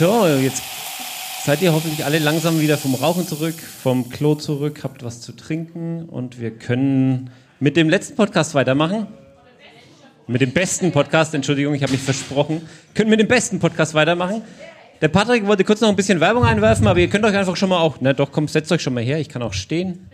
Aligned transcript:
So, 0.00 0.26
jetzt 0.26 0.62
seid 1.44 1.60
ihr 1.60 1.74
hoffentlich 1.74 2.06
alle 2.06 2.18
langsam 2.20 2.58
wieder 2.58 2.78
vom 2.78 2.94
Rauchen 2.94 3.26
zurück, 3.28 3.56
vom 3.58 4.08
Klo 4.08 4.34
zurück, 4.34 4.80
habt 4.82 5.04
was 5.04 5.20
zu 5.20 5.32
trinken 5.32 6.06
und 6.08 6.40
wir 6.40 6.52
können 6.52 7.28
mit 7.58 7.76
dem 7.76 7.90
letzten 7.90 8.16
Podcast 8.16 8.54
weitermachen. 8.54 9.08
Mit 10.26 10.40
dem 10.40 10.52
besten 10.52 10.90
Podcast, 10.90 11.34
Entschuldigung, 11.34 11.74
ich 11.74 11.82
habe 11.82 11.92
mich 11.92 12.00
versprochen. 12.00 12.62
Können 12.94 13.10
mit 13.10 13.20
dem 13.20 13.28
besten 13.28 13.58
Podcast 13.58 13.92
weitermachen. 13.92 14.40
Der 15.02 15.08
Patrick 15.08 15.46
wollte 15.46 15.64
kurz 15.64 15.82
noch 15.82 15.90
ein 15.90 15.96
bisschen 15.96 16.18
Werbung 16.18 16.44
einwerfen, 16.44 16.86
aber 16.86 16.98
ihr 16.98 17.10
könnt 17.10 17.26
euch 17.26 17.36
einfach 17.36 17.56
schon 17.56 17.68
mal 17.68 17.80
auch, 17.80 17.98
na 18.00 18.14
doch, 18.14 18.32
komm, 18.32 18.48
setzt 18.48 18.72
euch 18.72 18.80
schon 18.80 18.94
mal 18.94 19.02
her, 19.02 19.20
ich 19.20 19.28
kann 19.28 19.42
auch 19.42 19.52
stehen. 19.52 20.08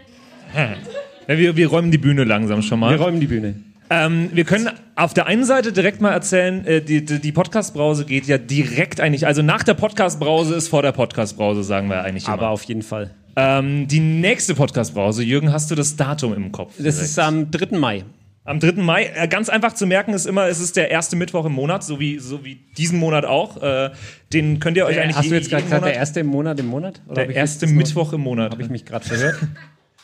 Ja, 1.29 1.39
wir, 1.39 1.55
wir 1.55 1.69
räumen 1.69 1.93
die 1.93 1.99
Bühne 1.99 2.25
langsam 2.25 2.61
schon 2.63 2.81
mal. 2.81 2.91
Wir 2.91 3.01
räumen 3.01 3.21
die 3.21 3.29
Bühne. 3.29 3.55
Ähm, 3.89 4.31
wir 4.33 4.45
können 4.45 4.69
auf 4.97 5.15
der 5.15 5.27
einen 5.27 5.45
Seite 5.45 5.73
direkt 5.73 6.01
mal 6.01 6.13
erzählen, 6.13 6.65
äh, 6.67 6.81
die, 6.83 7.05
die, 7.05 7.21
die 7.21 7.33
Podcast-Brause 7.33 8.05
geht 8.05 8.27
ja 8.27 8.39
direkt 8.39 9.01
eigentlich, 9.01 9.27
also 9.27 9.43
nach 9.43 9.63
der 9.63 9.75
Podcast-Brause 9.75 10.55
ist 10.57 10.69
vor 10.69 10.83
der 10.83 10.93
Podcast-Brause, 10.93 11.63
sagen 11.63 11.89
wir 11.89 12.03
eigentlich 12.03 12.25
immer. 12.25 12.35
Aber 12.35 12.49
auf 12.51 12.65
jeden 12.65 12.83
Fall. 12.83 13.11
ähm, 13.37 13.87
die 13.87 14.01
nächste 14.01 14.55
Podcast-Brause, 14.55 15.23
Jürgen, 15.23 15.53
hast 15.53 15.71
du 15.71 15.75
das 15.75 15.95
Datum 15.97 16.35
im 16.35 16.51
Kopf? 16.53 16.73
Das 16.79 16.97
direkt? 16.97 17.03
ist 17.03 17.19
am 17.19 17.51
3. 17.51 17.77
Mai. 17.79 18.05
Am 18.45 18.61
3. 18.61 18.73
Mai, 18.83 19.11
äh, 19.15 19.27
ganz 19.29 19.49
einfach 19.49 19.73
zu 19.75 19.87
merken 19.87 20.13
ist 20.15 20.25
immer, 20.27 20.47
es 20.47 20.61
ist 20.61 20.77
der 20.77 20.91
erste 20.91 21.17
Mittwoch 21.17 21.45
im 21.47 21.53
Monat, 21.53 21.83
so 21.85 21.99
wie, 22.01 22.19
so 22.19 22.45
wie 22.45 22.57
diesen 22.77 22.99
Monat 22.99 23.25
auch. 23.25 23.61
Äh, 23.63 23.91
den 24.33 24.59
könnt 24.61 24.77
ihr 24.77 24.87
euch 24.87 24.99
eigentlich 25.01 25.17
Hast 25.17 25.27
du 25.27 25.31
je- 25.31 25.37
jetzt 25.39 25.51
gerade 25.51 25.65
gesagt, 25.65 25.85
der 25.85 25.95
erste 25.95 26.21
im 26.21 26.27
Monat 26.29 26.59
im 26.61 26.67
Monat? 26.67 27.03
Oder 27.09 27.27
der 27.27 27.35
erste 27.37 27.67
Mittwoch 27.67 28.13
im 28.13 28.21
Monat. 28.23 28.53
Habe 28.53 28.63
ich 28.63 28.69
mich 28.71 28.85
gerade 28.85 29.05
verhört? 29.07 29.37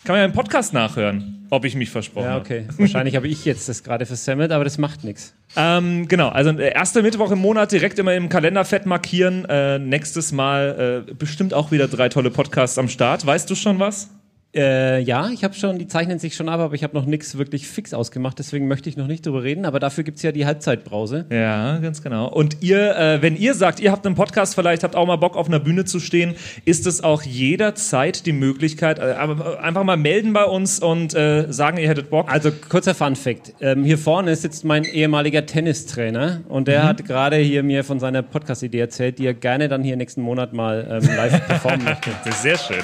Kann 0.04 0.14
man 0.14 0.18
ja 0.18 0.24
im 0.24 0.32
Podcast 0.32 0.72
nachhören, 0.74 1.46
ob 1.50 1.64
ich 1.64 1.76
mich 1.76 1.90
versprochen 1.90 2.24
Ja, 2.24 2.30
habe. 2.32 2.40
okay. 2.44 2.64
Wahrscheinlich 2.76 3.14
habe 3.14 3.28
ich 3.28 3.44
jetzt 3.44 3.68
das 3.68 3.84
gerade 3.84 4.04
versemmelt, 4.04 4.50
aber 4.50 4.64
das 4.64 4.76
macht 4.78 5.04
nichts. 5.04 5.32
Ähm, 5.54 6.08
genau, 6.08 6.28
also 6.28 6.50
der 6.50 6.74
erste 6.74 7.02
Mittwoch 7.02 7.30
im 7.30 7.38
Monat 7.38 7.70
direkt 7.70 7.98
immer 8.00 8.14
im 8.14 8.28
Kalender 8.28 8.64
fett 8.64 8.84
markieren. 8.84 9.44
Äh, 9.44 9.78
nächstes 9.78 10.32
Mal 10.32 11.04
äh, 11.08 11.14
bestimmt 11.14 11.54
auch 11.54 11.70
wieder 11.70 11.86
drei 11.86 12.08
tolle 12.08 12.30
Podcasts 12.30 12.78
am 12.78 12.88
Start. 12.88 13.24
Weißt 13.24 13.48
du 13.48 13.54
schon 13.54 13.78
was? 13.78 14.08
Äh, 14.54 15.00
ja, 15.00 15.30
ich 15.30 15.44
habe 15.44 15.54
schon, 15.54 15.78
die 15.78 15.86
zeichnen 15.86 16.18
sich 16.18 16.34
schon 16.34 16.50
ab, 16.50 16.60
aber 16.60 16.74
ich 16.74 16.84
habe 16.84 16.94
noch 16.94 17.06
nichts 17.06 17.38
wirklich 17.38 17.66
fix 17.66 17.94
ausgemacht, 17.94 18.38
deswegen 18.38 18.68
möchte 18.68 18.90
ich 18.90 18.98
noch 18.98 19.06
nicht 19.06 19.24
drüber 19.24 19.42
reden, 19.42 19.64
aber 19.64 19.80
dafür 19.80 20.04
gibt's 20.04 20.22
ja 20.22 20.30
die 20.30 20.44
Halbzeitbrause. 20.44 21.24
Ja, 21.30 21.78
ganz 21.78 22.02
genau. 22.02 22.28
Und 22.28 22.58
ihr, 22.60 22.94
äh, 22.96 23.22
wenn 23.22 23.34
ihr 23.34 23.54
sagt, 23.54 23.80
ihr 23.80 23.90
habt 23.90 24.04
einen 24.04 24.14
Podcast, 24.14 24.54
vielleicht 24.54 24.84
habt 24.84 24.94
auch 24.94 25.06
mal 25.06 25.16
Bock 25.16 25.36
auf 25.36 25.46
einer 25.46 25.58
Bühne 25.58 25.86
zu 25.86 26.00
stehen, 26.00 26.34
ist 26.66 26.86
es 26.86 27.02
auch 27.02 27.22
jederzeit 27.22 28.26
die 28.26 28.32
Möglichkeit, 28.32 28.98
äh, 28.98 29.14
aber 29.18 29.62
einfach 29.62 29.84
mal 29.84 29.96
melden 29.96 30.34
bei 30.34 30.44
uns 30.44 30.80
und 30.80 31.14
äh, 31.14 31.50
sagen, 31.50 31.78
ihr 31.78 31.88
hättet 31.88 32.10
Bock. 32.10 32.30
Also 32.30 32.50
kurzer 32.68 32.94
Fun 32.94 33.16
Fact. 33.16 33.54
Ähm, 33.60 33.84
hier 33.84 33.96
vorne 33.96 34.36
sitzt 34.36 34.66
mein 34.66 34.84
ehemaliger 34.84 35.46
Tennistrainer 35.46 36.42
und 36.48 36.68
der 36.68 36.84
hat 36.84 37.06
gerade 37.06 37.36
hier 37.36 37.62
mir 37.62 37.84
von 37.84 38.00
seiner 38.00 38.20
Podcast-Idee 38.20 38.80
erzählt, 38.80 39.18
die 39.18 39.24
er 39.24 39.34
gerne 39.34 39.68
dann 39.68 39.82
hier 39.82 39.96
nächsten 39.96 40.20
Monat 40.20 40.52
mal 40.52 41.00
ähm, 41.02 41.16
live 41.16 41.46
performen 41.46 41.84
möchte. 41.84 42.10
Das 42.24 42.36
ist 42.36 42.42
sehr 42.42 42.58
schön. 42.58 42.82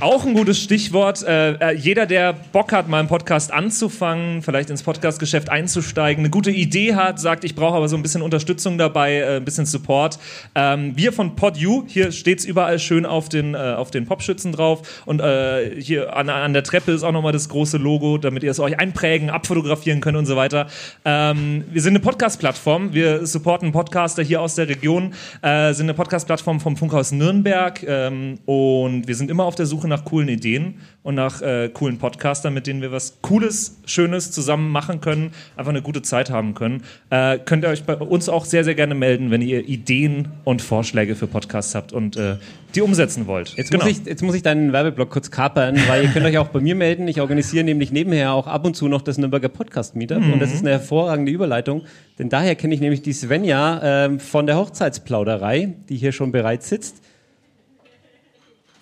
Auch 0.00 0.26
ein 0.26 0.34
gutes 0.34 0.60
Stichwort. 0.60 1.22
Äh, 1.22 1.52
äh, 1.52 1.76
jeder, 1.76 2.04
der 2.04 2.32
Bock 2.32 2.72
hat, 2.72 2.88
mal 2.88 2.98
einen 2.98 3.08
Podcast 3.08 3.52
anzufangen, 3.52 4.42
vielleicht 4.42 4.68
ins 4.68 4.82
Podcastgeschäft 4.82 5.50
einzusteigen, 5.50 6.22
eine 6.22 6.30
gute 6.30 6.50
Idee 6.50 6.96
hat, 6.96 7.20
sagt, 7.20 7.44
ich 7.44 7.54
brauche 7.54 7.76
aber 7.76 7.88
so 7.88 7.94
ein 7.96 8.02
bisschen 8.02 8.20
Unterstützung 8.20 8.76
dabei, 8.76 9.18
äh, 9.18 9.36
ein 9.36 9.44
bisschen 9.44 9.66
Support. 9.66 10.18
Ähm, 10.56 10.96
wir 10.96 11.12
von 11.12 11.36
PodU, 11.36 11.84
hier 11.86 12.10
steht's 12.10 12.44
überall 12.44 12.80
schön 12.80 13.06
auf 13.06 13.28
den, 13.28 13.54
äh, 13.54 13.58
auf 13.58 13.92
den 13.92 14.04
Popschützen 14.04 14.50
drauf 14.50 15.02
und 15.06 15.20
äh, 15.20 15.80
hier 15.80 16.16
an, 16.16 16.28
an 16.28 16.52
der 16.52 16.64
Treppe 16.64 16.90
ist 16.90 17.04
auch 17.04 17.12
nochmal 17.12 17.32
das 17.32 17.48
große 17.48 17.76
Logo, 17.78 18.18
damit 18.18 18.42
ihr 18.42 18.50
es 18.50 18.58
euch 18.58 18.78
einprägen, 18.80 19.30
abfotografieren 19.30 20.00
könnt 20.00 20.18
und 20.18 20.26
so 20.26 20.34
weiter. 20.34 20.66
Ähm, 21.04 21.64
wir 21.70 21.80
sind 21.80 21.92
eine 21.92 22.00
Podcast-Plattform. 22.00 22.92
Wir 22.94 23.26
supporten 23.26 23.70
Podcaster 23.70 24.24
hier 24.24 24.42
aus 24.42 24.56
der 24.56 24.68
Region, 24.68 25.14
äh, 25.40 25.72
sind 25.72 25.86
eine 25.86 25.94
Podcast-Plattform 25.94 26.58
vom 26.58 26.76
Funkhaus 26.76 27.12
Nürnberg 27.12 27.80
ähm, 27.86 28.40
und 28.44 29.06
wir 29.06 29.14
sind 29.14 29.30
immer 29.30 29.44
auf 29.44 29.54
der 29.54 29.66
Suche 29.66 29.83
nach 29.88 30.04
coolen 30.04 30.28
Ideen 30.28 30.74
und 31.02 31.14
nach 31.14 31.42
äh, 31.42 31.68
coolen 31.72 31.98
Podcastern, 31.98 32.54
mit 32.54 32.66
denen 32.66 32.80
wir 32.82 32.92
was 32.92 33.18
Cooles, 33.22 33.78
Schönes 33.84 34.30
zusammen 34.30 34.70
machen 34.70 35.00
können, 35.00 35.32
einfach 35.56 35.70
eine 35.70 35.82
gute 35.82 36.02
Zeit 36.02 36.30
haben 36.30 36.54
können. 36.54 36.82
Äh, 37.10 37.38
könnt 37.38 37.64
ihr 37.64 37.68
euch 37.68 37.84
bei 37.84 37.94
uns 37.96 38.28
auch 38.28 38.44
sehr, 38.44 38.64
sehr 38.64 38.74
gerne 38.74 38.94
melden, 38.94 39.30
wenn 39.30 39.42
ihr 39.42 39.68
Ideen 39.68 40.28
und 40.44 40.62
Vorschläge 40.62 41.14
für 41.16 41.26
Podcasts 41.26 41.74
habt 41.74 41.92
und 41.92 42.16
äh, 42.16 42.36
die 42.74 42.80
umsetzen 42.80 43.26
wollt. 43.26 43.54
Jetzt, 43.56 43.70
Genau. 43.70 43.84
muss 43.84 43.92
ich, 43.98 44.06
jetzt 44.06 44.22
muss 44.22 44.34
ich 44.34 44.42
deinen 44.42 44.72
Werbeblock 44.72 45.10
kurz 45.10 45.30
kapern, 45.30 45.76
weil 45.86 46.04
ihr 46.04 46.08
könnt 46.10 46.26
euch 46.26 46.38
auch 46.38 46.48
bei 46.48 46.60
mir 46.60 46.74
melden. 46.74 47.06
Ich 47.06 47.20
organisiere 47.20 47.64
nämlich 47.64 47.92
nebenher 47.92 48.32
auch 48.32 48.46
ab 48.46 48.64
und 48.64 48.74
zu 48.74 48.88
noch 48.88 49.02
das 49.02 49.18
Nürnberger 49.18 49.48
Podcast 49.48 49.94
Meetup 49.96 50.22
und 50.32 50.40
das 50.40 50.52
ist 50.52 50.60
eine 50.62 50.70
hervorragende 50.70 51.30
Überleitung, 51.30 51.82
denn 52.18 52.28
daher 52.30 52.54
kenne 52.56 52.74
ich 52.74 52.80
nämlich 52.80 53.02
die 53.02 53.12
Svenja 53.12 53.80
ähm, 54.06 54.18
von 54.20 54.46
der 54.46 54.56
Hochzeitsplauderei, 54.56 55.74
die 55.88 55.96
hier 55.96 56.12
schon 56.12 56.32
bereits 56.32 56.68
sitzt. 56.68 57.03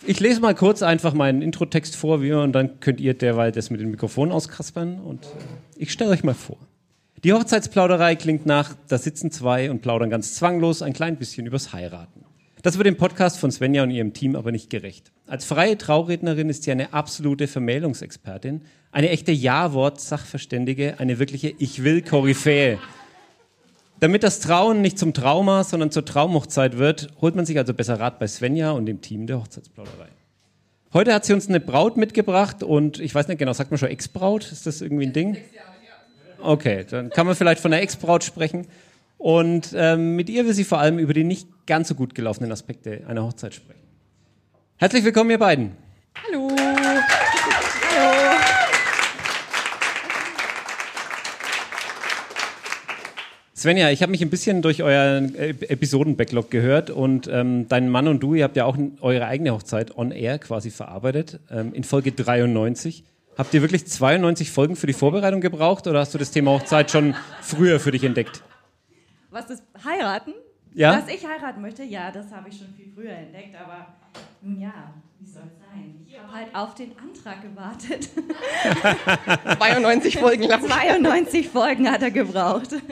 Ich 0.05 0.19
lese 0.19 0.41
mal 0.41 0.55
kurz 0.55 0.83
einfach 0.83 1.15
meinen 1.15 1.43
Introtext 1.43 1.95
vor 1.95 2.23
wie 2.23 2.31
immer, 2.31 2.43
und 2.43 2.53
dann 2.53 2.81
könnt 2.81 3.01
ihr 3.01 3.15
derweil 3.15 3.53
das 3.53 3.71
mit 3.71 3.81
dem 3.81 3.93
Mikrofon 3.93 4.33
auskaspern 4.33 4.99
und 4.99 5.29
ich 5.77 5.93
stelle 5.93 6.11
euch 6.11 6.25
mal 6.25 6.35
vor. 6.35 6.57
Die 7.23 7.33
Hochzeitsplauderei 7.33 8.17
klingt 8.17 8.45
nach, 8.45 8.75
da 8.89 8.99
sitzen 8.99 9.31
zwei 9.31 9.71
und 9.71 9.81
plaudern 9.81 10.11
ganz 10.11 10.35
zwanglos 10.35 10.83
ein 10.83 10.93
klein 10.93 11.19
bisschen 11.19 11.47
übers 11.47 11.73
Heiraten. 11.73 12.25
Das 12.63 12.79
wird 12.79 12.87
dem 12.89 12.97
Podcast 12.97 13.39
von 13.39 13.53
Svenja 13.53 13.85
und 13.85 13.91
ihrem 13.93 14.13
Team 14.13 14.35
aber 14.35 14.51
nicht 14.51 14.71
gerecht. 14.71 15.13
Als 15.29 15.45
freie 15.45 15.79
Traurednerin 15.79 16.49
ist 16.49 16.65
sie 16.65 16.73
eine 16.73 16.93
absolute 16.93 17.47
Vermählungsexpertin, 17.47 18.63
eine 18.91 19.11
echte 19.11 19.31
Ja-Wort-Sachverständige, 19.31 20.99
eine 20.99 21.21
wirkliche 21.21 21.55
Ich-Will-Koryphäe. 21.57 22.79
Damit 24.03 24.25
das 24.25 24.41
Trauen 24.41 24.81
nicht 24.81 24.99
zum 24.99 25.15
Trauma, 25.15 25.63
sondern 25.63 25.93
zur 25.93 26.05
Traumhochzeit 26.05 26.77
wird, 26.77 27.11
holt 27.21 27.37
man 27.37 27.47
sich 27.47 27.57
also 27.57 27.73
besser 27.73 28.01
Rat 28.01 28.19
bei 28.19 28.27
Svenja 28.27 28.73
und 28.73 28.87
dem 28.87 29.01
Team 29.01 29.29
der 29.29 29.39
Hochzeitsplauderei. 29.39 30.09
Heute 30.93 31.15
hat 31.15 31.25
sie 31.25 31.33
uns 31.35 31.49
eine 31.49 31.61
Braut 31.61 31.97
mitgebracht 31.97 32.65
und 32.65 32.99
ich 32.99 33.15
weiß 33.15 33.29
nicht 33.29 33.39
genau, 33.39 33.53
sagt 33.53 33.71
man 33.71 33.79
schon 33.79 33.91
Ex-Braut? 33.91 34.51
Ist 34.51 34.67
das 34.67 34.81
irgendwie 34.81 35.07
ein 35.07 35.13
Ding? 35.13 35.37
Okay, 36.41 36.85
dann 36.91 37.11
kann 37.11 37.29
man 37.29 37.37
vielleicht 37.37 37.61
von 37.61 37.71
der 37.71 37.81
Ex-Braut 37.81 38.25
sprechen. 38.25 38.67
Und 39.19 39.73
ähm, 39.77 40.17
mit 40.17 40.29
ihr 40.29 40.47
will 40.47 40.53
sie 40.53 40.65
vor 40.65 40.81
allem 40.81 40.99
über 40.99 41.15
die 41.15 41.23
nicht 41.23 41.47
ganz 41.69 41.87
so 41.87 41.95
gut 41.95 42.17
gelaufenen 42.17 42.51
Aspekte 42.51 43.05
einer 43.07 43.23
Hochzeit 43.23 43.55
sprechen. 43.55 43.87
Herzlich 44.79 45.05
willkommen, 45.05 45.31
ihr 45.31 45.39
beiden. 45.39 45.77
Hallo. 46.27 46.49
Svenja, 53.63 53.91
ich 53.91 54.03
habe 54.03 54.11
mich 54.11 54.21
ein 54.23 54.29
bisschen 54.29 54.61
durch 54.61 54.83
euren 54.83 55.37
äh, 55.37 55.51
Episoden-Backlog 55.51 56.51
gehört 56.51 56.91
und 56.91 57.29
ähm, 57.29 57.69
dein 57.69 57.89
Mann 57.89 58.09
und 58.09 58.21
du, 58.21 58.35
ihr 58.35 58.43
habt 58.43 58.57
ja 58.57 58.65
auch 58.65 58.77
eure 59.01 59.27
eigene 59.27 59.53
Hochzeit 59.53 59.97
on 59.97 60.11
air 60.11 60.41
quasi 60.41 60.73
verarbeitet, 60.73 61.39
ähm, 61.49 61.73
in 61.73 61.85
Folge 61.85 62.11
93. 62.11 63.05
Habt 63.39 63.55
ihr 63.55 63.63
wirklich 63.63 63.87
92 63.87 64.51
Folgen 64.51 64.75
für 64.75 64.89
die 64.89 64.93
Vorbereitung 64.93 65.41
gebraucht 65.41 65.87
oder 65.87 66.01
hast 66.01 66.13
du 66.13 66.19
das 66.19 66.33
Thema 66.33 66.51
Hochzeit 66.51 66.91
schon 66.91 67.15
früher 67.41 67.79
für 67.79 67.93
dich 67.93 68.03
entdeckt? 68.03 68.43
Was 69.31 69.49
ist 69.49 69.63
heiraten? 69.85 70.35
Ja? 70.75 70.97
Dass 71.01 71.09
ich 71.09 71.25
heiraten 71.25 71.63
möchte? 71.63 71.85
Ja, 71.85 72.11
das 72.11 72.33
habe 72.33 72.49
ich 72.49 72.59
schon 72.59 72.75
viel 72.77 72.91
früher 72.93 73.13
entdeckt, 73.13 73.55
aber 73.55 73.95
nun 74.41 74.61
ja, 74.61 74.93
wie 75.21 75.31
soll 75.31 75.45
es 75.47 75.61
sein? 75.61 76.05
Ich 76.05 76.19
habe 76.19 76.33
halt 76.33 76.53
auf 76.53 76.75
den 76.75 76.91
Antrag 76.99 77.41
gewartet. 77.43 78.09
92 79.57 80.19
Folgen 80.19 80.43
lang. 80.49 80.67
92 80.67 81.49
Folgen 81.49 81.89
hat 81.89 82.03
er 82.03 82.11
gebraucht. 82.11 82.71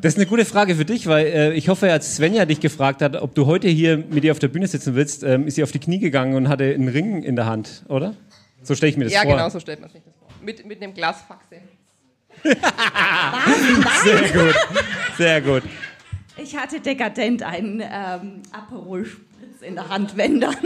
Das 0.00 0.12
ist 0.12 0.18
eine 0.18 0.26
gute 0.26 0.44
Frage 0.44 0.74
für 0.76 0.84
dich, 0.84 1.06
weil 1.06 1.26
äh, 1.26 1.52
ich 1.54 1.68
hoffe, 1.68 1.90
als 1.90 2.16
Svenja 2.16 2.44
dich 2.44 2.60
gefragt 2.60 3.00
hat, 3.02 3.16
ob 3.16 3.34
du 3.34 3.46
heute 3.46 3.68
hier 3.68 3.96
mit 3.96 4.24
ihr 4.24 4.32
auf 4.32 4.38
der 4.38 4.48
Bühne 4.48 4.66
sitzen 4.66 4.94
willst, 4.94 5.22
ähm, 5.22 5.46
ist 5.46 5.54
sie 5.54 5.62
auf 5.62 5.72
die 5.72 5.78
Knie 5.78 5.98
gegangen 5.98 6.34
und 6.34 6.48
hatte 6.48 6.64
einen 6.64 6.88
Ring 6.88 7.22
in 7.22 7.34
der 7.34 7.46
Hand, 7.46 7.84
oder? 7.88 8.14
So 8.62 8.74
stelle 8.74 8.90
ich 8.90 8.96
mir 8.98 9.04
das 9.04 9.12
Ja, 9.14 9.22
vor. 9.22 9.32
genau 9.32 9.48
so 9.48 9.58
stellt 9.58 9.80
man 9.80 9.88
sich 9.90 10.02
das 10.04 10.14
vor. 10.18 10.28
Mit, 10.42 10.66
mit 10.66 10.82
einem 10.82 10.92
Glas 10.94 11.22
Faxe. 11.26 11.56
Sehr 14.04 14.28
gut, 14.32 14.54
sehr 15.16 15.40
gut. 15.40 15.62
Ich 16.36 16.54
hatte 16.54 16.80
dekadent 16.80 17.42
einen 17.42 17.80
ähm, 17.80 18.42
Aperol 18.52 19.06
Spritz 19.06 19.62
in 19.62 19.74
der 19.74 19.88
Hand, 19.88 20.16
wenn 20.18 20.40
dann. 20.40 20.54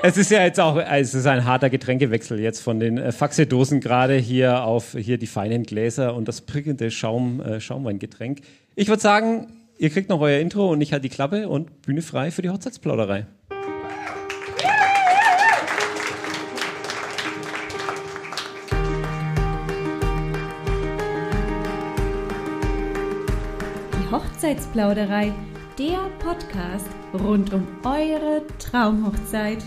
Es 0.00 0.16
ist 0.16 0.30
ja 0.30 0.44
jetzt 0.44 0.60
auch, 0.60 0.76
es 0.76 1.12
ist 1.12 1.26
ein 1.26 1.44
harter 1.44 1.70
Getränkewechsel 1.70 2.38
jetzt 2.38 2.60
von 2.60 2.78
den 2.78 2.98
äh, 2.98 3.10
Faxedosen 3.10 3.80
gerade 3.80 4.14
hier 4.14 4.62
auf 4.62 4.92
hier 4.92 5.18
die 5.18 5.26
feinen 5.26 5.64
Gläser 5.64 6.14
und 6.14 6.28
das 6.28 6.40
prickelnde 6.42 6.92
Schaum, 6.92 7.40
äh, 7.40 7.60
Schaumweingetränk. 7.60 8.42
Ich 8.76 8.86
würde 8.86 9.02
sagen, 9.02 9.48
ihr 9.76 9.90
kriegt 9.90 10.08
noch 10.08 10.20
euer 10.20 10.38
Intro 10.38 10.70
und 10.70 10.80
ich 10.82 10.92
halte 10.92 11.08
die 11.08 11.14
Klappe 11.14 11.48
und 11.48 11.82
Bühne 11.82 12.02
frei 12.02 12.30
für 12.30 12.42
die 12.42 12.48
Hochzeitsplauderei. 12.48 13.26
Die 23.94 24.10
Hochzeitsplauderei, 24.12 25.32
der 25.76 26.08
Podcast 26.20 26.86
rund 27.12 27.52
um 27.52 27.66
eure 27.84 28.42
Traumhochzeit. 28.60 29.58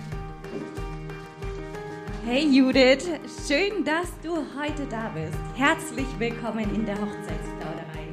Hey 2.34 2.48
Judith, 2.48 3.10
schön, 3.46 3.84
dass 3.84 4.08
du 4.24 4.38
heute 4.58 4.86
da 4.90 5.10
bist. 5.14 5.38
Herzlich 5.54 6.08
willkommen 6.18 6.74
in 6.74 6.86
der 6.86 6.96
Hochzeitsplauderei. 6.96 8.08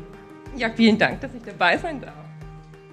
Ja, 0.57 0.71
vielen 0.71 0.99
Dank, 0.99 1.21
dass 1.21 1.33
ich 1.35 1.43
dabei 1.45 1.79
sein 1.79 2.01
darf. 2.01 2.17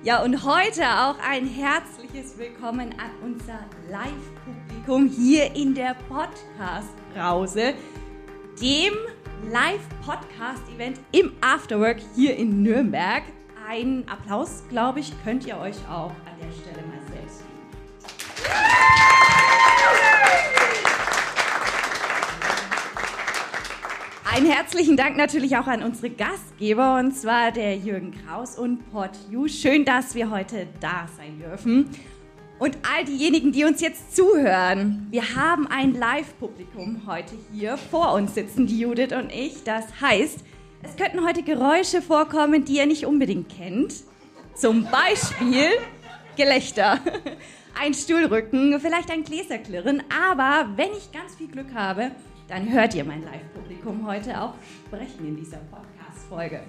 Ja, 0.04 0.22
und 0.22 0.46
heute 0.46 0.84
auch 0.84 1.16
ein 1.28 1.48
herzliches 1.48 2.38
Willkommen 2.38 2.94
an 3.00 3.10
unser 3.24 3.58
Live-Publikum 3.90 5.08
hier 5.08 5.56
in 5.56 5.74
der 5.74 5.96
Podcast-Brause, 6.08 7.74
dem 8.62 8.94
Live-Podcast-Event 9.52 11.00
im 11.12 11.32
Afterwork 11.42 11.98
hier 12.14 12.38
in 12.38 12.62
Nürnberg. 12.62 13.24
Einen 13.68 14.08
Applaus, 14.08 14.62
glaube 14.70 15.00
ich, 15.00 15.12
könnt 15.24 15.44
ihr 15.48 15.58
euch 15.58 15.78
auch 15.90 16.12
an 16.12 16.38
der 16.40 16.52
Stelle 16.52 16.86
mal 16.86 17.02
selbst 17.12 17.40
geben. 17.40 17.56
Einen 24.36 24.52
herzlichen 24.52 24.98
Dank 24.98 25.16
natürlich 25.16 25.56
auch 25.56 25.68
an 25.68 25.82
unsere 25.82 26.10
Gastgeber, 26.10 26.98
und 27.00 27.14
zwar 27.14 27.54
der 27.54 27.78
Jürgen 27.78 28.14
Kraus 28.26 28.60
und 28.60 28.92
Port 28.92 29.18
You. 29.32 29.48
Schön, 29.48 29.86
dass 29.86 30.14
wir 30.14 30.30
heute 30.30 30.68
da 30.82 31.08
sein 31.16 31.40
dürfen. 31.40 31.90
Und 32.60 32.78
all 32.94 33.06
diejenigen, 33.06 33.54
die 33.54 33.64
uns 33.64 33.80
jetzt 33.80 34.14
zuhören, 34.14 35.08
wir 35.10 35.38
haben 35.38 35.68
ein 35.68 35.94
Live-Publikum 35.94 37.04
heute 37.08 37.34
hier 37.54 37.78
vor 37.78 38.12
uns 38.12 38.36
sitzen, 38.36 38.68
die 38.68 38.78
Judith 38.78 39.14
und 39.14 39.32
ich. 39.32 39.64
Das 39.64 39.86
heißt, 40.02 40.40
es 40.84 40.98
könnten 40.98 41.26
heute 41.26 41.42
Geräusche 41.42 42.02
vorkommen, 42.02 42.66
die 42.66 42.76
ihr 42.76 42.88
nicht 42.88 43.06
unbedingt 43.06 43.48
kennt. 43.48 43.94
Zum 44.54 44.86
Beispiel 44.92 45.70
Gelächter, 46.36 47.00
ein 47.82 47.94
Stuhlrücken, 47.94 48.82
vielleicht 48.82 49.12
ein 49.12 49.24
Gläserklirren. 49.24 50.04
Aber 50.28 50.68
wenn 50.76 50.92
ich 50.92 51.14
ganz 51.14 51.36
viel 51.38 51.48
Glück 51.48 51.74
habe, 51.74 52.12
dann 52.48 52.72
hört 52.72 52.94
ihr 52.94 53.04
mein 53.04 53.24
Live-Publikum 53.24 54.06
heute 54.06 54.40
auch 54.40 54.54
sprechen 54.86 55.28
in 55.28 55.36
dieser 55.36 55.58
Podcast-Folge. 55.58 56.62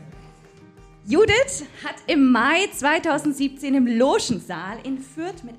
Judith 1.05 1.65
hat 1.85 1.97
im 2.07 2.33
Mai 2.33 2.67
2017 2.73 3.75
im 3.75 3.87
Logensaal 3.87 4.79
in 4.83 4.99
Fürth 4.99 5.45
mit 5.45 5.55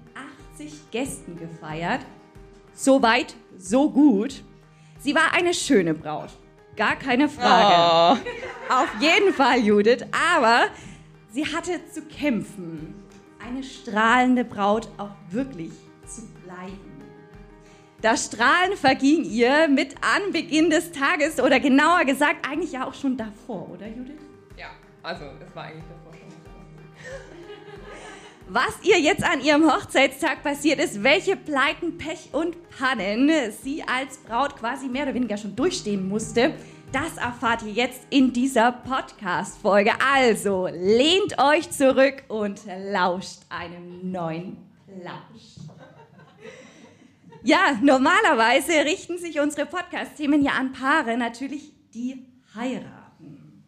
80 0.56 0.92
Gästen 0.92 1.38
gefeiert. 1.38 2.02
So 2.74 3.02
weit, 3.02 3.36
so 3.58 3.90
gut. 3.90 4.44
Sie 5.00 5.16
war 5.16 5.34
eine 5.34 5.54
schöne 5.54 5.94
Braut. 5.94 6.32
Gar 6.76 6.96
keine 6.96 7.30
Frage. 7.30 8.20
Oh. 8.22 8.74
Auf 8.74 8.90
jeden 9.00 9.34
Fall, 9.34 9.60
Judith. 9.60 10.06
Aber 10.12 10.66
sie 11.32 11.46
hatte 11.46 11.80
zu 11.92 12.02
kämpfen, 12.04 12.94
eine 13.40 13.64
strahlende 13.64 14.44
Braut 14.44 14.90
auch 14.98 15.12
wirklich 15.30 15.72
zu 16.06 16.28
bleiben. 16.44 16.97
Das 18.02 18.26
Strahlen 18.26 18.78
verging 18.78 19.24
ihr 19.24 19.68
mit 19.68 19.96
Anbeginn 20.02 20.70
des 20.70 20.92
Tages 20.92 21.40
oder 21.40 21.60
genauer 21.60 22.06
gesagt 22.06 22.48
eigentlich 22.48 22.74
ja 22.74 22.88
auch 22.88 22.94
schon 22.94 23.18
davor, 23.18 23.72
oder 23.72 23.88
Judith? 23.88 24.22
Ja, 24.56 24.68
also 25.02 25.26
es 25.44 25.56
war 25.56 25.64
eigentlich 25.64 25.84
davor 25.90 26.14
schon. 26.14 26.28
Was 28.50 28.78
ihr 28.84 29.00
jetzt 29.00 29.24
an 29.24 29.42
ihrem 29.42 29.66
Hochzeitstag 29.66 30.44
passiert 30.44 30.80
ist, 30.80 31.04
welche 31.04 31.36
Pleiten, 31.36 31.98
Pech 31.98 32.30
und 32.34 32.56
Pannen 32.70 33.30
sie 33.64 33.84
als 33.84 34.18
Braut 34.20 34.56
quasi 34.56 34.88
mehr 34.88 35.04
oder 35.04 35.16
weniger 35.16 35.36
schon 35.36 35.56
durchstehen 35.56 36.08
musste, 36.08 36.54
das 36.92 37.18
erfahrt 37.18 37.64
ihr 37.64 37.74
jetzt 37.74 38.02
in 38.12 38.32
dieser 38.32 38.72
Podcast-Folge. 38.72 39.92
Also 40.14 40.68
lehnt 40.72 41.38
euch 41.40 41.72
zurück 41.72 42.24
und 42.30 42.62
lauscht 42.92 43.40
einem 43.50 44.12
neuen 44.12 44.58
Lausch. 45.04 45.58
Ja, 47.44 47.78
normalerweise 47.82 48.74
richten 48.86 49.18
sich 49.18 49.40
unsere 49.40 49.66
Podcast-Themen 49.66 50.44
ja 50.44 50.54
an 50.54 50.72
Paare, 50.72 51.18
natürlich 51.18 51.72
die 51.94 52.26
heiraten. 52.56 53.64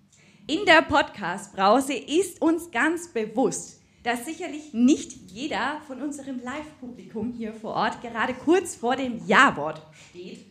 In 0.48 0.66
der 0.66 0.82
Podcast-Brause 0.82 1.94
ist 1.94 2.42
uns 2.42 2.72
ganz 2.72 3.10
bewusst, 3.14 3.82
dass 4.04 4.26
sicherlich 4.26 4.74
nicht 4.74 5.32
jeder 5.32 5.82
von 5.88 6.02
unserem 6.02 6.40
Live-Publikum 6.40 7.34
hier 7.34 7.54
vor 7.54 7.76
Ort 7.76 8.02
gerade 8.02 8.34
kurz 8.34 8.76
vor 8.76 8.96
dem 8.96 9.26
Ja-Wort 9.28 9.82
steht. 10.10 10.46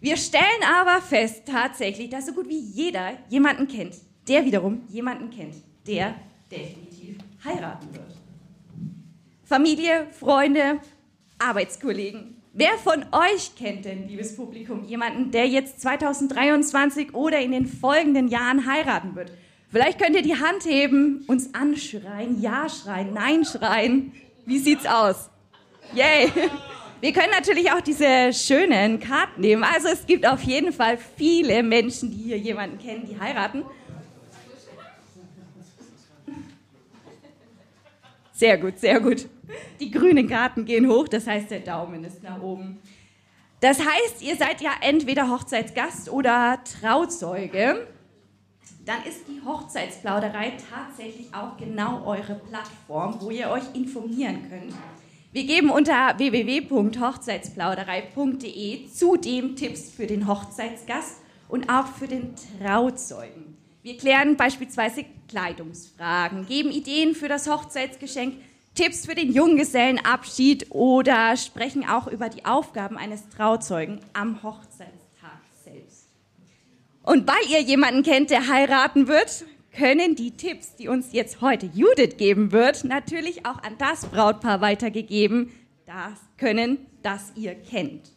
Wir 0.00 0.16
stellen 0.16 0.62
aber 0.62 1.00
fest 1.00 1.44
tatsächlich, 1.46 2.10
dass 2.10 2.26
so 2.26 2.32
gut 2.32 2.48
wie 2.48 2.60
jeder 2.60 3.12
jemanden 3.28 3.66
kennt, 3.66 3.94
der 4.28 4.44
wiederum 4.44 4.82
jemanden 4.88 5.30
kennt, 5.30 5.54
der 5.86 6.14
definitiv 6.50 7.16
heiraten 7.42 7.92
wird. 7.94 8.16
Familie, 9.44 10.08
Freunde, 10.10 10.80
Arbeitskollegen. 11.38 12.42
Wer 12.52 12.78
von 12.78 13.04
euch 13.12 13.54
kennt 13.56 13.84
denn, 13.84 14.08
liebes 14.08 14.34
Publikum, 14.34 14.84
jemanden, 14.84 15.30
der 15.30 15.46
jetzt 15.46 15.80
2023 15.82 17.14
oder 17.14 17.40
in 17.40 17.52
den 17.52 17.66
folgenden 17.66 18.28
Jahren 18.28 18.66
heiraten 18.66 19.14
wird? 19.14 19.30
Vielleicht 19.68 20.00
könnt 20.00 20.16
ihr 20.16 20.22
die 20.22 20.40
Hand 20.40 20.64
heben, 20.64 21.24
uns 21.26 21.52
anschreien, 21.54 22.40
Ja 22.40 22.68
schreien, 22.68 23.12
Nein 23.12 23.44
schreien. 23.44 24.12
Wie 24.46 24.58
sieht's 24.58 24.86
aus? 24.86 25.28
Yay! 25.92 26.32
Wir 27.02 27.12
können 27.12 27.30
natürlich 27.30 27.70
auch 27.72 27.82
diese 27.82 28.32
schönen 28.32 29.00
Karten 29.00 29.42
nehmen. 29.42 29.64
Also 29.64 29.88
es 29.88 30.06
gibt 30.06 30.26
auf 30.26 30.42
jeden 30.42 30.72
Fall 30.72 30.96
viele 31.16 31.62
Menschen, 31.62 32.10
die 32.10 32.22
hier 32.22 32.38
jemanden 32.38 32.78
kennen, 32.78 33.06
die 33.06 33.20
heiraten. 33.20 33.64
Sehr 38.36 38.58
gut, 38.58 38.78
sehr 38.78 39.00
gut. 39.00 39.26
Die 39.80 39.90
grünen 39.90 40.28
Karten 40.28 40.66
gehen 40.66 40.86
hoch, 40.90 41.08
das 41.08 41.26
heißt, 41.26 41.50
der 41.50 41.60
Daumen 41.60 42.04
ist 42.04 42.22
nach 42.22 42.42
oben. 42.42 42.78
Das 43.60 43.80
heißt, 43.80 44.20
ihr 44.20 44.36
seid 44.36 44.60
ja 44.60 44.72
entweder 44.82 45.30
Hochzeitsgast 45.30 46.10
oder 46.10 46.58
Trauzeuge. 46.62 47.86
Dann 48.84 49.02
ist 49.08 49.26
die 49.26 49.40
Hochzeitsplauderei 49.42 50.52
tatsächlich 50.70 51.34
auch 51.34 51.56
genau 51.56 52.04
eure 52.04 52.34
Plattform, 52.34 53.16
wo 53.20 53.30
ihr 53.30 53.48
euch 53.48 53.64
informieren 53.72 54.50
könnt. 54.50 54.74
Wir 55.32 55.44
geben 55.44 55.70
unter 55.70 56.18
www.hochzeitsplauderei.de 56.18 58.90
zudem 58.90 59.56
Tipps 59.56 59.90
für 59.90 60.06
den 60.06 60.28
Hochzeitsgast 60.28 61.22
und 61.48 61.70
auch 61.70 61.86
für 61.86 62.06
den 62.06 62.34
Trauzeugen. 62.60 63.55
Wir 63.86 63.96
klären 63.96 64.36
beispielsweise 64.36 65.04
Kleidungsfragen, 65.28 66.44
geben 66.48 66.72
Ideen 66.72 67.14
für 67.14 67.28
das 67.28 67.48
Hochzeitsgeschenk, 67.48 68.34
Tipps 68.74 69.06
für 69.06 69.14
den 69.14 69.32
Junggesellenabschied 69.32 70.66
oder 70.70 71.36
sprechen 71.36 71.88
auch 71.88 72.08
über 72.08 72.28
die 72.28 72.44
Aufgaben 72.44 72.98
eines 72.98 73.28
Trauzeugen 73.28 74.00
am 74.12 74.42
Hochzeitstag 74.42 75.38
selbst. 75.62 76.08
Und 77.04 77.28
weil 77.28 77.48
ihr 77.48 77.60
jemanden 77.60 78.02
kennt, 78.02 78.30
der 78.30 78.48
heiraten 78.48 79.06
wird, 79.06 79.44
können 79.70 80.16
die 80.16 80.32
Tipps, 80.32 80.74
die 80.74 80.88
uns 80.88 81.12
jetzt 81.12 81.40
heute 81.40 81.66
Judith 81.72 82.16
geben 82.16 82.50
wird, 82.50 82.82
natürlich 82.82 83.46
auch 83.46 83.62
an 83.62 83.78
das 83.78 84.06
Brautpaar 84.06 84.60
weitergegeben, 84.60 85.52
das 85.84 86.18
können, 86.38 86.78
das 87.02 87.30
ihr 87.36 87.54
kennt. 87.54 88.15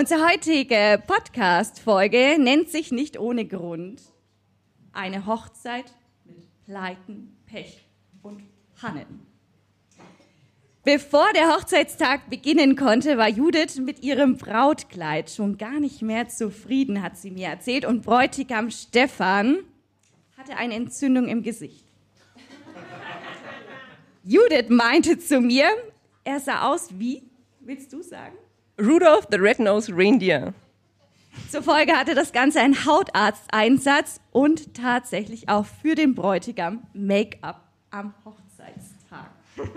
Unsere 0.00 0.26
heutige 0.26 1.02
Podcast-Folge 1.06 2.36
nennt 2.38 2.70
sich 2.70 2.90
nicht 2.90 3.18
ohne 3.18 3.44
Grund 3.46 4.00
eine 4.94 5.26
Hochzeit 5.26 5.92
mit 6.24 6.38
Pleiten, 6.64 7.36
Pech 7.44 7.86
und 8.22 8.42
Pannen. 8.80 9.26
Bevor 10.84 11.30
der 11.34 11.54
Hochzeitstag 11.54 12.30
beginnen 12.30 12.76
konnte, 12.76 13.18
war 13.18 13.28
Judith 13.28 13.76
mit 13.76 14.02
ihrem 14.02 14.38
Brautkleid 14.38 15.30
schon 15.30 15.58
gar 15.58 15.80
nicht 15.80 16.00
mehr 16.00 16.28
zufrieden, 16.28 17.02
hat 17.02 17.18
sie 17.18 17.30
mir 17.30 17.48
erzählt. 17.48 17.84
Und 17.84 18.00
Bräutigam 18.00 18.70
Stefan 18.70 19.58
hatte 20.38 20.56
eine 20.56 20.76
Entzündung 20.76 21.28
im 21.28 21.42
Gesicht. 21.42 21.84
Judith 24.24 24.70
meinte 24.70 25.18
zu 25.18 25.42
mir, 25.42 25.68
er 26.24 26.40
sah 26.40 26.72
aus 26.72 26.88
wie, 26.98 27.22
willst 27.60 27.92
du 27.92 28.00
sagen? 28.00 28.38
Rudolph 28.80 29.26
the 29.30 29.36
Red-Nosed 29.36 29.92
Reindeer. 29.94 30.54
Zur 31.50 31.62
Folge 31.62 31.92
hatte 31.92 32.14
das 32.14 32.32
Ganze 32.32 32.60
einen 32.60 32.86
Hautarzteinsatz 32.86 34.20
und 34.32 34.74
tatsächlich 34.74 35.48
auch 35.48 35.66
für 35.66 35.94
den 35.94 36.14
Bräutigam 36.14 36.86
Make-up 36.94 37.60
am 37.90 38.14
Hochzeitstag. 38.24 39.30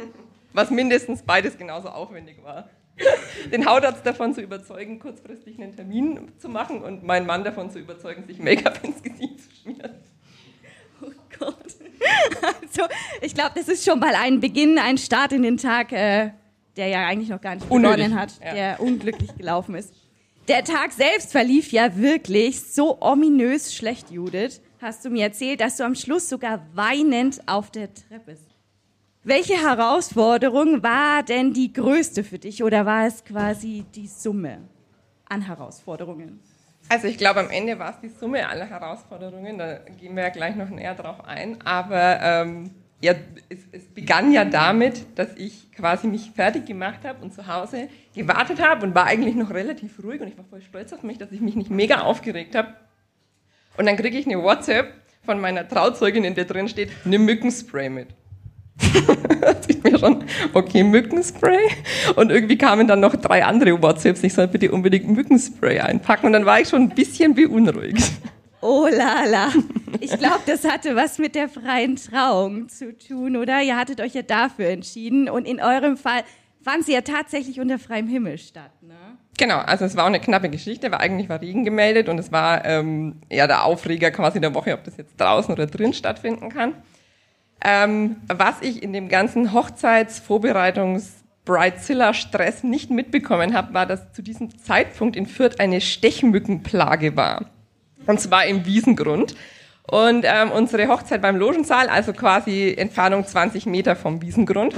Was 0.53 0.71
mindestens 0.71 1.23
beides 1.23 1.57
genauso 1.57 1.89
aufwendig 1.89 2.43
war. 2.43 2.69
Den 3.51 3.65
Hautarzt 3.65 4.05
davon 4.05 4.33
zu 4.33 4.41
überzeugen, 4.41 4.99
kurzfristig 4.99 5.59
einen 5.59 5.75
Termin 5.75 6.31
zu 6.37 6.47
machen 6.47 6.83
und 6.83 7.03
meinen 7.03 7.25
Mann 7.25 7.43
davon 7.43 7.71
zu 7.71 7.79
überzeugen, 7.79 8.25
sich 8.25 8.39
Make-up 8.39 8.83
ins 8.83 9.01
Gesicht 9.01 9.41
zu 9.41 9.49
schmieren. 9.61 9.91
Oh 11.01 11.11
Gott. 11.39 11.55
Also, 12.41 12.83
ich 13.21 13.33
glaube, 13.33 13.51
das 13.55 13.69
ist 13.69 13.85
schon 13.85 13.99
mal 13.99 14.13
ein 14.15 14.41
Beginn, 14.41 14.77
ein 14.77 14.97
Start 14.97 15.31
in 15.31 15.41
den 15.43 15.57
Tag, 15.57 15.93
äh, 15.93 16.31
der 16.77 16.87
ja 16.87 17.05
eigentlich 17.05 17.29
noch 17.29 17.41
gar 17.41 17.55
nicht 17.55 17.69
begonnen 17.69 18.19
hat, 18.19 18.33
ja. 18.43 18.53
der 18.53 18.79
unglücklich 18.79 19.35
gelaufen 19.35 19.75
ist. 19.75 19.93
Der 20.47 20.63
Tag 20.63 20.91
selbst 20.91 21.31
verlief 21.31 21.71
ja 21.71 21.95
wirklich 21.95 22.61
so 22.61 23.01
ominös 23.01 23.73
schlecht, 23.73 24.11
Judith. 24.11 24.61
Hast 24.81 25.05
du 25.05 25.09
mir 25.09 25.23
erzählt, 25.23 25.61
dass 25.61 25.77
du 25.77 25.85
am 25.85 25.95
Schluss 25.95 26.27
sogar 26.27 26.65
weinend 26.73 27.47
auf 27.47 27.71
der 27.71 27.93
Treppe 27.93 28.35
sitzt. 28.35 28.53
Welche 29.23 29.53
Herausforderung 29.53 30.83
war 30.83 31.23
denn 31.23 31.53
die 31.53 31.71
größte 31.71 32.25
für 32.25 32.39
dich 32.39 32.61
oder 32.61 32.85
war 32.85 33.05
es 33.05 33.23
quasi 33.23 33.85
die 33.95 34.07
Summe 34.07 34.57
an 35.29 35.41
Herausforderungen? 35.43 36.41
Also 36.89 37.07
ich 37.07 37.17
glaube, 37.17 37.39
am 37.39 37.49
Ende 37.49 37.79
war 37.79 37.91
es 37.91 38.01
die 38.01 38.09
Summe 38.09 38.45
aller 38.45 38.65
Herausforderungen, 38.65 39.57
da 39.57 39.75
gehen 39.97 40.17
wir 40.17 40.23
ja 40.23 40.29
gleich 40.29 40.57
noch 40.57 40.69
näher 40.69 40.93
drauf 40.93 41.23
ein, 41.23 41.61
aber 41.61 42.19
ähm, 42.21 42.71
ja, 43.03 43.13
es, 43.49 43.59
es, 43.73 43.83
begann 43.89 44.31
ja 44.31 44.45
damit, 44.45 45.05
dass 45.15 45.35
ich 45.35 45.73
quasi 45.73 46.07
mich 46.07 46.31
fertig 46.31 46.65
gemacht 46.65 46.99
habe 47.03 47.21
und 47.21 47.33
zu 47.33 47.47
Hause 47.47 47.89
gewartet 48.15 48.61
habe 48.61 48.85
und 48.85 48.95
war 48.95 49.05
eigentlich 49.05 49.35
noch 49.35 49.51
relativ 49.51 50.01
ruhig 50.01 50.21
und 50.21 50.29
ich 50.29 50.37
war 50.37 50.45
voll 50.45 50.61
stolz 50.61 50.93
auf 50.93 51.03
mich, 51.03 51.17
dass 51.17 51.29
ich 51.33 51.41
mich 51.41 51.55
nicht 51.55 51.69
mega 51.69 52.03
aufgeregt 52.03 52.55
habe. 52.55 52.69
Und 53.75 53.87
dann 53.87 53.97
kriege 53.97 54.17
ich 54.17 54.25
eine 54.25 54.41
WhatsApp 54.41 54.93
von 55.25 55.41
meiner 55.41 55.67
Trauzeugin, 55.67 56.23
in 56.23 56.33
der 56.33 56.45
drin 56.45 56.69
steht, 56.69 56.91
nimm 57.03 57.25
Mückenspray 57.25 57.89
mit. 57.89 58.07
ich 59.67 59.83
mir 59.83 59.99
schon, 59.99 60.23
okay, 60.53 60.83
Mückenspray. 60.83 61.71
Und 62.15 62.31
irgendwie 62.31 62.57
kamen 62.57 62.87
dann 62.87 63.01
noch 63.01 63.17
drei 63.17 63.43
andere 63.43 63.81
WhatsApps, 63.81 64.23
ich 64.23 64.33
soll 64.33 64.47
bitte 64.47 64.71
unbedingt 64.71 65.09
Mückenspray 65.09 65.81
einpacken. 65.81 66.27
Und 66.27 66.33
dann 66.33 66.45
war 66.45 66.61
ich 66.61 66.69
schon 66.69 66.83
ein 66.83 66.89
bisschen 66.89 67.35
beunruhigt. 67.35 68.11
Oh 68.61 68.87
lala. 68.89 69.51
Ich 70.03 70.17
glaube, 70.19 70.41
das 70.45 70.65
hatte 70.65 70.95
was 70.95 71.17
mit 71.17 71.35
der 71.35 71.49
freien 71.49 71.95
Trauung 71.95 72.67
zu 72.69 72.97
tun, 72.97 73.37
oder? 73.37 73.61
Ihr 73.61 73.77
hattet 73.77 74.01
euch 74.01 74.13
ja 74.13 74.21
dafür 74.21 74.67
entschieden 74.67 75.29
und 75.29 75.47
in 75.47 75.61
eurem 75.61 75.97
Fall 75.97 76.23
fand 76.61 76.85
sie 76.85 76.93
ja 76.93 77.01
tatsächlich 77.01 77.59
unter 77.59 77.79
freiem 77.79 78.07
Himmel 78.07 78.37
statt, 78.37 78.71
ne? 78.81 78.95
Genau, 79.37 79.57
also 79.57 79.85
es 79.85 79.95
war 79.95 80.03
auch 80.03 80.07
eine 80.09 80.19
knappe 80.19 80.49
Geschichte, 80.49 80.91
weil 80.91 80.99
eigentlich 80.99 81.27
war 81.27 81.41
Regen 81.41 81.63
gemeldet 81.63 82.07
und 82.07 82.19
es 82.19 82.31
war 82.31 82.63
ähm, 82.65 83.21
ja 83.31 83.47
der 83.47 83.63
Aufreger 83.65 84.11
quasi 84.11 84.39
der 84.39 84.53
Woche, 84.53 84.73
ob 84.73 84.83
das 84.83 84.97
jetzt 84.97 85.19
draußen 85.19 85.51
oder 85.51 85.65
drin 85.65 85.93
stattfinden 85.93 86.49
kann. 86.49 86.75
Ähm, 87.65 88.17
was 88.27 88.61
ich 88.61 88.83
in 88.83 88.93
dem 88.93 89.09
ganzen 89.09 89.51
Hochzeitsvorbereitungs- 89.53 91.23
Bridezilla-Stress 91.45 92.63
nicht 92.63 92.89
mitbekommen 92.89 93.53
habe, 93.53 93.73
war, 93.73 93.85
dass 93.85 94.13
zu 94.13 94.21
diesem 94.21 94.57
Zeitpunkt 94.57 95.15
in 95.15 95.25
Fürth 95.25 95.59
eine 95.59 95.81
Stechmückenplage 95.81 97.15
war. 97.15 97.49
Und 98.05 98.19
zwar 98.19 98.45
im 98.45 98.65
Wiesengrund. 98.65 99.35
Und 99.87 100.25
ähm, 100.25 100.51
unsere 100.51 100.87
Hochzeit 100.87 101.21
beim 101.21 101.35
Logensaal, 101.35 101.89
also 101.89 102.13
quasi 102.13 102.73
Entfernung 102.77 103.25
20 103.27 103.65
Meter 103.65 103.95
vom 103.95 104.21
Wiesengrund. 104.21 104.75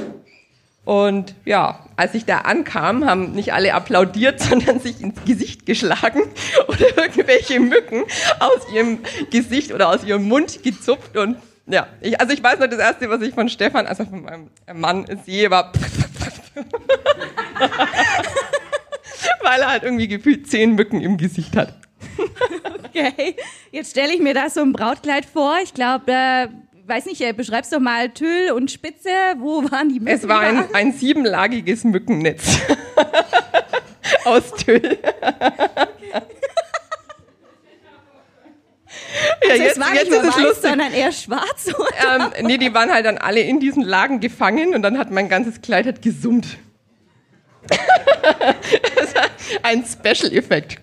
Und 0.83 1.35
ja, 1.45 1.87
als 1.95 2.13
ich 2.13 2.25
da 2.25 2.39
ankam, 2.39 3.05
haben 3.05 3.31
nicht 3.31 3.53
alle 3.53 3.73
applaudiert, 3.73 4.39
sondern 4.49 4.79
sich 4.79 5.01
ins 5.01 5.23
Gesicht 5.25 5.65
geschlagen 5.65 6.21
oder 6.67 6.97
irgendwelche 6.97 7.59
Mücken 7.59 8.03
aus 8.39 8.71
ihrem 8.73 8.99
Gesicht 9.31 9.73
oder 9.73 9.89
aus 9.89 10.03
ihrem 10.03 10.27
Mund 10.27 10.61
gezupft. 10.63 11.17
Und 11.17 11.37
ja, 11.67 11.87
ich, 12.01 12.19
also 12.19 12.33
ich 12.33 12.43
weiß 12.43 12.59
noch, 12.59 12.67
das 12.67 12.79
Erste, 12.79 13.09
was 13.09 13.21
ich 13.21 13.33
von 13.33 13.49
Stefan, 13.49 13.87
also 13.87 14.05
von 14.05 14.21
meinem 14.23 14.49
Mann 14.73 15.05
sehe, 15.25 15.49
war 15.49 15.71
weil 19.41 19.61
er 19.61 19.69
halt 19.69 19.83
irgendwie 19.83 20.07
gefühlt 20.07 20.47
zehn 20.47 20.75
Mücken 20.75 21.01
im 21.01 21.17
Gesicht 21.17 21.55
hat. 21.57 21.73
Okay, 22.85 23.35
jetzt 23.71 23.91
stelle 23.91 24.13
ich 24.13 24.19
mir 24.19 24.33
da 24.33 24.49
so 24.49 24.61
ein 24.61 24.73
Brautkleid 24.73 25.25
vor. 25.25 25.57
Ich 25.63 25.73
glaube, 25.73 26.11
äh, 26.11 26.47
weiß 26.87 27.05
nicht, 27.05 27.21
äh, 27.21 27.33
beschreibst 27.33 27.73
doch 27.73 27.79
mal 27.79 28.09
Tüll 28.09 28.51
und 28.51 28.71
Spitze. 28.71 29.09
Wo 29.37 29.69
waren 29.71 29.89
die 29.89 29.99
Mücken? 29.99 30.15
Es 30.15 30.27
war 30.27 30.41
ein, 30.41 30.73
ein 30.73 30.93
siebenlagiges 30.93 31.83
Mückennetz 31.83 32.59
aus 34.25 34.51
Tüll. 34.53 34.97
Ja, 39.43 39.51
also 39.51 39.63
jetzt, 39.63 39.73
es 39.73 39.79
war 39.79 39.91
nicht 39.91 40.05
jetzt 40.05 40.23
ist 40.23 40.37
weiß, 40.37 40.61
sondern 40.61 40.93
eher 40.93 41.11
schwarz. 41.11 41.71
Ähm, 42.07 42.45
nee, 42.45 42.57
die 42.57 42.73
waren 42.73 42.91
halt 42.91 43.05
dann 43.05 43.17
alle 43.17 43.39
in 43.39 43.59
diesen 43.59 43.81
Lagen 43.81 44.19
gefangen 44.19 44.75
und 44.75 44.81
dann 44.81 44.97
hat 44.97 45.11
mein 45.11 45.29
ganzes 45.29 45.61
Kleid 45.61 45.85
hat 45.87 46.01
gesummt. 46.01 46.57
ein 49.63 49.83
Special-Effekt. 49.85 50.81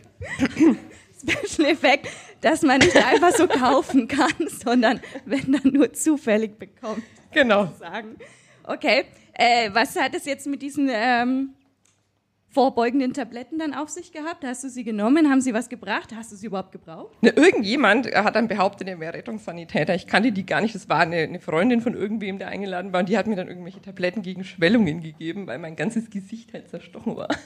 Special-Effekt, 1.23 2.09
dass 2.41 2.62
man 2.62 2.79
nicht 2.79 2.97
einfach 2.97 3.33
so 3.33 3.47
kaufen 3.47 4.09
kann, 4.09 4.33
sondern 4.64 5.00
wenn 5.25 5.52
dann 5.52 5.73
nur 5.73 5.93
zufällig 5.93 6.59
bekommt. 6.59 7.02
Genau. 7.33 7.73
Sagen. 7.79 8.17
Okay, 8.64 9.05
äh, 9.35 9.71
was 9.73 9.97
hat 9.97 10.14
es 10.14 10.25
jetzt 10.25 10.47
mit 10.47 10.62
diesen 10.62 10.88
ähm, 10.93 11.55
vorbeugenden 12.52 13.14
Tabletten 13.14 13.59
dann 13.59 13.75
auf 13.75 13.88
sich 13.88 14.12
gehabt? 14.12 14.45
Hast 14.45 14.62
du 14.62 14.69
sie 14.69 14.85
genommen? 14.85 15.31
Haben 15.31 15.41
sie 15.41 15.55
was 15.55 15.69
gebracht? 15.69 16.14
Hast 16.14 16.33
du 16.33 16.37
sie 16.37 16.47
überhaupt 16.47 16.73
gebraucht? 16.73 17.17
Na, 17.23 17.31
irgendjemand 17.35 18.14
hat 18.14 18.37
dann 18.37 18.47
behauptet, 18.47 18.88
er 18.88 19.00
wäre 19.00 19.14
Rettungssanitäter. 19.14 19.95
Ich 19.95 20.07
kannte 20.07 20.33
die 20.33 20.45
gar 20.45 20.61
nicht. 20.61 20.75
Das 20.75 20.88
war 20.88 21.00
eine, 21.00 21.17
eine, 21.17 21.41
Freundin 21.41 21.81
von 21.81 21.95
irgendwem, 21.95 22.38
der 22.38 22.49
eingeladen 22.49 22.93
war. 22.93 23.00
Und 23.00 23.09
die 23.09 23.17
hat 23.17 23.26
mir 23.26 23.37
dann 23.37 23.49
irgendwelche 23.49 23.81
Tabletten 23.81 24.23
gegen 24.23 24.45
Schwellungen 24.45 25.00
gegeben, 25.00 25.47
weil 25.47 25.59
mein 25.59 25.76
ganzes 25.76 26.11
Gesicht 26.11 26.52
halt 26.52 26.69
zerstochen 26.69 27.17
war. 27.17 27.29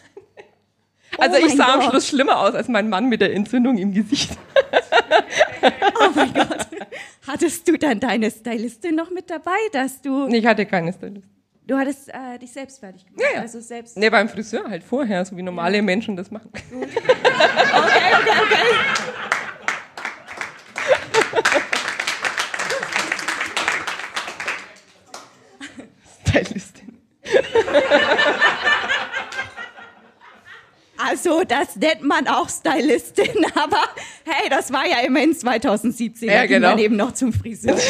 Also 1.19 1.37
oh 1.43 1.47
ich 1.47 1.57
sah 1.57 1.67
Gott. 1.67 1.85
am 1.85 1.91
Schluss 1.91 2.09
schlimmer 2.09 2.41
aus 2.41 2.55
als 2.55 2.69
mein 2.69 2.89
Mann 2.89 3.09
mit 3.09 3.21
der 3.21 3.35
Entzündung 3.35 3.79
im 3.79 3.93
Gesicht. 3.93 4.37
Oh 5.99 6.11
mein 6.15 6.33
Gott. 6.33 6.67
Hattest 7.27 7.67
du 7.67 7.77
dann 7.79 7.99
deine 7.99 8.31
Stylistin 8.31 8.95
noch 8.95 9.11
mit 9.11 9.31
dabei, 9.31 9.57
dass 9.73 10.01
du... 10.03 10.29
Ich 10.29 10.47
hatte 10.47 10.67
keine 10.67 10.93
Stylistin. 10.93 11.37
Du 11.67 11.77
hattest 11.77 12.09
äh, 12.11 12.39
dich 12.39 12.53
selbst 12.53 12.79
fertig 12.79 13.05
gemacht? 13.05 13.21
Ja, 13.21 13.37
ja. 13.37 13.41
Also 13.41 13.61
selbst 13.61 13.97
nee, 13.97 14.09
beim 14.09 14.29
Friseur 14.29 14.69
halt 14.69 14.85
vorher, 14.85 15.25
so 15.25 15.37
wie 15.37 15.43
normale 15.43 15.79
ja. 15.79 15.83
Menschen 15.83 16.15
das 16.17 16.31
machen. 16.31 16.51
Okay, 16.71 16.91
okay, 18.21 18.31
okay. 18.43 18.65
Stylistin. 26.29 27.01
Das 31.49 31.77
nennt 31.77 32.03
man 32.03 32.27
auch 32.29 32.49
Stylistin, 32.49 33.45
aber 33.55 33.83
hey, 34.25 34.49
das 34.49 34.73
war 34.73 34.87
ja 34.87 35.01
immerhin 35.01 35.35
2017. 35.35 36.29
Ja, 36.29 36.35
da 36.41 36.47
genau. 36.47 36.71
man 36.71 36.79
eben 36.79 36.97
noch 36.97 37.13
zum 37.13 37.33
Friseur. 37.33 37.77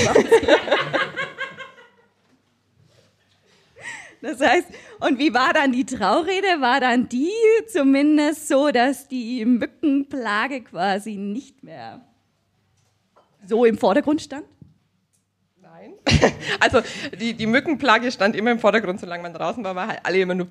das 4.23 4.41
heißt, 4.41 4.67
und 5.01 5.19
wie 5.19 5.35
war 5.35 5.53
dann 5.53 5.73
die 5.73 5.85
Traurede? 5.85 6.61
War 6.61 6.81
dann 6.81 7.09
die 7.09 7.31
zumindest 7.69 8.49
so, 8.49 8.71
dass 8.71 9.09
die 9.09 9.45
Mückenplage 9.45 10.63
quasi 10.63 11.17
nicht 11.17 11.63
mehr 11.63 12.01
so 13.47 13.65
im 13.65 13.79
Vordergrund 13.79 14.23
stand? 14.23 14.47
Nein. 15.61 15.93
Also 16.59 16.81
die, 17.21 17.35
die 17.35 17.47
Mückenplage 17.47 18.11
stand 18.11 18.35
immer 18.35 18.51
im 18.51 18.59
Vordergrund, 18.59 18.99
solange 18.99 19.23
man 19.23 19.35
draußen 19.35 19.63
war, 19.63 19.77
weil 19.77 19.89
halt 19.89 20.01
alle 20.03 20.19
immer 20.19 20.35
nur 20.35 20.49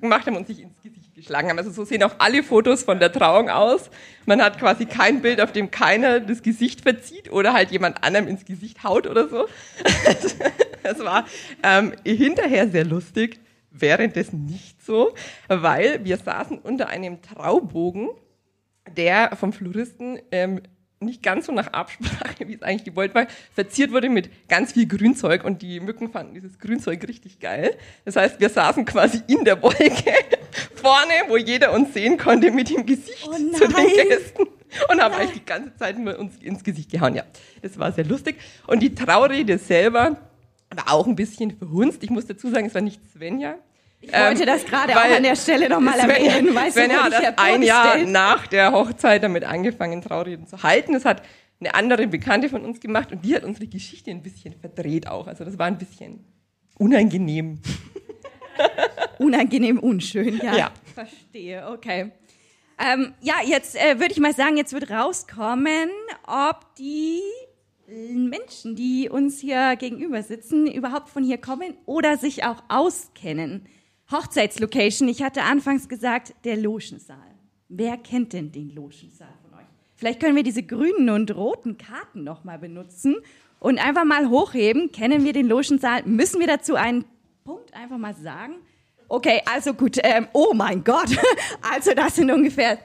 gemacht 0.00 0.26
haben 0.26 0.36
und 0.36 0.46
sich 0.46 0.60
ins 0.60 0.82
Gesicht 0.82 1.01
geschlagen 1.22 1.48
haben. 1.48 1.58
Also 1.58 1.70
so 1.70 1.84
sehen 1.84 2.02
auch 2.02 2.14
alle 2.18 2.42
Fotos 2.42 2.82
von 2.82 2.98
der 2.98 3.12
Trauung 3.12 3.48
aus. 3.48 3.90
Man 4.26 4.42
hat 4.42 4.58
quasi 4.58 4.86
kein 4.86 5.22
Bild, 5.22 5.40
auf 5.40 5.52
dem 5.52 5.70
keiner 5.70 6.20
das 6.20 6.42
Gesicht 6.42 6.82
verzieht 6.82 7.30
oder 7.32 7.52
halt 7.52 7.70
jemand 7.70 8.04
anderem 8.04 8.28
ins 8.28 8.44
Gesicht 8.44 8.84
haut 8.84 9.06
oder 9.06 9.28
so. 9.28 9.46
Das 10.82 10.98
war 10.98 11.26
ähm, 11.62 11.92
hinterher 12.04 12.68
sehr 12.68 12.84
lustig, 12.84 13.38
währenddessen 13.70 14.46
nicht 14.46 14.84
so, 14.84 15.14
weil 15.46 16.04
wir 16.04 16.16
saßen 16.16 16.58
unter 16.58 16.88
einem 16.88 17.22
Traubogen, 17.22 18.08
der 18.96 19.36
vom 19.36 19.52
Floristen 19.52 20.18
ähm, 20.32 20.60
nicht 21.02 21.22
ganz 21.22 21.46
so 21.46 21.52
nach 21.52 21.68
Absprache, 21.68 22.34
wie 22.48 22.54
es 22.54 22.62
eigentlich 22.62 22.84
gewollt 22.84 23.14
war, 23.14 23.26
verziert 23.54 23.92
wurde 23.92 24.08
mit 24.08 24.48
ganz 24.48 24.72
viel 24.72 24.86
Grünzeug 24.86 25.44
und 25.44 25.62
die 25.62 25.80
Mücken 25.80 26.10
fanden 26.10 26.34
dieses 26.34 26.58
Grünzeug 26.58 27.06
richtig 27.06 27.40
geil. 27.40 27.76
Das 28.04 28.16
heißt, 28.16 28.40
wir 28.40 28.48
saßen 28.48 28.84
quasi 28.84 29.22
in 29.26 29.44
der 29.44 29.62
Wolke 29.62 30.12
vorne, 30.82 31.12
wo 31.28 31.36
jeder 31.36 31.72
uns 31.72 31.94
sehen 31.94 32.18
konnte 32.18 32.50
mit 32.50 32.70
dem 32.70 32.84
Gesicht 32.84 33.28
oh 33.28 33.56
zu 33.56 33.68
den 33.68 34.08
Gästen 34.08 34.42
und 34.90 35.00
haben 35.00 35.14
eigentlich 35.14 35.40
die 35.40 35.44
ganze 35.44 35.74
Zeit 35.76 35.96
uns 35.96 36.36
ins 36.42 36.64
Gesicht 36.64 36.90
gehauen. 36.90 37.14
Ja, 37.14 37.24
das 37.62 37.78
war 37.78 37.92
sehr 37.92 38.04
lustig. 38.04 38.36
Und 38.66 38.80
die 38.80 38.94
Traurede 38.94 39.58
selber 39.58 40.16
war 40.74 40.92
auch 40.92 41.06
ein 41.06 41.16
bisschen 41.16 41.56
verhunzt. 41.56 42.02
Ich 42.02 42.10
muss 42.10 42.26
dazu 42.26 42.50
sagen, 42.50 42.66
es 42.66 42.74
war 42.74 42.82
nicht 42.82 43.00
Svenja, 43.12 43.56
ich 44.02 44.12
wollte 44.12 44.42
ähm, 44.42 44.46
das 44.46 44.64
gerade 44.66 44.96
auch 44.96 45.16
an 45.16 45.22
der 45.22 45.36
Stelle 45.36 45.68
nochmal 45.68 45.96
erwähnen. 45.96 46.52
Weißt 46.54 46.74
Sven 46.74 46.90
du, 46.90 46.96
hat 46.96 47.12
das 47.12 47.38
ein 47.38 47.62
Jahr 47.62 47.98
nach 47.98 48.48
der 48.48 48.72
Hochzeit 48.72 49.22
damit 49.22 49.44
angefangen, 49.44 50.02
Traureden 50.02 50.48
zu 50.48 50.60
halten. 50.62 50.92
Das 50.92 51.04
hat 51.04 51.22
eine 51.60 51.74
andere 51.76 52.08
Bekannte 52.08 52.48
von 52.48 52.64
uns 52.64 52.80
gemacht 52.80 53.12
und 53.12 53.24
die 53.24 53.36
hat 53.36 53.44
unsere 53.44 53.68
Geschichte 53.68 54.10
ein 54.10 54.22
bisschen 54.22 54.54
verdreht 54.54 55.06
auch. 55.06 55.28
Also 55.28 55.44
das 55.44 55.56
war 55.56 55.66
ein 55.66 55.78
bisschen 55.78 56.24
unangenehm. 56.78 57.60
Unangenehm, 59.18 59.78
unschön, 59.78 60.38
ja. 60.42 60.56
ja. 60.56 60.70
Verstehe, 60.94 61.68
okay. 61.68 62.12
Ähm, 62.78 63.14
ja, 63.20 63.34
jetzt 63.44 63.76
äh, 63.76 64.00
würde 64.00 64.12
ich 64.12 64.18
mal 64.18 64.34
sagen, 64.34 64.56
jetzt 64.56 64.72
wird 64.72 64.90
rauskommen, 64.90 65.88
ob 66.26 66.74
die 66.76 67.20
Menschen, 67.86 68.74
die 68.74 69.08
uns 69.08 69.40
hier 69.40 69.76
gegenüber 69.76 70.22
sitzen, 70.22 70.66
überhaupt 70.66 71.10
von 71.10 71.22
hier 71.24 71.38
kommen 71.38 71.74
oder 71.86 72.16
sich 72.16 72.44
auch 72.44 72.62
auskennen. 72.68 73.66
Hochzeitslocation. 74.10 75.08
Ich 75.08 75.22
hatte 75.22 75.42
anfangs 75.42 75.88
gesagt, 75.88 76.34
der 76.44 76.56
Logensaal. 76.56 77.18
Wer 77.68 77.96
kennt 77.96 78.32
denn 78.32 78.52
den 78.52 78.74
Logensaal 78.74 79.32
von 79.42 79.58
euch? 79.58 79.66
Vielleicht 79.96 80.20
können 80.20 80.36
wir 80.36 80.42
diese 80.42 80.62
grünen 80.62 81.10
und 81.10 81.34
roten 81.34 81.78
Karten 81.78 82.24
nochmal 82.24 82.58
benutzen 82.58 83.16
und 83.58 83.78
einfach 83.78 84.04
mal 84.04 84.28
hochheben. 84.28 84.92
Kennen 84.92 85.24
wir 85.24 85.32
den 85.32 85.46
Logensaal? 85.46 86.02
Müssen 86.04 86.40
wir 86.40 86.46
dazu 86.46 86.74
einen 86.74 87.04
Punkt 87.44 87.74
einfach 87.74 87.98
mal 87.98 88.14
sagen? 88.14 88.54
Okay, 89.08 89.42
also 89.44 89.74
gut. 89.74 89.98
Ähm, 90.02 90.28
oh 90.32 90.52
mein 90.54 90.82
Gott. 90.84 91.10
Also 91.60 91.94
das 91.94 92.16
sind 92.16 92.30
ungefähr 92.30 92.78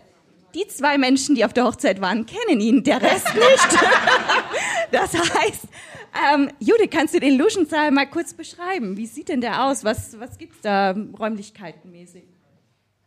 die 0.56 0.68
zwei 0.68 0.98
Menschen, 0.98 1.36
die 1.36 1.46
auf 1.46 1.54
der 1.54 1.66
Hochzeit 1.66 2.02
waren, 2.02 2.26
kennen 2.26 2.60
ihn, 2.60 2.84
der 2.84 3.02
Rest 3.02 3.28
nicht. 3.36 3.80
das 4.92 5.14
heißt, 5.14 5.66
ähm, 6.34 6.50
Judith, 6.60 6.90
kannst 6.90 7.14
du 7.14 7.20
den 7.20 7.38
Luschensaal 7.38 7.92
mal 7.92 8.08
kurz 8.08 8.34
beschreiben? 8.34 8.98
Wie 8.98 9.06
sieht 9.06 9.30
denn 9.30 9.42
der 9.42 9.66
aus? 9.66 9.84
Was, 9.84 10.20
was 10.20 10.38
gibt's 10.38 10.62
da 10.62 10.92
räumlichkeitenmäßig? 10.92 12.24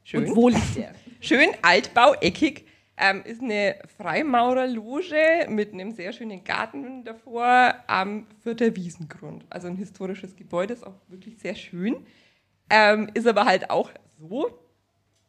Schön. 0.05 0.27
Und 0.27 0.37
wo 0.37 0.49
liegt 0.49 0.77
der? 0.77 0.93
Schön 1.21 1.49
altbau, 1.63 2.15
eckig. 2.21 2.67
Ähm, 3.03 3.23
ist 3.25 3.41
eine 3.41 3.77
Freimaurerloge 3.97 5.47
mit 5.49 5.73
einem 5.73 5.93
sehr 5.93 6.13
schönen 6.13 6.45
Garten 6.45 7.03
davor 7.03 7.75
am 7.87 8.27
Vierter 8.43 8.77
Wiesengrund. 8.77 9.47
Also 9.49 9.69
ein 9.69 9.77
historisches 9.77 10.37
Gebäude, 10.37 10.75
ist 10.75 10.87
auch 10.87 10.97
wirklich 11.09 11.39
sehr 11.39 11.55
schön. 11.55 12.05
Ähm, 12.69 13.09
ist 13.15 13.27
aber 13.27 13.47
halt 13.47 13.71
auch 13.71 13.91
so, 14.19 14.51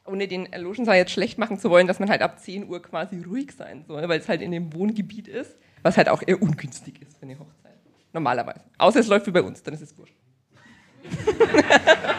ohne 0.05 0.27
den 0.27 0.49
Logensaal 0.53 0.97
jetzt 0.97 1.13
schlecht 1.13 1.37
machen 1.37 1.59
zu 1.59 1.69
wollen, 1.69 1.87
dass 1.87 1.99
man 1.99 2.09
halt 2.09 2.21
ab 2.21 2.39
10 2.39 2.67
Uhr 2.67 2.81
quasi 2.81 3.23
ruhig 3.23 3.53
sein 3.53 3.85
soll, 3.87 4.07
weil 4.09 4.19
es 4.19 4.27
halt 4.27 4.41
in 4.41 4.51
dem 4.51 4.73
Wohngebiet 4.73 5.29
ist, 5.29 5.55
was 5.81 5.95
halt 5.95 6.09
auch 6.09 6.21
eher 6.25 6.41
ungünstig 6.41 7.01
ist 7.01 7.17
für 7.19 7.23
eine 7.23 7.39
Hochzeit. 7.39 7.79
Normalerweise. 8.11 8.65
Außer 8.79 8.99
es 8.99 9.07
läuft 9.07 9.27
wie 9.27 9.31
bei 9.31 9.43
uns, 9.43 9.63
dann 9.63 9.73
ist 9.73 9.81
es 9.81 9.97
wurscht. 9.97 10.17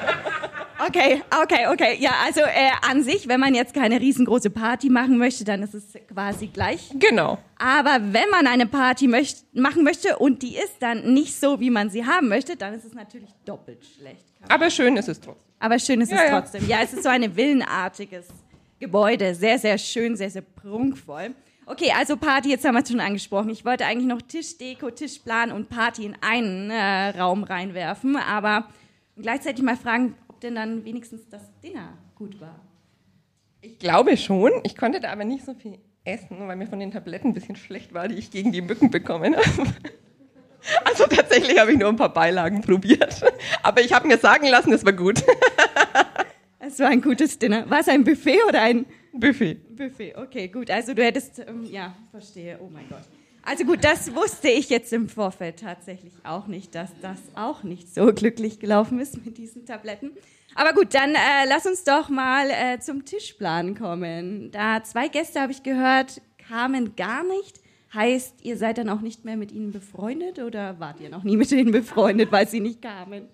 Okay, 0.87 1.23
okay, 1.43 1.67
okay. 1.71 1.97
Ja, 2.01 2.13
also 2.25 2.41
äh, 2.41 2.71
an 2.91 3.03
sich, 3.03 3.29
wenn 3.29 3.39
man 3.41 3.55
jetzt 3.55 3.75
keine 3.75 4.01
riesengroße 4.01 4.51
Party 4.51 4.89
machen 4.91 5.19
möchte, 5.19 5.45
dann 5.45 5.63
ist 5.63 5.75
es 5.75 5.85
quasi 6.09 6.49
gleich. 6.49 6.91
Genau. 6.99 7.39
Aber 7.59 8.01
wenn 8.01 8.29
man 8.31 8.47
eine 8.47 8.67
Party 8.67 9.07
möcht 9.07 9.45
machen 9.55 9.85
möchte 9.85 10.19
und 10.19 10.43
die 10.43 10.57
ist 10.57 10.77
dann 10.81 11.13
nicht 11.15 11.39
so, 11.39 11.61
wie 11.61 11.71
man 11.71 11.91
sie 11.91 12.05
haben 12.07 12.29
möchte, 12.29 12.57
dann 12.57 12.75
ist 12.75 12.85
es 12.85 12.95
natürlich 12.95 13.31
doppelt 13.45 13.85
schlecht. 13.85 14.25
Aber 14.49 14.71
schön 14.71 14.97
ist 14.97 15.09
es 15.09 15.21
trotzdem. 15.21 15.45
Aber 15.61 15.79
schön 15.79 16.01
ist 16.01 16.11
Ja, 16.11 16.17
es 16.19 16.31
ja. 16.31 16.41
trotzdem. 16.41 16.69
Ja, 16.69 16.79
es 16.83 16.93
ist 16.93 17.05
so 17.05 17.09
ein 17.09 17.37
villenartiges 17.37 18.27
Gebäude. 18.81 19.35
Sehr, 19.35 19.59
sehr 19.59 19.79
schön, 19.79 20.17
sehr, 20.17 20.31
sehr 20.31 20.43
prunkvoll. 20.43 21.35
Okay, 21.67 21.93
also 21.97 22.17
Party, 22.17 22.51
jetzt 22.51 22.65
haben 22.65 22.75
wir 22.75 22.83
es 22.83 22.89
schon 22.91 22.99
angesprochen. 22.99 23.51
Ich 23.51 23.65
wollte 23.65 23.87
eigentlich 23.87 24.09
noch 24.09 24.21
Tischdeko, 24.21 24.91
Tischplan 24.91 25.53
und 25.53 25.69
Party 25.69 26.07
in 26.07 26.17
einen 26.21 26.71
äh, 26.71 27.11
Raum 27.21 27.45
reinwerfen, 27.45 28.17
aber 28.17 28.69
gleichzeitig 29.17 29.63
mal 29.63 29.77
fragen, 29.77 30.17
denn 30.43 30.55
dann 30.55 30.85
wenigstens 30.85 31.29
das 31.29 31.43
Dinner 31.63 31.97
gut 32.15 32.41
war. 32.41 32.61
Ich 33.61 33.79
glaube 33.79 34.17
schon. 34.17 34.53
Ich 34.65 34.77
konnte 34.77 35.01
da 35.01 35.13
aber 35.13 35.25
nicht 35.25 35.45
so 35.45 35.55
viel 35.55 35.79
essen, 36.05 36.49
weil 36.49 36.57
mir 36.57 36.67
von 36.67 36.81
den 36.81 36.91
Tabletten 36.91 37.29
ein 37.29 37.35
bisschen 37.35 37.57
schlecht 37.57 37.95
war, 37.95 38.09
die 38.09 38.17
ich 38.17 38.31
gegen 38.31 38.53
die 38.53 38.61
Mücken 38.61 38.91
bekommen 38.91 39.37
habe. 39.37 39.69
Also 40.85 41.07
tatsächlich 41.09 41.59
habe 41.59 41.73
ich 41.73 41.79
nur 41.79 41.89
ein 41.89 41.97
paar 41.97 42.13
Beilagen 42.13 42.61
probiert. 42.61 43.21
Aber 43.65 43.81
ich 43.81 43.93
habe 43.93 44.07
mir 44.07 44.17
sagen 44.17 44.47
lassen, 44.47 44.73
es 44.73 44.85
war 44.85 44.93
gut. 44.93 45.21
Es 46.65 46.79
war 46.79 46.87
ein 46.87 47.03
gutes 47.03 47.37
Dinner. 47.37 47.69
War 47.69 47.81
es 47.81 47.89
ein 47.89 48.05
Buffet 48.05 48.39
oder 48.49 48.63
ein 48.63 48.87
Buffet. 49.13 49.57
Buffet? 49.77 50.15
Okay, 50.17 50.47
gut. 50.47 50.71
Also 50.71 50.95
du 50.95 51.03
hättest, 51.03 51.41
ähm, 51.41 51.65
ja, 51.65 51.93
verstehe. 52.13 52.57
Oh 52.63 52.71
mein 52.73 52.89
Gott. 52.89 53.03
Also 53.45 53.65
gut, 53.65 53.83
das 53.83 54.15
wusste 54.15 54.49
ich 54.49 54.71
jetzt 54.71 54.93
im 54.93 55.09
Vorfeld 55.09 55.59
tatsächlich 55.59 56.13
auch 56.23 56.47
nicht, 56.47 56.75
dass 56.75 56.91
das 57.03 57.19
auch 57.35 57.65
nicht 57.65 57.93
so 57.93 58.13
glücklich 58.13 58.61
gelaufen 58.61 59.01
ist 59.01 59.25
mit 59.25 59.37
diesen 59.37 59.67
Tabletten. 59.67 60.13
Aber 60.55 60.75
gut, 60.75 60.95
dann 60.95 61.15
äh, 61.15 61.47
lass 61.49 61.67
uns 61.67 61.83
doch 61.83 62.09
mal 62.09 62.51
äh, 62.51 62.79
zum 62.79 63.05
Tischplan 63.05 63.75
kommen. 63.75 64.51
Da 64.53 64.85
zwei 64.85 65.09
Gäste, 65.09 65.41
habe 65.41 65.51
ich 65.51 65.63
gehört, 65.63 66.21
kamen 66.49 66.95
gar 66.95 67.25
nicht. 67.25 67.61
Heißt, 67.95 68.43
ihr 68.43 68.57
seid 68.57 68.79
dann 68.79 68.89
auch 68.89 69.01
nicht 69.01 69.25
mehr 69.25 69.37
mit 69.37 69.53
ihnen 69.53 69.73
befreundet 69.73 70.39
oder 70.39 70.79
wart 70.79 71.01
ihr 71.01 71.11
noch 71.11 71.25
nie 71.25 71.37
mit 71.37 71.51
ihnen 71.53 71.73
befreundet, 71.73 72.31
weil 72.33 72.49
sie 72.49 72.61
nicht 72.61 72.81
kamen? 72.81 73.29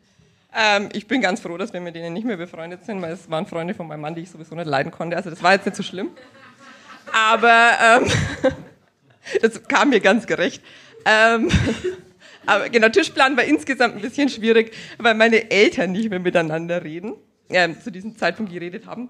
Ähm, 0.54 0.88
ich 0.92 1.06
bin 1.06 1.20
ganz 1.20 1.40
froh, 1.40 1.58
dass 1.58 1.72
wir 1.72 1.80
mit 1.80 1.94
denen 1.94 2.14
nicht 2.14 2.24
mehr 2.24 2.36
befreundet 2.36 2.84
sind, 2.84 3.02
weil 3.02 3.12
es 3.12 3.30
waren 3.30 3.46
Freunde 3.46 3.74
von 3.74 3.86
meinem 3.86 4.00
Mann, 4.00 4.14
die 4.14 4.22
ich 4.22 4.30
sowieso 4.30 4.54
nicht 4.54 4.66
leiden 4.66 4.90
konnte. 4.90 5.16
Also 5.16 5.30
das 5.30 5.42
war 5.42 5.52
jetzt 5.52 5.66
nicht 5.66 5.76
so 5.76 5.82
schlimm. 5.82 6.10
Aber 7.12 7.70
ähm, 7.82 8.52
das 9.42 9.62
kam 9.64 9.90
mir 9.90 10.00
ganz 10.00 10.26
gerecht. 10.26 10.62
Ähm, 11.04 11.50
aber 12.46 12.68
genau, 12.68 12.88
Tischplan 12.88 13.36
war 13.36 13.44
insgesamt 13.44 13.96
ein 13.96 14.02
bisschen 14.02 14.28
schwierig, 14.28 14.72
weil 14.98 15.14
meine 15.14 15.50
Eltern 15.50 15.92
nicht 15.92 16.10
mehr 16.10 16.18
miteinander 16.18 16.84
reden, 16.84 17.14
ähm, 17.50 17.80
zu 17.80 17.90
diesem 17.90 18.16
Zeitpunkt 18.16 18.52
geredet 18.52 18.86
haben. 18.86 19.08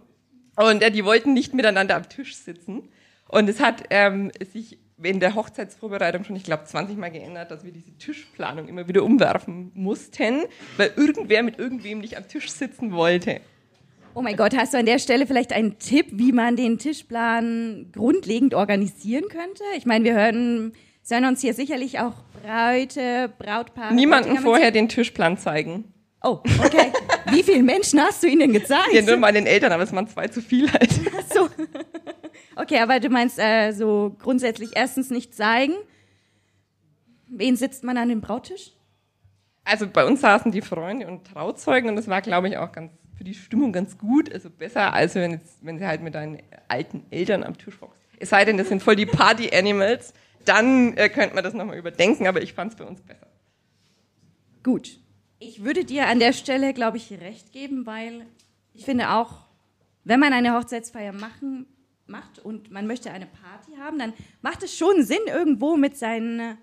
Und 0.56 0.82
äh, 0.82 0.90
die 0.90 1.04
wollten 1.04 1.34
nicht 1.34 1.54
miteinander 1.54 1.96
am 1.96 2.08
Tisch 2.08 2.36
sitzen. 2.36 2.88
Und 3.28 3.48
es 3.48 3.60
hat 3.60 3.84
ähm, 3.90 4.32
sich 4.52 4.78
in 5.02 5.20
der 5.20 5.34
Hochzeitsvorbereitung 5.34 6.24
schon, 6.24 6.36
ich 6.36 6.44
glaube, 6.44 6.64
20 6.64 6.96
Mal 6.96 7.10
geändert, 7.10 7.50
dass 7.50 7.64
wir 7.64 7.72
diese 7.72 7.96
Tischplanung 7.98 8.68
immer 8.68 8.88
wieder 8.88 9.04
umwerfen 9.04 9.70
mussten, 9.74 10.42
weil 10.76 10.92
irgendwer 10.96 11.42
mit 11.42 11.58
irgendwem 11.58 12.00
nicht 12.00 12.16
am 12.16 12.26
Tisch 12.26 12.50
sitzen 12.50 12.92
wollte. 12.92 13.40
Oh 14.14 14.22
mein 14.22 14.36
Gott, 14.36 14.56
hast 14.56 14.74
du 14.74 14.78
an 14.78 14.86
der 14.86 14.98
Stelle 14.98 15.26
vielleicht 15.26 15.52
einen 15.52 15.78
Tipp, 15.78 16.06
wie 16.12 16.32
man 16.32 16.56
den 16.56 16.78
Tischplan 16.78 17.90
grundlegend 17.92 18.54
organisieren 18.54 19.28
könnte? 19.28 19.62
Ich 19.76 19.86
meine, 19.86 20.04
wir 20.04 20.14
hören, 20.14 20.72
es 21.02 21.10
hören 21.10 21.24
uns 21.24 21.40
hier 21.40 21.54
sicherlich 21.54 22.00
auch 22.00 22.14
Bräute, 22.42 23.32
Brautpaare. 23.38 23.94
Niemanden 23.94 24.38
vorher 24.38 24.70
den 24.70 24.88
Tischplan 24.88 25.38
zeigen. 25.38 25.92
Oh, 26.22 26.40
okay. 26.64 26.92
Wie 27.30 27.42
vielen 27.42 27.64
Menschen 27.64 28.00
hast 28.00 28.22
du 28.22 28.26
ihnen 28.26 28.52
gezeigt? 28.52 28.92
Ja, 28.92 29.02
nur 29.02 29.16
meinen 29.18 29.46
Eltern, 29.46 29.70
aber 29.70 29.84
es 29.84 29.92
waren 29.92 30.08
zwei 30.08 30.26
zu 30.26 30.42
viel 30.42 30.72
halt. 30.72 30.90
Ach 31.16 31.34
so. 31.34 31.48
Okay, 32.56 32.80
aber 32.80 32.98
du 32.98 33.08
meinst 33.08 33.38
äh, 33.38 33.70
so 33.70 34.16
grundsätzlich 34.18 34.70
erstens 34.74 35.10
nicht 35.10 35.34
zeigen. 35.34 35.74
Wen 37.28 37.56
sitzt 37.56 37.84
man 37.84 37.96
an 37.96 38.08
dem 38.08 38.20
Brautisch? 38.20 38.72
Also 39.64 39.86
bei 39.86 40.04
uns 40.04 40.22
saßen 40.22 40.50
die 40.50 40.62
Freunde 40.62 41.06
und 41.06 41.24
Trauzeugen 41.26 41.90
und 41.90 41.96
das 41.96 42.08
war, 42.08 42.22
glaube 42.22 42.48
ich, 42.48 42.56
auch 42.56 42.72
ganz 42.72 42.90
für 43.18 43.24
die 43.24 43.34
Stimmung 43.34 43.72
ganz 43.72 43.98
gut. 43.98 44.32
Also 44.32 44.48
besser, 44.48 44.94
als 44.94 45.16
wenn, 45.16 45.32
jetzt, 45.32 45.58
wenn 45.60 45.78
sie 45.78 45.86
halt 45.86 46.00
mit 46.02 46.14
deinen 46.14 46.38
alten 46.68 47.04
Eltern 47.10 47.42
am 47.42 47.58
Tisch 47.58 47.74
hockst. 47.80 47.98
Es 48.20 48.30
sei 48.30 48.44
denn, 48.44 48.56
das 48.56 48.68
sind 48.68 48.82
voll 48.82 48.96
die 48.96 49.06
Party-Animals, 49.06 50.14
dann 50.44 50.96
äh, 50.96 51.08
könnte 51.08 51.34
man 51.34 51.44
das 51.44 51.52
nochmal 51.52 51.76
überdenken, 51.76 52.26
aber 52.26 52.42
ich 52.42 52.54
fand 52.54 52.72
es 52.72 52.78
bei 52.78 52.84
uns 52.84 53.00
besser. 53.02 53.26
Gut. 54.62 54.98
Ich 55.40 55.62
würde 55.62 55.84
dir 55.84 56.08
an 56.08 56.18
der 56.18 56.32
Stelle, 56.32 56.72
glaube 56.72 56.96
ich, 56.96 57.12
recht 57.12 57.52
geben, 57.52 57.86
weil 57.86 58.26
ich 58.74 58.84
finde 58.84 59.10
auch, 59.10 59.46
wenn 60.04 60.18
man 60.18 60.32
eine 60.32 60.56
Hochzeitsfeier 60.56 61.12
machen, 61.12 61.66
macht 62.06 62.38
und 62.38 62.70
man 62.70 62.86
möchte 62.86 63.10
eine 63.10 63.26
Party 63.26 63.78
haben, 63.78 63.98
dann 63.98 64.12
macht 64.42 64.62
es 64.62 64.76
schon 64.76 65.04
Sinn, 65.04 65.18
irgendwo 65.26 65.76
mit 65.76 65.96
seinen 65.96 66.58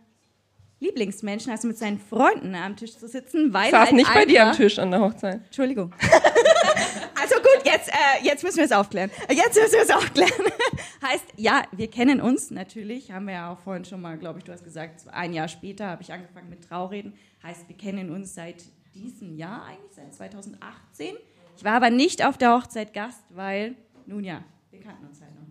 Lieblingsmenschen, 0.86 1.52
also 1.52 1.68
mit 1.68 1.78
seinen 1.78 2.00
Freunden 2.00 2.56
am 2.56 2.76
Tisch 2.76 2.98
zu 2.98 3.08
sitzen, 3.08 3.54
weil 3.54 3.66
Ich 3.66 3.72
saß 3.72 3.86
halt 3.88 3.94
nicht 3.94 4.14
bei 4.14 4.26
dir 4.26 4.48
am 4.48 4.54
Tisch 4.54 4.80
an 4.80 4.92
der 4.92 5.02
Hochzeit. 5.02 5.42
Entschuldigung. 5.46 5.92
also 7.22 7.36
gut, 7.36 7.66
jetzt, 7.66 7.90
äh, 7.90 8.24
jetzt 8.24 8.44
müssen 8.44 8.58
wir 8.58 8.66
es 8.66 8.72
aufklären. 8.72 9.10
Jetzt 9.30 9.56
müssen 9.56 9.74
wir 9.74 9.82
es 9.82 9.90
aufklären. 9.92 10.52
heißt, 11.02 11.26
ja, 11.38 11.64
wir 11.72 11.90
kennen 11.90 12.22
uns 12.22 12.52
natürlich, 12.52 13.12
haben 13.12 13.26
wir 13.26 13.34
ja 13.34 13.54
auch 13.54 13.60
vorhin 13.60 13.86
schon 13.86 14.02
mal, 14.02 14.18
glaube 14.18 14.40
ich, 14.40 14.46
du 14.46 14.52
hast 14.52 14.64
gesagt, 14.64 15.02
ein 15.12 15.34
Jahr 15.34 15.48
später 15.48 15.88
habe 15.88 16.02
ich 16.02 16.12
angefangen 16.14 16.50
mit 16.50 16.64
Traureden. 16.68 17.14
Heißt, 17.44 17.68
wir 17.68 17.78
kennen 17.78 18.10
uns 18.12 18.34
seit 18.34 18.64
diesem 18.94 19.36
Jahr 19.36 19.66
eigentlich, 19.66 19.94
seit 19.94 20.14
2018. 20.14 21.16
Ich 21.58 21.64
war 21.64 21.74
aber 21.74 21.90
nicht 21.90 22.26
auf 22.26 22.38
der 22.38 22.54
Hochzeit 22.54 22.94
Gast, 22.94 23.24
weil, 23.30 23.76
nun 24.06 24.24
ja, 24.24 24.44
wir 24.72 24.80
kannten 24.80 25.06
uns 25.06 25.22
halt 25.22 25.34
noch. 25.36 25.45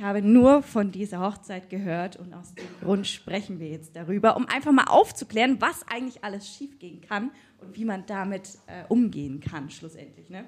Ich 0.00 0.06
habe 0.06 0.22
nur 0.22 0.62
von 0.62 0.92
dieser 0.92 1.20
Hochzeit 1.20 1.68
gehört 1.68 2.16
und 2.16 2.32
aus 2.32 2.54
dem 2.54 2.64
Grund 2.80 3.06
sprechen 3.06 3.60
wir 3.60 3.68
jetzt 3.68 3.94
darüber, 3.94 4.34
um 4.34 4.46
einfach 4.46 4.72
mal 4.72 4.84
aufzuklären, 4.84 5.60
was 5.60 5.84
eigentlich 5.90 6.24
alles 6.24 6.48
schiefgehen 6.48 7.02
kann 7.02 7.30
und 7.60 7.76
wie 7.76 7.84
man 7.84 8.06
damit 8.06 8.48
äh, 8.66 8.84
umgehen 8.88 9.40
kann, 9.40 9.68
schlussendlich. 9.68 10.30
Ne? 10.30 10.46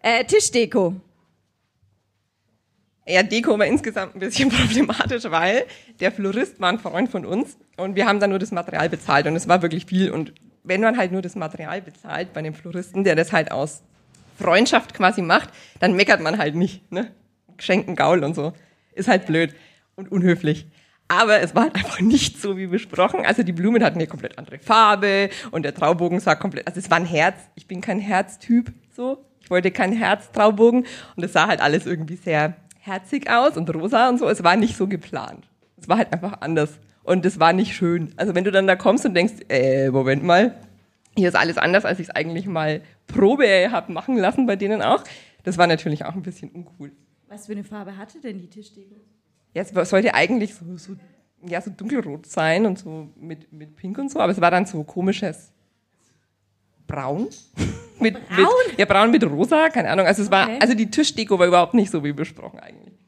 Äh, 0.00 0.24
Tischdeko. 0.24 0.94
Ja, 3.06 3.22
Deko 3.22 3.58
war 3.58 3.66
insgesamt 3.66 4.14
ein 4.14 4.20
bisschen 4.20 4.48
problematisch, 4.48 5.24
weil 5.24 5.66
der 6.00 6.10
Florist 6.10 6.58
war 6.58 6.70
ein 6.70 6.78
Freund 6.78 7.10
von 7.10 7.26
uns 7.26 7.58
und 7.76 7.94
wir 7.94 8.06
haben 8.06 8.20
dann 8.20 8.30
nur 8.30 8.38
das 8.38 8.52
Material 8.52 8.88
bezahlt 8.88 9.26
und 9.26 9.36
es 9.36 9.46
war 9.46 9.60
wirklich 9.60 9.84
viel. 9.84 10.10
Und 10.10 10.32
wenn 10.64 10.80
man 10.80 10.96
halt 10.96 11.12
nur 11.12 11.20
das 11.20 11.36
Material 11.36 11.82
bezahlt 11.82 12.32
bei 12.32 12.40
dem 12.40 12.54
Floristen, 12.54 13.04
der 13.04 13.16
das 13.16 13.32
halt 13.34 13.52
aus 13.52 13.82
Freundschaft 14.38 14.94
quasi 14.94 15.20
macht, 15.20 15.50
dann 15.78 15.92
meckert 15.92 16.22
man 16.22 16.38
halt 16.38 16.54
nicht. 16.54 16.90
Ne? 16.90 17.12
Geschenken 17.62 17.94
Gaul 17.94 18.24
und 18.24 18.34
so. 18.34 18.52
Ist 18.92 19.08
halt 19.08 19.24
blöd 19.26 19.54
und 19.94 20.10
unhöflich. 20.10 20.66
Aber 21.06 21.40
es 21.40 21.54
war 21.54 21.62
halt 21.62 21.76
einfach 21.76 22.00
nicht 22.00 22.40
so 22.40 22.58
wie 22.58 22.66
besprochen. 22.66 23.24
Also 23.24 23.44
die 23.44 23.52
Blumen 23.52 23.84
hatten 23.84 23.98
eine 23.98 24.08
komplett 24.08 24.36
andere 24.36 24.58
Farbe 24.58 25.30
und 25.52 25.62
der 25.62 25.72
Traubogen 25.72 26.18
sah 26.18 26.34
komplett, 26.34 26.66
also 26.66 26.80
es 26.80 26.90
war 26.90 26.96
ein 26.96 27.06
Herz. 27.06 27.36
Ich 27.54 27.68
bin 27.68 27.80
kein 27.80 28.00
Herztyp, 28.00 28.72
so. 28.90 29.24
Ich 29.40 29.50
wollte 29.50 29.70
keinen 29.70 29.92
Herztraubogen 29.92 30.86
und 31.16 31.24
es 31.24 31.32
sah 31.32 31.46
halt 31.46 31.60
alles 31.60 31.86
irgendwie 31.86 32.16
sehr 32.16 32.56
herzig 32.80 33.30
aus 33.30 33.56
und 33.56 33.72
rosa 33.72 34.08
und 34.08 34.18
so. 34.18 34.28
Es 34.28 34.42
war 34.42 34.56
nicht 34.56 34.76
so 34.76 34.88
geplant. 34.88 35.48
Es 35.76 35.88
war 35.88 35.98
halt 35.98 36.12
einfach 36.12 36.40
anders 36.40 36.80
und 37.04 37.24
es 37.24 37.38
war 37.38 37.52
nicht 37.52 37.76
schön. 37.76 38.12
Also 38.16 38.34
wenn 38.34 38.44
du 38.44 38.50
dann 38.50 38.66
da 38.66 38.74
kommst 38.74 39.06
und 39.06 39.14
denkst, 39.14 39.34
äh, 39.48 39.90
Moment 39.90 40.24
mal, 40.24 40.58
hier 41.16 41.28
ist 41.28 41.36
alles 41.36 41.58
anders, 41.58 41.84
als 41.84 42.00
ich 42.00 42.08
es 42.08 42.14
eigentlich 42.14 42.46
mal 42.46 42.80
Probe 43.06 43.70
habe 43.70 43.92
machen 43.92 44.16
lassen 44.16 44.46
bei 44.46 44.56
denen 44.56 44.82
auch. 44.82 45.04
Das 45.44 45.58
war 45.58 45.68
natürlich 45.68 46.04
auch 46.04 46.14
ein 46.14 46.22
bisschen 46.22 46.50
uncool. 46.50 46.92
Was 47.32 47.46
für 47.46 47.52
eine 47.52 47.64
Farbe 47.64 47.96
hatte 47.96 48.20
denn 48.20 48.38
die 48.38 48.46
Tischdeko? 48.50 48.94
Ja, 49.54 49.62
es 49.62 49.88
sollte 49.88 50.12
eigentlich 50.12 50.54
so, 50.54 50.76
so, 50.76 50.96
ja, 51.46 51.62
so 51.62 51.70
dunkelrot 51.70 52.26
sein 52.26 52.66
und 52.66 52.78
so 52.78 53.08
mit, 53.16 53.50
mit 53.50 53.74
Pink 53.74 53.96
und 53.96 54.10
so, 54.10 54.20
aber 54.20 54.32
es 54.32 54.40
war 54.42 54.50
dann 54.50 54.66
so 54.66 54.84
komisches 54.84 55.50
Braun. 56.86 57.28
mit, 57.98 58.14
Braun? 58.28 58.46
Mit, 58.68 58.78
ja, 58.78 58.84
braun 58.84 59.10
mit 59.10 59.24
rosa, 59.24 59.70
keine 59.70 59.88
Ahnung. 59.88 60.04
Also 60.04 60.22
es 60.22 60.30
war, 60.30 60.44
Okay. 60.46 60.58
also 60.60 60.74
die 60.74 60.90
Tischdeko 60.90 61.38
war 61.38 61.46
überhaupt 61.46 61.72
nicht 61.72 61.90
so 61.90 62.04
wie 62.04 62.12
besprochen 62.12 62.60
eigentlich. 62.60 62.98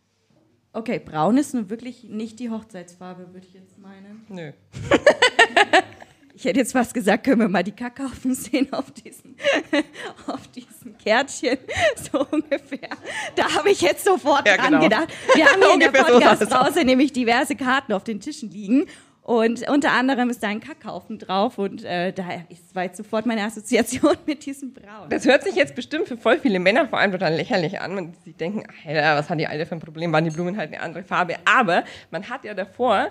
Okay, 0.72 1.00
braun 1.00 1.36
ist 1.36 1.52
nun 1.52 1.68
wirklich 1.68 2.04
nicht 2.04 2.40
die 2.40 2.48
Hochzeitsfarbe, 2.48 3.34
würde 3.34 3.46
ich 3.46 3.52
jetzt 3.52 3.76
meinen. 3.78 4.24
Nö. 4.30 4.52
Ich 6.36 6.44
hätte 6.44 6.58
jetzt 6.58 6.72
fast 6.72 6.92
gesagt, 6.94 7.24
können 7.24 7.40
wir 7.40 7.48
mal 7.48 7.62
die 7.62 7.72
Kackhaufen 7.72 8.34
sehen 8.34 8.72
auf 8.72 8.90
diesen, 8.90 9.36
auf 10.26 10.46
diesen 10.48 10.98
Kärtchen, 10.98 11.58
so 12.12 12.26
ungefähr. 12.30 12.88
Da 13.36 13.54
habe 13.54 13.70
ich 13.70 13.80
jetzt 13.80 14.04
sofort 14.04 14.46
Ja, 14.46 14.56
dran 14.56 14.72
genau. 14.72 14.82
gedacht. 14.82 15.08
Wir 15.34 15.46
haben 15.46 15.62
hier 15.62 15.74
in 15.74 15.80
der 15.80 16.04
so 16.04 16.12
Podcast-Pause 16.12 16.84
nämlich 16.84 17.12
diverse 17.12 17.54
Karten 17.54 17.92
auf 17.92 18.04
den 18.04 18.20
Tischen 18.20 18.50
liegen. 18.50 18.86
Und 19.22 19.66
unter 19.70 19.92
anderem 19.92 20.28
ist 20.28 20.42
da 20.42 20.48
ein 20.48 20.60
Kackhaufen 20.60 21.18
drauf 21.18 21.56
und 21.56 21.82
äh, 21.82 22.12
da 22.12 22.24
ist 22.50 22.74
war 22.74 22.82
jetzt 22.82 22.98
sofort 22.98 23.24
meine 23.24 23.42
Assoziation 23.42 24.16
mit 24.26 24.44
diesem 24.44 24.74
Braun. 24.74 25.08
Das 25.08 25.24
hört 25.24 25.44
sich 25.44 25.54
jetzt 25.54 25.74
bestimmt 25.74 26.08
für 26.08 26.18
voll 26.18 26.38
viele 26.38 26.58
Männer 26.58 26.88
vor 26.88 26.98
allem 26.98 27.12
total 27.12 27.34
lächerlich 27.34 27.80
an 27.80 27.96
und 27.96 28.16
sie 28.24 28.34
denken, 28.34 28.64
Alter, 28.86 29.16
was 29.16 29.30
hat 29.30 29.40
die 29.40 29.46
Alte 29.46 29.64
für 29.64 29.76
ein 29.76 29.80
Problem, 29.80 30.12
waren 30.12 30.24
die 30.24 30.30
Blumen 30.30 30.58
halt 30.58 30.72
eine 30.74 30.82
andere 30.82 31.04
Farbe. 31.04 31.36
Aber 31.46 31.84
man 32.10 32.28
hat 32.28 32.44
ja 32.44 32.52
davor, 32.52 33.08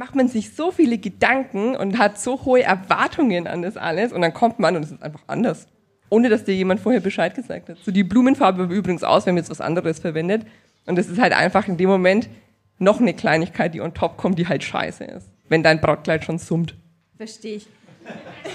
macht 0.00 0.14
man 0.14 0.28
sich 0.28 0.54
so 0.54 0.70
viele 0.70 0.96
Gedanken 0.96 1.76
und 1.76 1.98
hat 1.98 2.18
so 2.18 2.46
hohe 2.46 2.62
Erwartungen 2.62 3.46
an 3.46 3.60
das 3.60 3.76
alles 3.76 4.14
und 4.14 4.22
dann 4.22 4.32
kommt 4.32 4.58
man 4.58 4.74
und 4.74 4.82
es 4.82 4.92
ist 4.92 5.02
einfach 5.02 5.20
anders. 5.26 5.66
Ohne 6.08 6.30
dass 6.30 6.44
dir 6.44 6.54
jemand 6.54 6.80
vorher 6.80 7.02
Bescheid 7.02 7.34
gesagt 7.34 7.68
hat. 7.68 7.76
So 7.84 7.92
die 7.92 8.02
Blumenfarbe 8.02 8.62
übrigens 8.74 9.04
aus, 9.04 9.26
wenn 9.26 9.34
man 9.34 9.42
jetzt 9.42 9.50
was 9.50 9.60
anderes 9.60 9.98
verwendet. 9.98 10.46
Und 10.86 10.98
es 10.98 11.10
ist 11.10 11.20
halt 11.20 11.34
einfach 11.34 11.68
in 11.68 11.76
dem 11.76 11.90
Moment 11.90 12.30
noch 12.78 12.98
eine 12.98 13.12
Kleinigkeit, 13.12 13.74
die 13.74 13.82
on 13.82 13.92
top 13.92 14.16
kommt, 14.16 14.38
die 14.38 14.48
halt 14.48 14.64
scheiße 14.64 15.04
ist. 15.04 15.28
Wenn 15.50 15.62
dein 15.62 15.82
Brautkleid 15.82 16.24
schon 16.24 16.38
summt. 16.38 16.74
Verstehe 17.18 17.56
ich. 17.56 17.66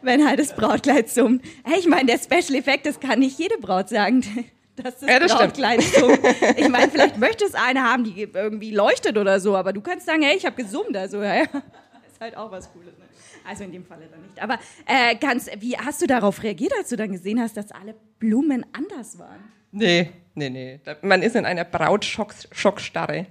Wenn 0.00 0.26
halt 0.26 0.40
das 0.40 0.56
Brautkleid 0.56 1.10
summt. 1.10 1.44
Hey, 1.64 1.80
ich 1.80 1.86
meine, 1.86 2.06
der 2.06 2.18
Special 2.18 2.58
Effekt, 2.58 2.86
das 2.86 2.98
kann 2.98 3.18
nicht 3.18 3.38
jede 3.38 3.58
Braut 3.58 3.90
sagen, 3.90 4.24
das, 4.76 5.00
Ja, 5.00 5.18
das 5.18 5.32
stimmt. 5.32 5.54
Brautkleid 5.54 5.82
summt. 5.82 6.20
Ich 6.56 6.68
meine, 6.68 6.90
vielleicht 6.90 7.18
möchte 7.18 7.44
es 7.44 7.54
eine 7.54 7.82
haben, 7.82 8.04
die 8.04 8.22
irgendwie 8.22 8.70
leuchtet 8.70 9.16
oder 9.16 9.40
so, 9.40 9.56
aber 9.56 9.72
du 9.72 9.80
kannst 9.80 10.06
sagen, 10.06 10.22
hey, 10.22 10.36
ich 10.36 10.44
habe 10.44 10.56
gesummt, 10.62 10.96
also 10.96 11.22
ja, 11.22 11.36
ja. 11.36 11.42
ist 11.42 12.20
halt 12.20 12.36
auch 12.36 12.50
was 12.50 12.70
Cooles. 12.72 12.96
Ne? 12.98 13.04
Also 13.46 13.64
in 13.64 13.72
dem 13.72 13.84
Falle 13.84 14.06
dann 14.10 14.22
nicht. 14.22 14.42
Aber 14.42 14.58
äh, 14.86 15.14
ganz, 15.16 15.48
wie 15.58 15.76
hast 15.76 16.02
du 16.02 16.06
darauf 16.06 16.42
reagiert, 16.42 16.72
als 16.76 16.88
du 16.88 16.96
dann 16.96 17.12
gesehen 17.12 17.40
hast, 17.40 17.56
dass 17.56 17.70
alle 17.72 17.94
Blumen 18.18 18.66
anders 18.72 19.18
waren? 19.18 19.40
Nee, 19.70 20.10
nee, 20.34 20.50
nee. 20.50 20.80
Man 21.02 21.22
ist 21.22 21.36
in 21.36 21.44
einer 21.44 21.64
Brautschockstarre. 21.64 23.26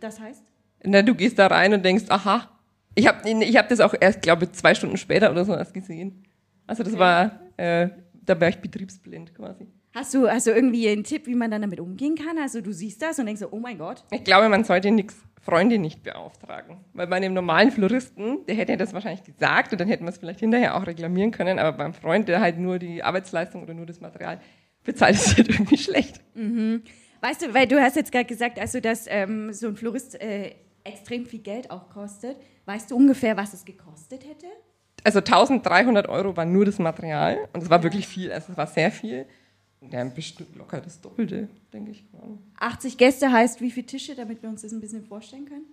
Das 0.00 0.18
heißt? 0.20 0.42
Na, 0.84 1.02
du 1.02 1.14
gehst 1.14 1.38
da 1.38 1.48
rein 1.48 1.74
und 1.74 1.84
denkst, 1.84 2.04
aha. 2.08 2.48
Ich 2.94 3.06
habe 3.06 3.28
ich 3.28 3.56
hab 3.56 3.68
das 3.68 3.80
auch 3.80 3.94
erst, 3.98 4.22
glaube 4.22 4.44
ich, 4.44 4.52
zwei 4.52 4.74
Stunden 4.74 4.96
später 4.96 5.30
oder 5.30 5.44
so 5.44 5.54
erst 5.54 5.74
gesehen. 5.74 6.24
Also 6.66 6.82
das 6.82 6.98
war, 6.98 7.40
äh, 7.56 7.88
da 8.14 8.40
war 8.40 8.48
ich 8.48 8.56
betriebsblind 8.58 9.34
quasi. 9.34 9.66
Hast 9.92 10.14
du 10.14 10.26
also 10.26 10.52
irgendwie 10.52 10.88
einen 10.88 11.02
Tipp, 11.02 11.26
wie 11.26 11.34
man 11.34 11.50
dann 11.50 11.62
damit 11.62 11.80
umgehen 11.80 12.14
kann? 12.14 12.38
Also 12.38 12.60
du 12.60 12.72
siehst 12.72 13.02
das 13.02 13.18
und 13.18 13.26
denkst 13.26 13.40
so, 13.40 13.48
oh 13.50 13.58
mein 13.58 13.76
Gott. 13.76 14.04
Ich 14.12 14.22
glaube, 14.22 14.48
man 14.48 14.62
sollte 14.62 14.90
nix, 14.90 15.16
Freunde 15.40 15.78
nicht 15.78 16.02
beauftragen. 16.02 16.76
Weil 16.92 17.08
bei 17.08 17.16
einem 17.16 17.34
normalen 17.34 17.72
Floristen, 17.72 18.46
der 18.46 18.54
hätte 18.54 18.76
das 18.76 18.92
wahrscheinlich 18.92 19.24
gesagt 19.24 19.72
und 19.72 19.80
dann 19.80 19.88
hätten 19.88 20.04
wir 20.04 20.10
es 20.10 20.18
vielleicht 20.18 20.40
hinterher 20.40 20.76
auch 20.76 20.86
reklamieren 20.86 21.32
können, 21.32 21.58
aber 21.58 21.76
beim 21.76 21.92
Freund, 21.92 22.28
der 22.28 22.40
halt 22.40 22.58
nur 22.58 22.78
die 22.78 23.02
Arbeitsleistung 23.02 23.62
oder 23.62 23.74
nur 23.74 23.86
das 23.86 24.00
Material 24.00 24.40
bezahlt, 24.84 25.14
ist 25.16 25.36
halt 25.36 25.48
irgendwie 25.48 25.78
schlecht. 25.78 26.20
Weißt 26.34 27.42
du, 27.42 27.54
weil 27.54 27.66
du 27.66 27.80
hast 27.80 27.96
jetzt 27.96 28.12
gerade 28.12 28.26
gesagt, 28.26 28.60
also 28.60 28.80
dass 28.80 29.06
ähm, 29.08 29.52
so 29.52 29.66
ein 29.66 29.76
Florist 29.76 30.20
äh, 30.20 30.54
extrem 30.84 31.26
viel 31.26 31.40
Geld 31.40 31.70
auch 31.70 31.90
kostet. 31.90 32.36
Weißt 32.66 32.90
du 32.90 32.96
ungefähr, 32.96 33.36
was 33.36 33.52
es 33.54 33.64
gekostet 33.64 34.24
hätte? 34.24 34.46
Also 35.02 35.18
1300 35.18 36.08
Euro 36.08 36.36
war 36.36 36.44
nur 36.44 36.64
das 36.64 36.78
Material 36.78 37.48
und 37.52 37.62
es 37.62 37.70
war 37.70 37.82
wirklich 37.82 38.06
viel, 38.06 38.30
also 38.32 38.52
es 38.52 38.58
war 38.58 38.66
sehr 38.66 38.90
viel. 38.90 39.26
Ja, 39.90 40.04
bestimmt 40.04 40.54
locker 40.56 40.80
das 40.80 41.00
Doppelte, 41.00 41.48
denke 41.72 41.92
ich. 41.92 42.04
80 42.58 42.98
Gäste 42.98 43.32
heißt 43.32 43.60
wie 43.60 43.70
viele 43.70 43.86
Tische, 43.86 44.14
damit 44.14 44.42
wir 44.42 44.50
uns 44.50 44.62
das 44.62 44.72
ein 44.72 44.80
bisschen 44.80 45.04
vorstellen 45.04 45.46
können? 45.46 45.64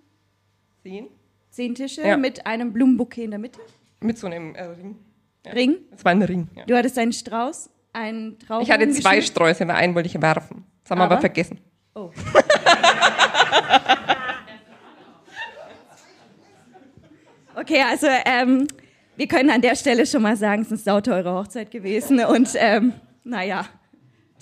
Zehn? 0.82 1.08
Zehn 1.50 1.74
Tische 1.74 2.02
Ja. 2.02 2.16
mit 2.16 2.46
einem 2.46 2.72
Blumenbouquet 2.72 3.24
in 3.24 3.30
der 3.30 3.38
Mitte. 3.38 3.60
Mit 4.00 4.16
so 4.16 4.26
einem 4.26 4.54
äh, 4.54 4.62
Ring. 4.64 4.96
Ja. 5.44 5.52
Ring. 5.52 5.76
Es 5.90 6.04
war 6.04 6.12
ein 6.12 6.22
Ring. 6.22 6.48
Ja. 6.54 6.64
Du 6.64 6.76
hattest 6.76 6.96
einen 6.98 7.12
Strauß, 7.12 7.68
einen 7.92 8.38
Trauben. 8.38 8.62
Ich 8.62 8.70
hatte 8.70 8.88
zwei 8.90 9.20
Sträuße, 9.20 9.64
aber 9.64 9.74
einen 9.74 9.94
wollte 9.94 10.08
ich 10.08 10.20
werfen. 10.20 10.64
Das 10.82 10.90
haben 10.90 10.98
wir 10.98 11.04
Aber? 11.04 11.12
aber 11.14 11.20
vergessen. 11.20 11.58
Oh. 11.94 12.10
Okay, 17.54 17.82
also 17.82 18.06
ähm, 18.24 18.68
wir 19.16 19.26
können 19.26 19.50
an 19.50 19.60
der 19.60 19.74
Stelle 19.74 20.06
schon 20.06 20.22
mal 20.22 20.36
sagen, 20.36 20.62
es 20.62 20.70
ist 20.70 20.86
eine 20.86 20.96
sauteure 21.00 21.34
Hochzeit 21.34 21.70
gewesen 21.70 22.24
und 22.24 22.50
ähm, 22.56 22.92
naja, 23.24 23.66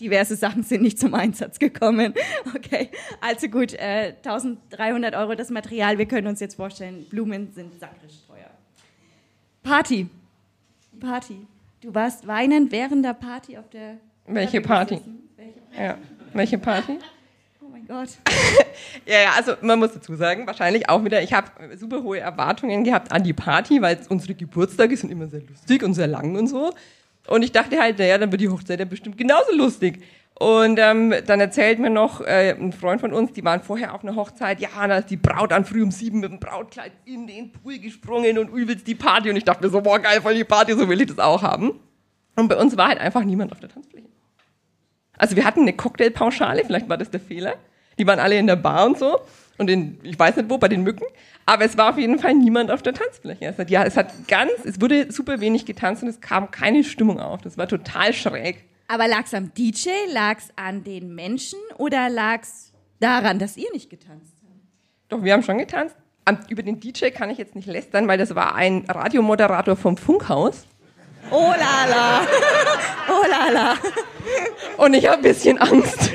diverse 0.01 0.37
Sachen 0.37 0.63
sind 0.63 0.83
nicht 0.83 0.99
zum 0.99 1.15
Einsatz 1.15 1.59
gekommen. 1.59 2.15
Okay, 2.55 2.91
also 3.21 3.49
gut, 3.49 3.75
äh, 3.75 4.15
1300 4.25 5.15
Euro 5.15 5.35
das 5.35 5.51
Material, 5.51 5.99
wir 5.99 6.07
können 6.07 6.27
uns 6.27 6.41
jetzt 6.41 6.55
vorstellen, 6.55 7.05
Blumen 7.11 7.53
sind 7.53 7.79
sakrisch 7.79 8.15
teuer. 8.27 8.51
Party, 9.63 10.09
Party. 11.01 11.47
Du 11.81 11.95
warst 11.95 12.27
weinen 12.27 12.73
während 12.73 13.05
der 13.05 13.15
Party 13.15 13.59
auf 13.59 13.69
der... 13.69 13.99
Welche 14.27 14.61
Party? 14.61 15.01
Welche? 15.37 15.61
Ja. 15.77 15.99
Welche 16.33 16.59
Party? 16.59 16.99
Oh 17.61 17.69
mein 17.69 17.87
Gott. 17.87 18.11
Ja, 19.07 19.21
ja, 19.21 19.31
also 19.37 19.55
man 19.61 19.79
muss 19.79 19.93
dazu 19.93 20.15
sagen, 20.17 20.47
wahrscheinlich 20.47 20.89
auch 20.89 21.05
wieder, 21.05 21.23
ich 21.23 21.33
habe 21.33 21.77
super 21.77 22.03
hohe 22.03 22.19
Erwartungen 22.19 22.85
gehabt 22.85 23.13
an 23.13 23.23
die 23.23 23.33
Party, 23.33 23.81
weil 23.81 23.99
unsere 24.09 24.35
Geburtstage 24.35 24.97
sind 24.97 25.11
immer 25.11 25.29
sehr 25.29 25.41
lustig 25.41 25.83
und 25.83 25.95
sehr 25.95 26.07
lang 26.07 26.37
und 26.37 26.49
so. 26.49 26.73
Und 27.29 27.43
ich 27.43 27.53
dachte 27.53 27.81
halt, 27.81 27.99
naja, 27.99 28.19
dann 28.19 28.31
wird 28.31 28.41
die 28.41 28.49
Hochzeit 28.49 28.79
ja 28.79 28.85
bestimmt 28.85 29.19
genauso 29.19 29.53
lustig. 29.55 30.03
Und 30.39 30.79
ähm, 30.79 31.15
dann 31.27 31.41
erzählt 31.41 31.79
mir 31.79 31.89
noch 31.89 32.21
äh, 32.21 32.51
ein 32.51 32.73
Freund 32.73 33.01
von 33.01 33.15
uns, 33.15 33.33
die 33.33 33.43
waren 33.43 33.63
vorher 33.63 33.95
auf 33.95 34.03
einer 34.03 34.17
Hochzeit, 34.17 34.61
ja, 34.61 34.69
da 34.87 34.99
ist 34.99 35.09
die 35.09 35.17
Braut 35.17 35.51
an 35.51 35.65
früh 35.65 35.83
um 35.83 35.91
sieben 35.91 36.21
mit 36.21 36.31
dem 36.31 36.39
Brautkleid 36.39 36.93
in 37.07 37.27
den 37.27 37.53
Pool 37.53 37.79
gesprungen 37.79 38.37
und 38.37 38.51
übelst 38.51 38.87
die 38.87 38.95
Party. 38.95 39.31
Und 39.31 39.37
ich 39.37 39.45
dachte 39.45 39.65
mir 39.65 39.71
so, 39.71 39.81
boah, 39.81 39.99
geil, 39.99 40.21
voll 40.21 40.35
die 40.35 40.45
Party, 40.45 40.75
so 40.75 40.89
will 40.91 41.01
ich 41.01 41.07
das 41.07 41.19
auch 41.19 41.43
haben. 41.43 41.81
Und 42.37 42.49
bei 42.49 42.57
uns 42.57 42.77
war 42.77 42.89
halt 42.89 43.01
einfach 43.01 43.25
niemand 43.25 43.53
auf 43.53 43.61
der 43.61 43.71
Tanzfläche. 43.71 44.09
Also 45.17 45.37
wir 45.37 45.47
hatten 45.47 45.63
eine 45.63 45.73
Cocktailpauschale, 45.73 46.65
vielleicht 46.67 46.89
war 46.91 46.99
das 46.99 47.11
der 47.11 47.21
Fehler. 47.21 47.55
Die 47.99 48.07
waren 48.07 48.19
alle 48.19 48.37
in 48.37 48.47
der 48.47 48.57
Bar 48.57 48.85
und 48.85 48.99
so. 48.99 49.21
Und 49.59 49.71
in, 49.71 49.99
ich 50.03 50.19
weiß 50.19 50.37
nicht 50.37 50.51
wo, 50.51 50.59
bei 50.59 50.69
den 50.69 50.83
Mücken. 50.83 51.05
Aber 51.47 51.65
es 51.65 51.79
war 51.79 51.91
auf 51.91 51.99
jeden 51.99 52.19
Fall 52.19 52.35
niemand 52.35 52.71
auf 52.71 52.83
der 52.83 52.93
Tanzfläche. 52.93 53.47
Es 53.47 53.59
hat, 53.59 53.71
ja, 53.71 53.85
es 53.85 53.97
hat 53.97 54.29
ganz, 54.29 54.53
es 54.65 54.81
wurde 54.81 55.11
super 55.11 55.41
wenig 55.41 55.65
getanzt 55.65 56.03
und 56.03 56.09
es 56.09 56.21
kam 56.21 56.51
keine 56.51 56.85
Stimmung 56.85 57.21
auf. 57.21 57.41
Das 57.43 57.57
war 57.57 57.69
total 57.69 58.13
schräg. 58.13 58.65
Aber 58.89 59.09
lag's 59.09 59.35
am 59.35 59.53
DJ, 59.55 59.91
lag's 60.13 60.49
an 60.57 60.85
den 60.85 61.15
Menschen 61.15 61.59
oder 61.79 62.09
lag's 62.09 62.73
daran, 63.01 63.39
dass 63.39 63.57
ihr 63.57 63.71
nicht 63.73 63.91
getanzt 63.91 64.35
habt? 64.43 64.61
Doch, 65.09 65.23
wir 65.25 65.33
haben 65.33 65.43
schon 65.43 65.59
getanzt. 65.59 65.97
Am, 66.25 66.39
über 66.49 66.63
den 66.63 66.81
DJ 66.81 67.11
kann 67.11 67.31
ich 67.31 67.39
jetzt 67.39 67.55
nicht 67.55 67.67
lästern, 67.67 68.09
weil 68.09 68.19
das 68.19 68.35
war 68.35 68.55
ein 68.55 68.85
Radiomoderator 68.89 69.77
vom 69.77 69.97
Funkhaus. 69.97 70.67
Oh 71.31 71.53
la 71.57 71.87
la. 71.87 72.27
Oh 73.09 73.25
la 73.31 73.51
la. 73.53 73.77
Und 74.77 74.95
ich 74.95 75.07
habe 75.07 75.17
ein 75.19 75.23
bisschen 75.23 75.59
Angst. 75.59 76.11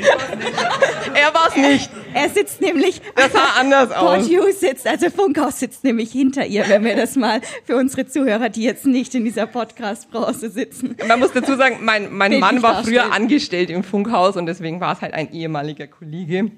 er 1.14 1.34
war 1.34 1.48
es 1.50 1.56
nicht. 1.56 1.90
Er 2.14 2.30
sitzt 2.30 2.62
nämlich, 2.62 3.02
Das 3.16 3.32
sah 3.32 3.46
anders 3.60 3.92
aus. 3.92 4.28
Hughes 4.28 4.60
sitzt, 4.60 4.88
also 4.88 5.10
Funkhaus 5.10 5.60
sitzt 5.60 5.84
nämlich 5.84 6.12
hinter 6.12 6.46
ihr, 6.46 6.68
wenn 6.68 6.84
wir 6.84 6.96
das 6.96 7.16
mal 7.16 7.42
für 7.66 7.78
unsere 7.78 8.06
Zuhörer, 8.06 8.50
die 8.50 8.64
jetzt 8.64 8.86
nicht 8.86 9.16
in 9.16 9.24
dieser 9.24 9.48
Podcast-Brause 9.48 10.50
sitzen. 10.50 10.96
Man 11.08 11.20
muss 11.20 11.32
dazu 11.32 11.56
sagen, 11.56 11.78
mein, 11.82 12.12
mein 12.12 12.40
Mann 12.40 12.62
war 12.62 12.84
früher 12.84 13.14
angestellt 13.14 13.70
im 13.70 13.84
Funkhaus 13.84 14.36
und 14.36 14.46
deswegen 14.46 14.82
war 14.82 14.94
es 14.94 15.02
halt 15.02 15.14
ein 15.14 15.32
ehemaliger 15.32 15.88
Kollege. 15.88 16.52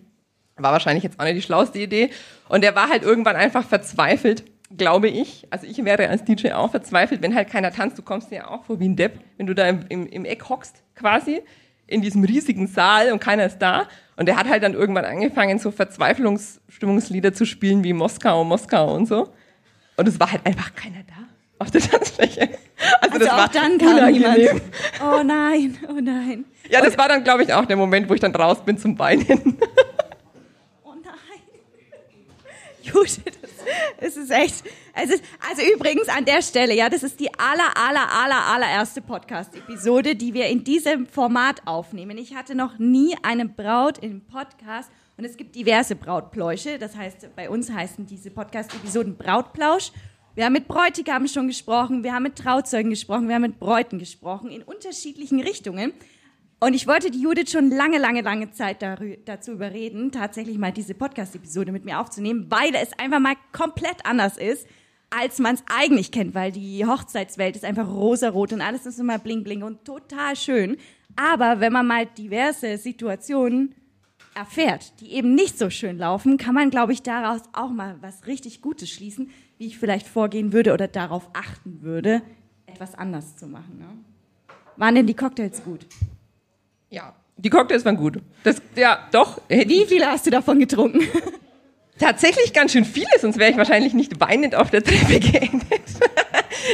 War 0.57 0.71
wahrscheinlich 0.71 1.03
jetzt 1.03 1.19
auch 1.19 1.23
nicht 1.23 1.37
die 1.37 1.41
schlauste 1.41 1.79
Idee. 1.79 2.09
Und 2.49 2.63
der 2.63 2.75
war 2.75 2.89
halt 2.89 3.03
irgendwann 3.03 3.35
einfach 3.35 3.65
verzweifelt, 3.65 4.43
glaube 4.75 5.07
ich. 5.07 5.47
Also 5.49 5.65
ich 5.67 5.83
wäre 5.83 6.09
als 6.09 6.23
DJ 6.23 6.51
auch 6.51 6.71
verzweifelt, 6.71 7.21
wenn 7.21 7.33
halt 7.35 7.49
keiner 7.49 7.71
tanzt. 7.71 7.97
Du 7.97 8.01
kommst 8.03 8.31
dir 8.31 8.35
ja 8.35 8.47
auch 8.49 8.63
vor 8.65 8.79
wie 8.79 8.87
ein 8.87 8.95
Depp, 8.95 9.19
wenn 9.37 9.47
du 9.47 9.55
da 9.55 9.67
im, 9.67 9.85
im, 9.89 10.07
im 10.07 10.25
Eck 10.25 10.49
hockst 10.49 10.83
quasi 10.95 11.41
in 11.93 12.01
diesem 12.01 12.23
riesigen 12.23 12.67
Saal 12.67 13.11
und 13.11 13.19
keiner 13.19 13.45
ist 13.45 13.59
da. 13.59 13.87
Und 14.15 14.27
der 14.27 14.35
hat 14.37 14.47
halt 14.47 14.63
dann 14.63 14.73
irgendwann 14.73 15.05
angefangen, 15.05 15.57
so 15.59 15.71
Verzweiflungsstimmungslieder 15.71 17.33
zu 17.33 17.45
spielen 17.45 17.83
wie 17.83 17.93
Moskau, 17.93 18.43
Moskau 18.43 18.93
und 18.93 19.07
so. 19.07 19.29
Und 19.97 20.07
es 20.07 20.19
war 20.19 20.31
halt 20.31 20.45
einfach 20.45 20.73
keiner 20.75 21.03
da 21.07 21.13
auf 21.59 21.71
der 21.71 21.81
Tanzfläche. 21.89 22.49
Also, 23.01 23.13
Also 23.13 23.19
das 23.19 23.29
auch 23.29 23.37
war 23.37 23.49
dann 23.49 23.77
kam 23.77 23.95
unangenehm. 23.95 24.35
niemand. 24.37 24.61
Oh 25.01 25.23
nein, 25.23 25.77
oh 25.89 25.99
nein. 26.01 26.45
Ja, 26.69 26.81
das 26.81 26.97
war 26.97 27.07
dann, 27.09 27.23
glaube 27.23 27.43
ich, 27.43 27.53
auch 27.53 27.65
der 27.65 27.75
Moment, 27.77 28.09
wo 28.09 28.13
ich 28.13 28.19
dann 28.19 28.35
raus 28.35 28.63
bin 28.65 28.77
zum 28.77 28.97
Weinen. 28.99 29.25
Oh 30.83 30.93
nein. 31.03 31.13
Jute, 32.81 33.21
das 33.99 34.17
ist 34.17 34.31
echt. 34.31 34.63
Es 34.93 35.09
ist, 35.09 35.23
also 35.49 35.61
übrigens 35.73 36.07
an 36.09 36.25
der 36.25 36.41
Stelle, 36.41 36.75
ja, 36.75 36.89
das 36.89 37.03
ist 37.03 37.19
die 37.19 37.33
aller, 37.33 37.75
aller, 37.75 38.11
aller, 38.11 38.45
allererste 38.45 39.01
Podcast-Episode, 39.01 40.15
die 40.15 40.33
wir 40.33 40.47
in 40.47 40.63
diesem 40.63 41.07
Format 41.07 41.61
aufnehmen. 41.65 42.17
Ich 42.17 42.35
hatte 42.35 42.55
noch 42.55 42.79
nie 42.79 43.15
eine 43.23 43.45
Braut 43.45 43.97
im 43.99 44.21
Podcast 44.21 44.89
und 45.17 45.25
es 45.25 45.37
gibt 45.37 45.55
diverse 45.55 45.95
Brautpläusche. 45.95 46.79
Das 46.79 46.95
heißt, 46.95 47.35
bei 47.35 47.49
uns 47.49 47.71
heißen 47.71 48.05
diese 48.05 48.31
Podcast-Episoden 48.31 49.15
Brautplausch. 49.15 49.91
Wir 50.35 50.45
haben 50.45 50.53
mit 50.53 50.67
Bräutigamen 50.67 51.27
schon 51.27 51.47
gesprochen, 51.47 52.03
wir 52.03 52.13
haben 52.13 52.23
mit 52.23 52.35
Trauzeugen 52.35 52.89
gesprochen, 52.89 53.27
wir 53.27 53.35
haben 53.35 53.43
mit 53.43 53.59
Bräuten 53.59 53.99
gesprochen 53.99 54.49
in 54.49 54.63
unterschiedlichen 54.63 55.39
Richtungen. 55.39 55.93
Und 56.63 56.75
ich 56.75 56.87
wollte 56.87 57.11
die 57.11 57.19
Judith 57.19 57.51
schon 57.51 57.71
lange, 57.71 57.97
lange, 57.97 58.21
lange 58.21 58.49
Zeit 58.51 58.81
dazu 59.25 59.51
überreden, 59.51 60.13
tatsächlich 60.13 60.57
mal 60.57 60.71
diese 60.71 60.93
Podcast-Episode 60.93 61.73
mit 61.73 61.83
mir 61.83 61.99
aufzunehmen, 61.99 62.45
weil 62.47 62.73
es 62.73 62.97
einfach 62.97 63.19
mal 63.19 63.35
komplett 63.51 64.05
anders 64.05 64.37
ist, 64.37 64.65
als 65.09 65.39
man 65.39 65.55
es 65.55 65.63
eigentlich 65.65 66.13
kennt, 66.13 66.33
weil 66.35 66.53
die 66.53 66.85
Hochzeitswelt 66.85 67.57
ist 67.57 67.65
einfach 67.65 67.89
rosarot 67.89 68.53
und 68.53 68.61
alles 68.61 68.85
ist 68.85 68.97
immer 68.97 69.19
bling 69.19 69.43
bling 69.43 69.61
und 69.61 69.83
total 69.83 70.37
schön. 70.37 70.77
Aber 71.17 71.59
wenn 71.59 71.73
man 71.73 71.85
mal 71.85 72.05
diverse 72.05 72.77
Situationen 72.77 73.75
erfährt, 74.33 75.01
die 75.01 75.11
eben 75.11 75.35
nicht 75.35 75.59
so 75.59 75.69
schön 75.69 75.97
laufen, 75.97 76.37
kann 76.37 76.55
man, 76.55 76.69
glaube 76.69 76.93
ich, 76.93 77.03
daraus 77.03 77.41
auch 77.51 77.71
mal 77.71 77.97
was 77.99 78.25
richtig 78.25 78.61
Gutes 78.61 78.89
schließen, 78.89 79.31
wie 79.57 79.67
ich 79.67 79.77
vielleicht 79.77 80.07
vorgehen 80.07 80.53
würde 80.53 80.71
oder 80.71 80.87
darauf 80.87 81.29
achten 81.33 81.81
würde, 81.81 82.21
etwas 82.67 82.95
anders 82.95 83.35
zu 83.35 83.47
machen. 83.47 83.79
Ne? 83.79 83.87
Waren 84.77 84.95
denn 84.95 85.07
die 85.07 85.13
Cocktails 85.13 85.61
gut? 85.65 85.85
Ja, 86.93 87.15
die 87.37 87.49
Cocktails 87.49 87.83
waren 87.85 87.97
gut. 87.97 88.19
Das, 88.43 88.61
ja, 88.75 88.99
doch. 89.11 89.41
Wie 89.49 89.85
viele 89.87 90.05
hast 90.05 90.27
du 90.27 90.29
davon 90.29 90.59
getrunken? 90.59 91.01
Tatsächlich 91.97 92.53
ganz 92.53 92.71
schön 92.71 92.85
viele, 92.85 93.07
sonst 93.19 93.39
wäre 93.39 93.49
ich 93.49 93.57
wahrscheinlich 93.57 93.95
nicht 93.95 94.19
weinend 94.19 94.53
auf 94.53 94.69
der 94.69 94.83
Treppe 94.83 95.19
geendet. 95.31 95.81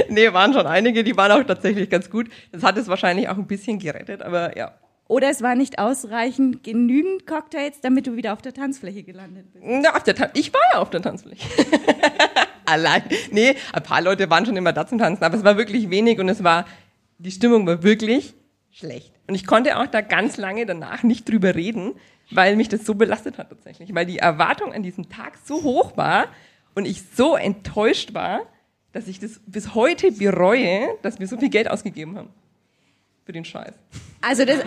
nee, 0.09 0.33
waren 0.33 0.51
schon 0.51 0.67
einige, 0.67 1.05
die 1.05 1.15
waren 1.15 1.31
auch 1.31 1.45
tatsächlich 1.45 1.89
ganz 1.89 2.09
gut. 2.09 2.29
Das 2.51 2.63
hat 2.63 2.77
es 2.77 2.87
wahrscheinlich 2.87 3.29
auch 3.29 3.37
ein 3.37 3.47
bisschen 3.47 3.79
gerettet, 3.79 4.21
aber 4.21 4.57
ja. 4.57 4.73
Oder 5.07 5.29
es 5.29 5.41
war 5.41 5.55
nicht 5.55 5.79
ausreichend 5.79 6.63
genügend 6.65 7.25
Cocktails, 7.25 7.79
damit 7.81 8.05
du 8.05 8.17
wieder 8.17 8.33
auf 8.33 8.41
der 8.41 8.53
Tanzfläche 8.53 9.03
gelandet 9.03 9.53
bist. 9.53 9.63
Na, 9.65 9.95
auf 9.95 10.03
der 10.03 10.15
Ta 10.15 10.29
ich 10.33 10.53
war 10.53 10.61
ja 10.73 10.79
auf 10.79 10.89
der 10.89 11.01
Tanzfläche. 11.01 11.47
Allein. 12.65 13.03
Nee, 13.31 13.55
ein 13.71 13.83
paar 13.83 14.01
Leute 14.01 14.29
waren 14.29 14.45
schon 14.45 14.57
immer 14.57 14.73
da 14.73 14.85
zum 14.85 14.99
Tanzen, 14.99 15.23
aber 15.23 15.37
es 15.37 15.43
war 15.45 15.57
wirklich 15.57 15.89
wenig 15.89 16.19
und 16.19 16.27
es 16.27 16.43
war, 16.43 16.65
die 17.17 17.31
Stimmung 17.31 17.65
war 17.65 17.83
wirklich 17.83 18.35
schlecht. 18.71 19.13
Und 19.27 19.35
ich 19.35 19.45
konnte 19.45 19.77
auch 19.77 19.87
da 19.87 20.01
ganz 20.01 20.37
lange 20.37 20.65
danach 20.65 21.03
nicht 21.03 21.27
drüber 21.29 21.55
reden, 21.55 21.93
weil 22.31 22.55
mich 22.55 22.69
das 22.69 22.85
so 22.85 22.95
belastet 22.95 23.37
hat 23.37 23.49
tatsächlich. 23.49 23.93
Weil 23.93 24.05
die 24.05 24.19
Erwartung 24.19 24.73
an 24.73 24.83
diesem 24.83 25.09
Tag 25.09 25.37
so 25.43 25.63
hoch 25.63 25.97
war 25.97 26.27
und 26.75 26.85
ich 26.85 27.03
so 27.15 27.35
enttäuscht 27.35 28.13
war, 28.13 28.41
dass 28.91 29.07
ich 29.07 29.19
das 29.19 29.39
bis 29.45 29.75
heute 29.75 30.11
bereue, 30.11 30.87
dass 31.01 31.19
wir 31.19 31.27
so 31.27 31.37
viel 31.37 31.49
Geld 31.49 31.69
ausgegeben 31.69 32.17
haben 32.17 32.29
für 33.25 33.33
den 33.33 33.45
Scheiß. 33.45 33.73
Also 34.21 34.45
das. 34.45 34.59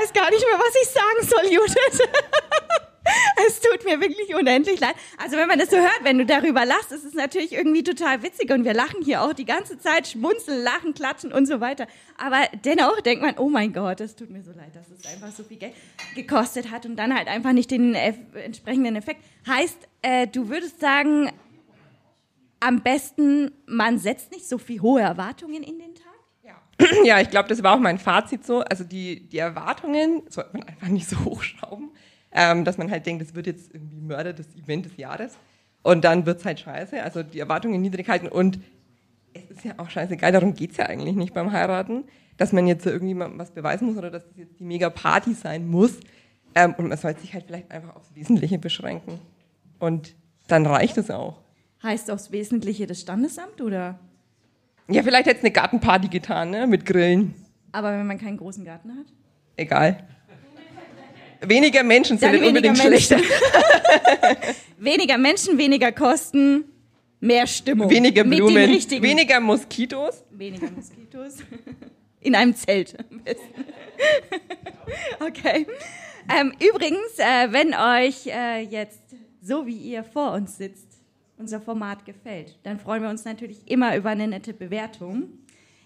Weiß 0.00 0.12
gar 0.12 0.30
nicht 0.30 0.44
mehr, 0.44 0.58
was 0.58 0.74
ich 0.82 0.88
sagen 0.88 1.28
soll, 1.28 1.52
Judith. 1.52 2.00
Es 3.44 3.60
tut 3.60 3.84
mir 3.84 3.98
wirklich 4.00 4.34
unendlich 4.36 4.78
leid. 4.78 4.94
Also 5.16 5.36
wenn 5.36 5.48
man 5.48 5.58
das 5.58 5.70
so 5.70 5.78
hört, 5.78 6.00
wenn 6.02 6.18
du 6.18 6.26
darüber 6.26 6.64
lachst, 6.64 6.92
ist 6.92 7.04
es 7.04 7.14
natürlich 7.14 7.52
irgendwie 7.52 7.82
total 7.82 8.22
witzig 8.22 8.52
und 8.52 8.64
wir 8.64 8.74
lachen 8.74 9.02
hier 9.02 9.22
auch 9.22 9.32
die 9.32 9.46
ganze 9.46 9.78
Zeit, 9.78 10.06
schmunzeln, 10.06 10.62
lachen, 10.62 10.94
klatschen 10.94 11.32
und 11.32 11.46
so 11.46 11.60
weiter. 11.60 11.88
Aber 12.18 12.42
dennoch 12.64 13.00
denkt 13.00 13.22
man, 13.22 13.36
oh 13.38 13.48
mein 13.48 13.72
Gott, 13.72 13.98
das 13.98 14.14
tut 14.14 14.30
mir 14.30 14.42
so 14.42 14.52
leid, 14.52 14.76
dass 14.76 14.86
es 14.90 15.06
einfach 15.12 15.32
so 15.32 15.42
viel 15.42 15.56
Geld 15.56 15.74
gekostet 16.14 16.70
hat 16.70 16.86
und 16.86 16.96
dann 16.96 17.16
halt 17.16 17.26
einfach 17.26 17.52
nicht 17.52 17.70
den 17.70 17.94
entsprechenden 17.94 18.94
Effekt. 18.94 19.24
Heißt, 19.46 19.88
äh, 20.02 20.28
du 20.28 20.48
würdest 20.48 20.78
sagen, 20.78 21.32
am 22.60 22.82
besten, 22.82 23.50
man 23.66 23.98
setzt 23.98 24.30
nicht 24.30 24.46
so 24.46 24.58
viel 24.58 24.82
hohe 24.82 25.00
Erwartungen 25.00 25.62
in 25.62 25.78
den 25.78 25.94
Tag? 25.94 26.09
Ja, 27.04 27.20
ich 27.20 27.30
glaube, 27.30 27.48
das 27.48 27.62
war 27.62 27.74
auch 27.74 27.80
mein 27.80 27.98
Fazit 27.98 28.44
so. 28.44 28.60
Also 28.60 28.84
die, 28.84 29.28
die 29.28 29.38
Erwartungen 29.38 30.22
sollte 30.28 30.56
man 30.56 30.64
einfach 30.64 30.88
nicht 30.88 31.08
so 31.08 31.16
hochschrauben 31.24 31.90
ähm, 32.32 32.64
dass 32.64 32.78
man 32.78 32.90
halt 32.90 33.06
denkt, 33.06 33.22
das 33.22 33.34
wird 33.34 33.46
jetzt 33.46 33.74
irgendwie 33.74 34.00
Mörder 34.00 34.32
das 34.32 34.54
Event 34.54 34.86
des 34.86 34.96
Jahres. 34.96 35.36
Und 35.82 36.04
dann 36.04 36.26
wird 36.26 36.40
es 36.40 36.44
halt 36.44 36.60
scheiße. 36.60 37.02
Also 37.02 37.22
die 37.22 37.40
Erwartungen 37.40 37.80
niedrig 37.80 38.08
halten. 38.08 38.28
Und 38.28 38.60
es 39.32 39.50
ist 39.50 39.64
ja 39.64 39.74
auch 39.78 39.88
scheißegal, 39.88 40.32
darum 40.32 40.54
geht 40.54 40.72
es 40.72 40.76
ja 40.76 40.86
eigentlich 40.86 41.16
nicht 41.16 41.34
beim 41.34 41.52
Heiraten, 41.52 42.04
dass 42.36 42.52
man 42.52 42.66
jetzt 42.66 42.84
irgendwie 42.86 43.14
mal 43.14 43.30
was 43.38 43.52
beweisen 43.52 43.86
muss 43.86 43.96
oder 43.96 44.10
dass 44.10 44.26
das 44.26 44.36
jetzt 44.36 44.58
die 44.58 44.64
mega 44.64 44.90
Party 44.90 45.34
sein 45.34 45.68
muss. 45.68 45.98
Ähm, 46.54 46.74
und 46.78 46.88
man 46.88 46.98
sollte 46.98 47.20
sich 47.20 47.32
halt 47.32 47.44
vielleicht 47.46 47.70
einfach 47.70 47.96
aufs 47.96 48.14
Wesentliche 48.14 48.58
beschränken. 48.58 49.20
Und 49.78 50.14
dann 50.48 50.66
reicht 50.66 50.98
es 50.98 51.10
auch. 51.10 51.38
Heißt 51.82 52.10
aufs 52.10 52.32
Wesentliche 52.32 52.86
das 52.86 53.00
Standesamt 53.00 53.60
oder? 53.60 53.98
Ja, 54.90 55.02
vielleicht 55.02 55.26
hätte 55.26 55.38
es 55.38 55.44
eine 55.44 55.52
Gartenparty 55.52 56.08
getan, 56.08 56.50
ne? 56.50 56.66
Mit 56.66 56.84
Grillen. 56.84 57.34
Aber 57.72 57.92
wenn 57.92 58.06
man 58.06 58.18
keinen 58.18 58.36
großen 58.36 58.64
Garten 58.64 58.90
hat? 58.90 59.06
Egal. 59.56 60.06
Weniger 61.42 61.82
Menschen 61.82 62.18
sind 62.18 62.32
nicht 62.32 62.44
unbedingt 62.44 62.78
schlechter. 62.78 63.18
weniger 64.78 65.16
Menschen, 65.16 65.56
weniger 65.56 65.92
Kosten, 65.92 66.64
mehr 67.20 67.46
Stimmung. 67.46 67.88
Weniger 67.90 68.24
Blumen, 68.24 68.70
weniger 68.70 69.40
Moskitos. 69.40 70.24
Weniger 70.30 70.70
Moskitos. 70.70 71.36
In 72.20 72.34
einem 72.34 72.54
Zelt 72.54 72.96
am 73.10 73.20
besten. 73.20 73.64
okay. 75.20 75.66
Ähm, 76.28 76.52
übrigens, 76.60 77.18
äh, 77.18 77.50
wenn 77.50 77.74
euch 77.74 78.26
äh, 78.26 78.60
jetzt, 78.60 79.00
so 79.40 79.66
wie 79.66 79.76
ihr 79.76 80.04
vor 80.04 80.32
uns 80.32 80.58
sitzt, 80.58 80.99
unser 81.40 81.60
Format 81.60 82.04
gefällt, 82.04 82.58
dann 82.62 82.78
freuen 82.78 83.02
wir 83.02 83.10
uns 83.10 83.24
natürlich 83.24 83.68
immer 83.68 83.96
über 83.96 84.10
eine 84.10 84.28
nette 84.28 84.52
Bewertung. 84.52 85.24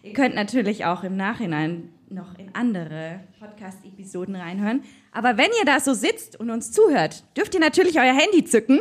Ihr 0.03 0.13
könnt 0.13 0.35
natürlich 0.35 0.85
auch 0.85 1.05
im 1.05 1.17
Nachhinein 1.17 1.91
noch 2.11 2.39
in 2.39 2.55
andere 2.55 3.21
Podcast-Episoden 3.39 4.37
reinhören. 4.37 4.83
Aber 5.13 5.39
wenn 5.39 5.51
ihr 5.59 5.65
da 5.65 5.81
so 5.81 5.95
sitzt 5.95 6.39
und 6.39 6.51
uns 6.51 6.73
zuhört, 6.73 7.25
dürft 7.37 7.55
ihr 7.55 7.61
natürlich 7.61 7.99
euer 7.99 8.15
Handy 8.15 8.45
zücken 8.45 8.81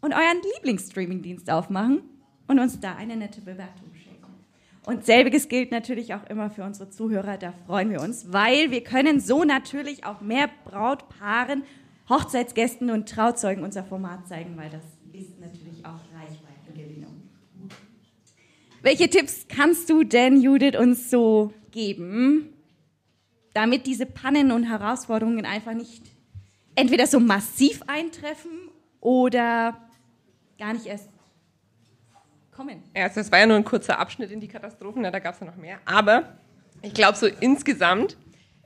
und 0.00 0.12
euren 0.12 0.40
Lieblingsstreaming-Dienst 0.54 1.50
aufmachen 1.50 2.02
und 2.46 2.60
uns 2.60 2.78
da 2.78 2.94
eine 2.94 3.16
nette 3.16 3.40
Bewertung 3.40 3.92
schicken. 3.94 4.06
Und 4.84 5.04
selbiges 5.04 5.48
gilt 5.48 5.72
natürlich 5.72 6.14
auch 6.14 6.24
immer 6.30 6.48
für 6.48 6.62
unsere 6.62 6.90
Zuhörer, 6.90 7.38
da 7.38 7.52
freuen 7.66 7.90
wir 7.90 8.00
uns, 8.00 8.32
weil 8.32 8.70
wir 8.70 8.84
können 8.84 9.18
so 9.18 9.42
natürlich 9.42 10.04
auch 10.04 10.20
mehr 10.20 10.48
Brautpaaren, 10.64 11.64
Hochzeitsgästen 12.08 12.90
und 12.90 13.08
Trauzeugen 13.08 13.64
unser 13.64 13.82
Format 13.82 14.28
zeigen, 14.28 14.56
weil 14.56 14.70
das 14.70 14.84
ist 15.12 15.40
natürlich 15.40 15.84
auch 15.84 15.98
Reichweitengewinnung. 16.14 17.22
Welche 18.86 19.10
Tipps 19.10 19.46
kannst 19.48 19.90
du 19.90 20.04
denn, 20.04 20.40
Judith, 20.40 20.78
uns 20.78 21.10
so 21.10 21.52
geben, 21.72 22.54
damit 23.52 23.84
diese 23.84 24.06
Pannen 24.06 24.52
und 24.52 24.62
Herausforderungen 24.62 25.44
einfach 25.44 25.72
nicht 25.72 26.04
entweder 26.76 27.08
so 27.08 27.18
massiv 27.18 27.82
eintreffen 27.88 28.70
oder 29.00 29.76
gar 30.56 30.72
nicht 30.72 30.86
erst 30.86 31.08
kommen. 32.52 32.80
Ja, 32.94 33.02
also 33.02 33.16
das 33.16 33.32
war 33.32 33.40
ja 33.40 33.46
nur 33.46 33.56
ein 33.56 33.64
kurzer 33.64 33.98
Abschnitt 33.98 34.30
in 34.30 34.38
die 34.38 34.46
Katastrophen, 34.46 35.02
ja, 35.02 35.10
da 35.10 35.18
gab 35.18 35.34
es 35.34 35.40
ja 35.40 35.46
noch 35.46 35.56
mehr. 35.56 35.80
Aber 35.84 36.38
ich 36.80 36.94
glaube 36.94 37.18
so 37.18 37.26
insgesamt, 37.26 38.16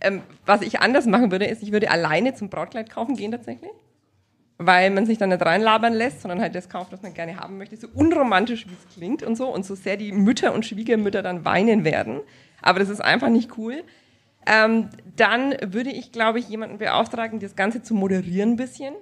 ähm, 0.02 0.20
was 0.44 0.61
ich 0.61 0.80
anders 0.80 1.06
machen 1.06 1.30
würde, 1.30 1.46
ist, 1.46 1.62
ich 1.62 1.72
würde 1.72 1.90
alleine 1.90 2.35
zum 2.35 2.50
Brautkleid 2.50 2.90
kaufen 2.90 3.16
gehen 3.16 3.33
tatsächlich. 3.33 3.70
Weil 4.62 4.90
man 4.90 5.07
sich 5.07 5.16
dann 5.16 5.31
nicht 5.31 5.44
reinlabern 5.44 5.94
lässt, 5.94 6.20
sondern 6.20 6.40
halt 6.40 6.55
das 6.55 6.68
kauft, 6.68 6.92
was 6.92 7.01
man 7.01 7.14
gerne 7.14 7.37
haben 7.38 7.57
möchte. 7.57 7.77
So 7.77 7.88
unromantisch, 7.94 8.66
wie 8.66 8.75
es 8.75 8.94
klingt 8.94 9.23
und 9.23 9.35
so. 9.35 9.49
Und 9.49 9.64
so 9.64 9.75
sehr 9.75 9.96
die 9.96 10.12
Mütter 10.12 10.53
und 10.53 10.66
Schwiegermütter 10.66 11.23
dann 11.23 11.44
weinen 11.44 11.85
werden 11.85 12.20
aber 12.62 12.79
das 12.79 12.88
ist 12.88 13.01
einfach 13.01 13.29
nicht 13.29 13.57
cool. 13.59 13.83
Ähm, 14.46 14.88
dann 15.16 15.55
würde 15.62 15.90
ich, 15.90 16.12
glaube 16.12 16.38
ich, 16.38 16.49
jemanden 16.49 16.79
beauftragen, 16.79 17.40
das 17.40 17.57
Ganze 17.57 17.83
zu 17.83 17.94
moderieren 17.94 18.53
ein 18.53 18.57
bisschen, 18.57 18.94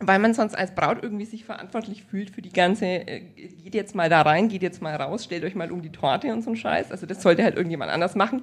weil 0.00 0.18
man 0.18 0.34
sonst 0.34 0.56
als 0.56 0.74
Braut 0.74 1.02
irgendwie 1.02 1.24
sich 1.24 1.44
verantwortlich 1.44 2.04
fühlt 2.04 2.30
für 2.30 2.42
die 2.42 2.52
ganze, 2.52 2.86
äh, 2.86 3.20
geht 3.62 3.74
jetzt 3.74 3.94
mal 3.94 4.08
da 4.08 4.22
rein, 4.22 4.48
geht 4.48 4.62
jetzt 4.62 4.82
mal 4.82 4.96
raus, 4.96 5.24
stellt 5.24 5.44
euch 5.44 5.54
mal 5.54 5.70
um 5.70 5.82
die 5.82 5.92
Torte 5.92 6.32
und 6.32 6.42
so 6.42 6.50
ein 6.50 6.56
Scheiß. 6.56 6.90
Also 6.90 7.06
das 7.06 7.22
sollte 7.22 7.44
halt 7.44 7.56
irgendjemand 7.56 7.92
anders 7.92 8.16
machen. 8.16 8.42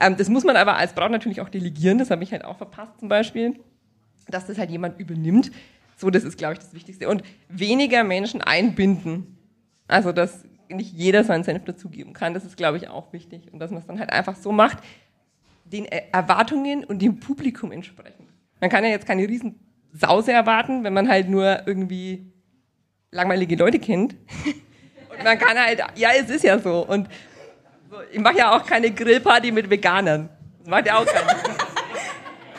Ähm, 0.00 0.16
das 0.16 0.28
muss 0.28 0.44
man 0.44 0.56
aber 0.56 0.76
als 0.76 0.94
Braut 0.94 1.10
natürlich 1.10 1.40
auch 1.40 1.48
delegieren, 1.48 1.98
das 1.98 2.10
habe 2.10 2.24
ich 2.24 2.32
halt 2.32 2.44
auch 2.44 2.56
verpasst 2.56 2.98
zum 2.98 3.08
Beispiel, 3.08 3.58
dass 4.28 4.46
das 4.46 4.58
halt 4.58 4.70
jemand 4.70 4.98
übernimmt. 4.98 5.52
So, 5.98 6.10
das 6.10 6.22
ist, 6.22 6.38
glaube 6.38 6.54
ich, 6.54 6.60
das 6.60 6.72
Wichtigste. 6.74 7.08
Und 7.08 7.22
weniger 7.48 8.04
Menschen 8.04 8.40
einbinden. 8.40 9.36
Also 9.88 10.12
das 10.12 10.44
nicht 10.68 10.92
jeder 10.92 11.24
seinen 11.24 11.42
Senf 11.42 11.64
dazugeben 11.64 12.12
kann. 12.12 12.34
Das 12.34 12.44
ist, 12.44 12.56
glaube 12.56 12.76
ich, 12.76 12.88
auch 12.88 13.12
wichtig. 13.12 13.52
Und 13.52 13.58
dass 13.58 13.72
man 13.72 13.80
es 13.80 13.86
dann 13.86 13.98
halt 13.98 14.12
einfach 14.12 14.36
so 14.36 14.52
macht, 14.52 14.78
den 15.64 15.86
Erwartungen 15.86 16.84
und 16.84 17.02
dem 17.02 17.18
Publikum 17.18 17.72
entsprechend. 17.72 18.28
Man 18.60 18.70
kann 18.70 18.84
ja 18.84 18.90
jetzt 18.90 19.06
keine 19.06 19.26
riesen 19.26 19.58
Sause 19.92 20.32
erwarten, 20.32 20.84
wenn 20.84 20.92
man 20.92 21.08
halt 21.08 21.28
nur 21.28 21.66
irgendwie 21.66 22.32
langweilige 23.10 23.56
Leute 23.56 23.78
kennt. 23.78 24.14
Und 25.10 25.24
man 25.24 25.38
kann 25.38 25.58
halt, 25.58 25.82
ja, 25.96 26.10
es 26.16 26.30
ist 26.30 26.44
ja 26.44 26.60
so. 26.60 26.86
Und 26.86 27.08
ich 28.12 28.20
mache 28.20 28.38
ja 28.38 28.56
auch 28.56 28.64
keine 28.64 28.92
Grillparty 28.92 29.50
mit 29.50 29.68
Veganern. 29.68 30.28
Das 30.60 30.68
macht 30.68 30.86
ja 30.86 30.98
auch 30.98 31.06
keiner. 31.06 31.36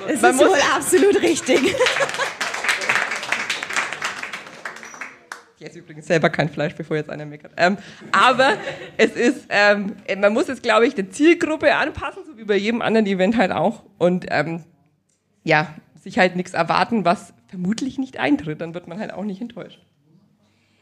Es 0.08 0.24
ist 0.24 0.40
wohl 0.40 0.58
absolut 0.76 1.22
richtig. 1.22 1.76
Ich 5.60 5.66
esse 5.66 5.80
übrigens 5.80 6.08
selber 6.08 6.30
kein 6.30 6.48
Fleisch, 6.48 6.74
bevor 6.74 6.96
jetzt 6.96 7.10
einer 7.10 7.26
meckert. 7.26 7.52
Ähm, 7.58 7.78
aber 8.14 8.54
es 8.96 9.12
ist, 9.12 9.46
ähm, 9.50 9.94
man 10.18 10.32
muss 10.32 10.48
jetzt, 10.48 10.64
glaube 10.64 10.88
ich, 10.88 10.96
der 10.96 11.10
Zielgruppe 11.10 11.76
anpassen, 11.76 12.24
so 12.26 12.38
wie 12.38 12.46
bei 12.46 12.56
jedem 12.56 12.82
anderen 12.82 13.06
Event 13.06 13.36
halt 13.36 13.52
auch. 13.52 13.84
Und 13.98 14.28
ähm, 14.30 14.64
ja, 15.44 15.76
sich 15.96 16.18
halt 16.18 16.38
nichts 16.38 16.54
erwarten, 16.54 17.04
was 17.04 17.34
vermutlich 17.48 17.98
nicht 17.98 18.20
eintritt, 18.20 18.62
dann 18.62 18.74
wird 18.74 18.88
man 18.88 19.00
halt 19.00 19.12
auch 19.12 19.26
nicht 19.26 19.42
enttäuscht. 19.42 19.86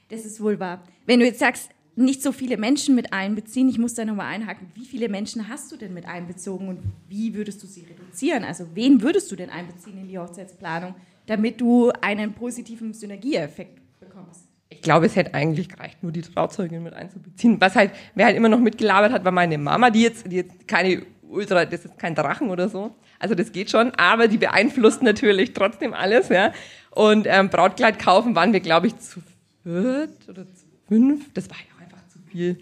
Das 0.10 0.26
ist 0.26 0.42
wohl 0.42 0.60
wahr. 0.60 0.84
Wenn 1.08 1.22
du 1.22 1.26
jetzt 1.26 1.40
sagst, 1.40 1.72
nicht 1.96 2.22
so 2.22 2.32
viele 2.32 2.58
Menschen 2.58 2.94
mit 2.94 3.14
einbeziehen, 3.14 3.70
ich 3.70 3.80
muss 3.80 3.96
da 3.96 4.06
nochmal 4.06 4.28
einhaken, 4.28 4.68
wie 4.76 4.86
viele 4.86 5.10
Menschen 5.10 5.50
hast 5.50 5.72
du 5.72 5.78
denn 5.78 5.96
mit 5.96 6.06
einbezogen 6.06 6.68
und 6.68 6.82
wie 7.10 7.34
würdest 7.34 7.64
du 7.64 7.68
sie 7.68 7.82
reduzieren? 7.82 8.44
Also 8.44 8.68
wen 8.76 9.02
würdest 9.02 9.32
du 9.32 9.36
denn 9.36 9.50
einbeziehen 9.50 9.98
in 9.98 10.08
die 10.08 10.20
Hochzeitsplanung, 10.20 10.94
damit 11.26 11.60
du 11.60 11.92
einen 12.02 12.34
positiven 12.34 12.94
Synergieeffekt 12.94 13.82
bekommst? 14.00 14.47
Ich 14.70 14.82
glaube, 14.82 15.06
es 15.06 15.16
hätte 15.16 15.34
eigentlich 15.34 15.70
gereicht, 15.70 16.04
nur 16.04 16.12
die 16.12 16.22
Trauzeugin 16.22 16.84
mit 16.84 16.94
einzubeziehen. 16.94 17.60
Was 17.62 17.76
halt, 17.76 17.92
wer 18.16 18.26
halt 18.26 18.36
immer 18.36 18.50
noch 18.50 18.60
mitgelabert 18.60 19.12
hat, 19.12 19.24
war 19.24 19.32
meine 19.32 19.58
Mama, 19.58 19.90
die 19.90 20.02
jetzt, 20.04 20.30
die 20.30 20.38
jetzt 20.38 20.68
keine 20.68 21.04
Ultra, 21.30 21.66
das 21.66 21.86
ist 21.86 21.98
kein 21.98 22.16
Drachen 22.16 22.50
oder 22.50 22.70
so. 22.70 22.96
Also 23.20 23.36
das 23.36 23.52
geht 23.52 23.72
schon, 23.72 23.92
aber 23.96 24.28
die 24.28 24.38
beeinflusst 24.38 25.02
natürlich 25.02 25.54
trotzdem 25.54 25.94
alles, 25.94 26.30
ja. 26.30 26.54
Und 26.92 27.28
ähm, 27.30 27.50
Brautkleid 27.50 28.00
kaufen 28.00 28.36
waren 28.36 28.54
wir, 28.54 28.60
glaube 28.60 28.88
ich, 28.88 28.98
zu 28.98 29.22
viert 29.64 30.30
oder 30.30 30.46
zu 30.46 30.66
fünf. 30.88 31.34
Das 31.34 31.50
war 31.50 31.58
ja 31.58 31.84
einfach 31.84 32.06
zu 32.08 32.20
viel. 32.30 32.58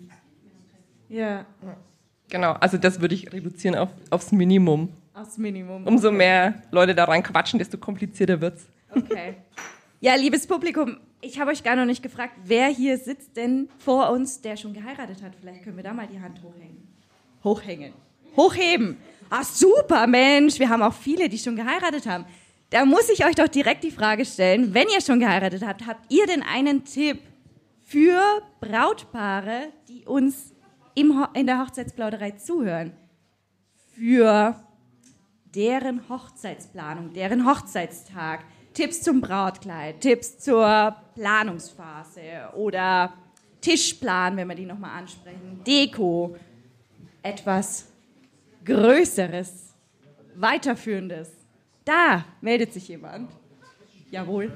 Ja. 1.10 1.46
Genau, 2.30 2.54
also 2.54 2.78
das 2.78 3.02
würde 3.02 3.15
ich 3.15 3.32
reduzieren 3.32 3.76
auf, 3.76 3.89
aufs 4.10 4.32
Minimum. 4.32 4.89
Aufs 5.13 5.38
Minimum. 5.38 5.86
Umso 5.86 6.12
mehr 6.12 6.56
Leute 6.72 6.96
da 6.96 7.06
rein 7.06 7.24
quatschen, 7.24 7.60
desto 7.60 7.78
komplizierter 7.78 8.41
wird's. 8.41 8.65
Okay. 8.94 9.36
Ja, 10.06 10.13
liebes 10.13 10.46
Publikum, 10.46 10.98
ich 11.20 11.39
habe 11.39 11.50
euch 11.50 11.63
gar 11.63 11.76
noch 11.76 11.86
nicht 11.86 12.04
gefragt, 12.04 12.36
wer 12.44 12.68
hier 12.68 12.96
sitzt 13.00 13.36
denn 13.36 13.70
vor 13.80 14.12
uns, 14.12 14.39
der 14.39 14.56
schon 14.56 14.72
geheiratet 14.72 15.24
hat. 15.24 15.34
Vielleicht 15.36 15.63
können 15.63 15.78
wir 15.78 15.84
da 15.84 15.96
mal 15.96 16.06
die 16.06 16.20
Hand 16.20 16.44
hochhängen. 16.44 16.88
Hochhängen. 17.44 17.91
Hochheben. 18.38 18.98
Ah, 19.32 19.44
super, 19.44 20.06
Mensch. 20.06 20.60
Wir 20.60 20.70
haben 20.70 20.84
auch 20.84 20.94
viele, 20.94 21.28
die 21.28 21.39
schon 21.39 21.56
geheiratet 21.56 22.06
haben. 22.06 22.26
Da 22.70 22.86
muss 22.86 23.10
ich 23.10 23.26
euch 23.26 23.34
doch 23.34 23.48
direkt 23.48 23.84
die 23.84 23.89
Frage 23.89 24.26
stellen, 24.26 24.76
wenn 24.76 24.88
ihr 24.89 25.02
schon 25.02 25.20
geheiratet 25.20 25.65
habt, 25.65 25.88
habt 25.88 26.13
ihr 26.13 26.28
denn 26.28 26.44
einen 26.44 26.86
Tipp 26.86 27.20
für 27.82 28.22
Brautpaare, 28.62 29.70
die 29.88 30.06
uns 30.06 30.54
in 30.94 31.48
der 31.48 31.65
Hochzeitsplauderei 31.65 32.30
zuhören? 32.30 32.94
Für 33.96 34.63
deren 35.46 36.08
Hochzeitsplanung, 36.10 37.13
deren 37.13 37.48
Hochzeitstag, 37.50 38.46
Tipps 38.76 39.02
zum 39.02 39.22
Brautkleid, 39.22 40.02
Tipps 40.02 40.38
zur 40.38 40.96
Planungsphase 41.16 42.50
oder 42.56 43.14
Tischplan, 43.62 44.36
wenn 44.36 44.48
wir 44.50 44.56
die 44.56 44.66
nochmal 44.66 45.00
ansprechen, 45.00 45.62
Deko, 45.66 46.36
etwas 47.24 47.88
Größeres, 48.66 49.74
Weiterführendes. 50.36 51.32
Da 51.86 52.26
meldet 52.42 52.74
sich 52.74 52.90
jemand. 52.90 53.32
Jawohl. 54.12 54.52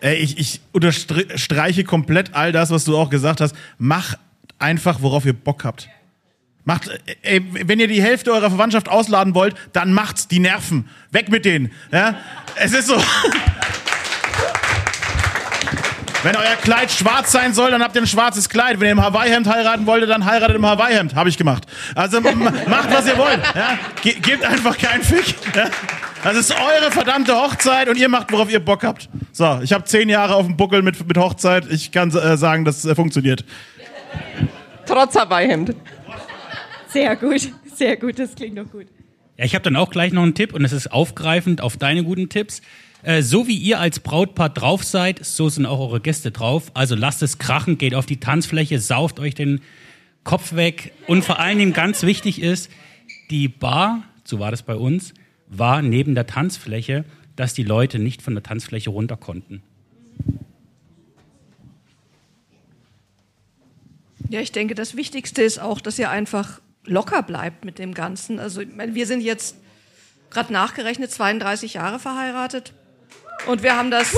Ey, 0.00 0.16
ich, 0.16 0.38
ich 0.38 0.60
unterstreiche 0.72 1.84
komplett 1.84 2.34
all 2.34 2.52
das, 2.52 2.70
was 2.70 2.84
du 2.86 2.96
auch 2.96 3.10
gesagt 3.10 3.42
hast. 3.42 3.54
Mach 3.76 4.14
einfach, 4.58 5.02
worauf 5.02 5.26
ihr 5.26 5.34
Bock 5.34 5.64
habt. 5.64 5.90
Macht, 6.68 6.90
ey, 7.22 7.42
wenn 7.66 7.80
ihr 7.80 7.88
die 7.88 8.02
Hälfte 8.02 8.30
eurer 8.30 8.50
Verwandtschaft 8.50 8.90
ausladen 8.90 9.34
wollt, 9.34 9.54
dann 9.72 9.90
macht's 9.94 10.28
die 10.28 10.38
Nerven. 10.38 10.86
Weg 11.10 11.30
mit 11.30 11.46
denen. 11.46 11.72
Ja? 11.90 12.16
Es 12.56 12.74
ist 12.74 12.88
so. 12.88 13.02
Wenn 16.22 16.36
euer 16.36 16.56
Kleid 16.60 16.90
schwarz 16.90 17.32
sein 17.32 17.54
soll, 17.54 17.70
dann 17.70 17.82
habt 17.82 17.94
ihr 17.94 18.02
ein 18.02 18.06
schwarzes 18.06 18.50
Kleid. 18.50 18.80
Wenn 18.80 18.88
ihr 18.88 18.92
im 18.92 19.02
Hawaii-Hemd 19.02 19.48
heiraten 19.48 19.86
wollt, 19.86 20.06
dann 20.10 20.26
heiratet 20.26 20.56
im 20.56 20.66
Hawaii-Hemd. 20.66 21.14
Habe 21.14 21.30
ich 21.30 21.38
gemacht. 21.38 21.62
Also 21.94 22.20
macht, 22.20 22.92
was 22.92 23.06
ihr 23.06 23.16
wollt. 23.16 23.40
Ja? 23.54 23.78
Ge 24.02 24.16
gebt 24.20 24.44
einfach 24.44 24.76
keinen 24.76 25.02
Fick. 25.02 25.36
Ja? 25.54 25.70
Das 26.22 26.36
ist 26.36 26.50
eure 26.50 26.90
verdammte 26.90 27.34
Hochzeit 27.34 27.88
und 27.88 27.96
ihr 27.96 28.10
macht, 28.10 28.30
worauf 28.30 28.50
ihr 28.50 28.60
Bock 28.62 28.84
habt. 28.84 29.08
So, 29.32 29.60
ich 29.62 29.72
habe 29.72 29.84
zehn 29.84 30.10
Jahre 30.10 30.34
auf 30.34 30.44
dem 30.44 30.58
Buckel 30.58 30.82
mit, 30.82 31.08
mit 31.08 31.16
Hochzeit. 31.16 31.64
Ich 31.70 31.92
kann 31.92 32.10
äh, 32.10 32.36
sagen, 32.36 32.66
das 32.66 32.84
äh, 32.84 32.94
funktioniert. 32.94 33.42
Trotz 34.84 35.14
Hawaii-Hemd. 35.16 35.74
Sehr 36.88 37.16
gut, 37.16 37.52
sehr 37.74 37.96
gut, 37.96 38.18
das 38.18 38.34
klingt 38.34 38.58
doch 38.58 38.70
gut. 38.70 38.86
Ja, 39.36 39.44
ich 39.44 39.54
habe 39.54 39.62
dann 39.62 39.76
auch 39.76 39.90
gleich 39.90 40.12
noch 40.12 40.22
einen 40.22 40.34
Tipp 40.34 40.52
und 40.52 40.64
es 40.64 40.72
ist 40.72 40.90
aufgreifend 40.90 41.60
auf 41.60 41.76
deine 41.76 42.02
guten 42.02 42.28
Tipps. 42.28 42.60
Äh, 43.02 43.22
so 43.22 43.46
wie 43.46 43.56
ihr 43.56 43.78
als 43.78 44.00
Brautpaar 44.00 44.48
drauf 44.48 44.82
seid, 44.82 45.24
so 45.24 45.48
sind 45.48 45.66
auch 45.66 45.78
eure 45.78 46.00
Gäste 46.00 46.30
drauf. 46.30 46.72
Also 46.74 46.94
lasst 46.96 47.22
es 47.22 47.38
krachen, 47.38 47.78
geht 47.78 47.94
auf 47.94 48.06
die 48.06 48.18
Tanzfläche, 48.18 48.80
sauft 48.80 49.20
euch 49.20 49.34
den 49.34 49.60
Kopf 50.24 50.54
weg. 50.56 50.92
Und 51.06 51.24
vor 51.24 51.38
allen 51.38 51.58
Dingen 51.58 51.72
ganz 51.72 52.02
wichtig 52.02 52.42
ist, 52.42 52.70
die 53.30 53.48
Bar, 53.48 54.02
so 54.24 54.40
war 54.40 54.50
das 54.50 54.62
bei 54.62 54.74
uns, 54.74 55.14
war 55.46 55.82
neben 55.82 56.14
der 56.14 56.26
Tanzfläche, 56.26 57.04
dass 57.36 57.54
die 57.54 57.62
Leute 57.62 57.98
nicht 57.98 58.22
von 58.22 58.34
der 58.34 58.42
Tanzfläche 58.42 58.90
runter 58.90 59.16
konnten. 59.16 59.62
Ja, 64.28 64.40
ich 64.40 64.52
denke, 64.52 64.74
das 64.74 64.96
Wichtigste 64.96 65.42
ist 65.42 65.58
auch, 65.58 65.80
dass 65.80 65.98
ihr 65.98 66.10
einfach 66.10 66.60
locker 66.88 67.22
bleibt 67.22 67.64
mit 67.64 67.78
dem 67.78 67.94
Ganzen. 67.94 68.38
Also, 68.38 68.62
wir 68.62 69.06
sind 69.06 69.20
jetzt 69.20 69.56
gerade 70.30 70.52
nachgerechnet 70.52 71.10
32 71.10 71.74
Jahre 71.74 71.98
verheiratet 71.98 72.72
und 73.46 73.62
wir 73.62 73.76
haben 73.76 73.90
das 73.90 74.14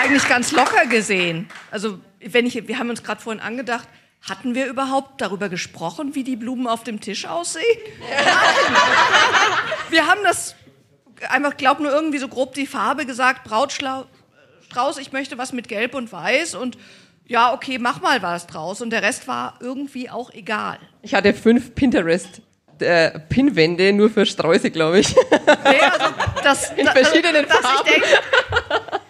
eigentlich 0.00 0.28
ganz 0.28 0.52
locker 0.52 0.86
gesehen. 0.86 1.48
Also, 1.70 2.00
wenn 2.20 2.46
ich, 2.46 2.66
wir 2.66 2.78
haben 2.78 2.90
uns 2.90 3.02
gerade 3.02 3.20
vorhin 3.20 3.42
angedacht, 3.42 3.88
hatten 4.28 4.54
wir 4.54 4.66
überhaupt 4.66 5.20
darüber 5.20 5.48
gesprochen, 5.48 6.14
wie 6.14 6.24
die 6.24 6.36
Blumen 6.36 6.66
auf 6.66 6.84
dem 6.84 7.00
Tisch 7.00 7.26
aussehen? 7.26 7.64
Nein. 8.00 8.10
Wir 9.88 10.06
haben 10.06 10.20
das 10.24 10.54
einfach, 11.28 11.56
glaub 11.56 11.80
nur 11.80 11.90
irgendwie 11.90 12.18
so 12.18 12.28
grob 12.28 12.54
die 12.54 12.66
Farbe 12.66 13.06
gesagt, 13.06 13.44
Brautstrauß, 13.44 14.98
ich 15.00 15.12
möchte 15.12 15.38
was 15.38 15.52
mit 15.52 15.68
Gelb 15.68 15.94
und 15.94 16.12
Weiß 16.12 16.54
und 16.54 16.76
ja, 17.30 17.52
okay, 17.52 17.78
mach 17.78 18.00
mal 18.00 18.20
was 18.22 18.48
draus. 18.48 18.80
Und 18.80 18.90
der 18.90 19.02
Rest 19.02 19.28
war 19.28 19.54
irgendwie 19.60 20.10
auch 20.10 20.32
egal. 20.34 20.78
Ich 21.02 21.14
hatte 21.14 21.32
fünf 21.32 21.74
Pinterest. 21.76 22.42
Äh, 22.80 23.20
Pinwände 23.20 23.92
nur 23.92 24.10
für 24.10 24.26
Sträuße, 24.26 24.70
glaube 24.70 24.98
ich. 25.00 25.14
Nee, 25.14 25.80
also 25.80 26.06
das, 26.42 26.70
In 26.72 26.86
verschiedenen 26.88 27.46
das, 27.46 27.58
Farben. 27.58 27.88
Ich 27.88 27.92
denk, 27.92 28.04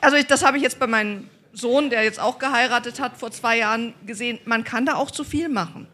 also 0.02 0.16
ich, 0.16 0.26
das 0.26 0.44
habe 0.44 0.56
ich 0.59 0.62
jetzt 0.62 0.78
bei 0.78 0.87
meinem 0.87 1.30
Sohn, 1.54 1.88
der 1.88 2.02
jetzt 2.02 2.20
auch 2.20 2.38
geheiratet 2.38 3.00
hat, 3.00 3.16
vor 3.16 3.30
zwei 3.30 3.56
Jahren 3.59 3.94
gesehen. 4.04 4.38
Man 4.44 4.64
kann 4.64 4.85
da 4.87 4.96
auch 4.96 5.11
zu 5.11 5.24
viel 5.24 5.48
machen. 5.48 5.87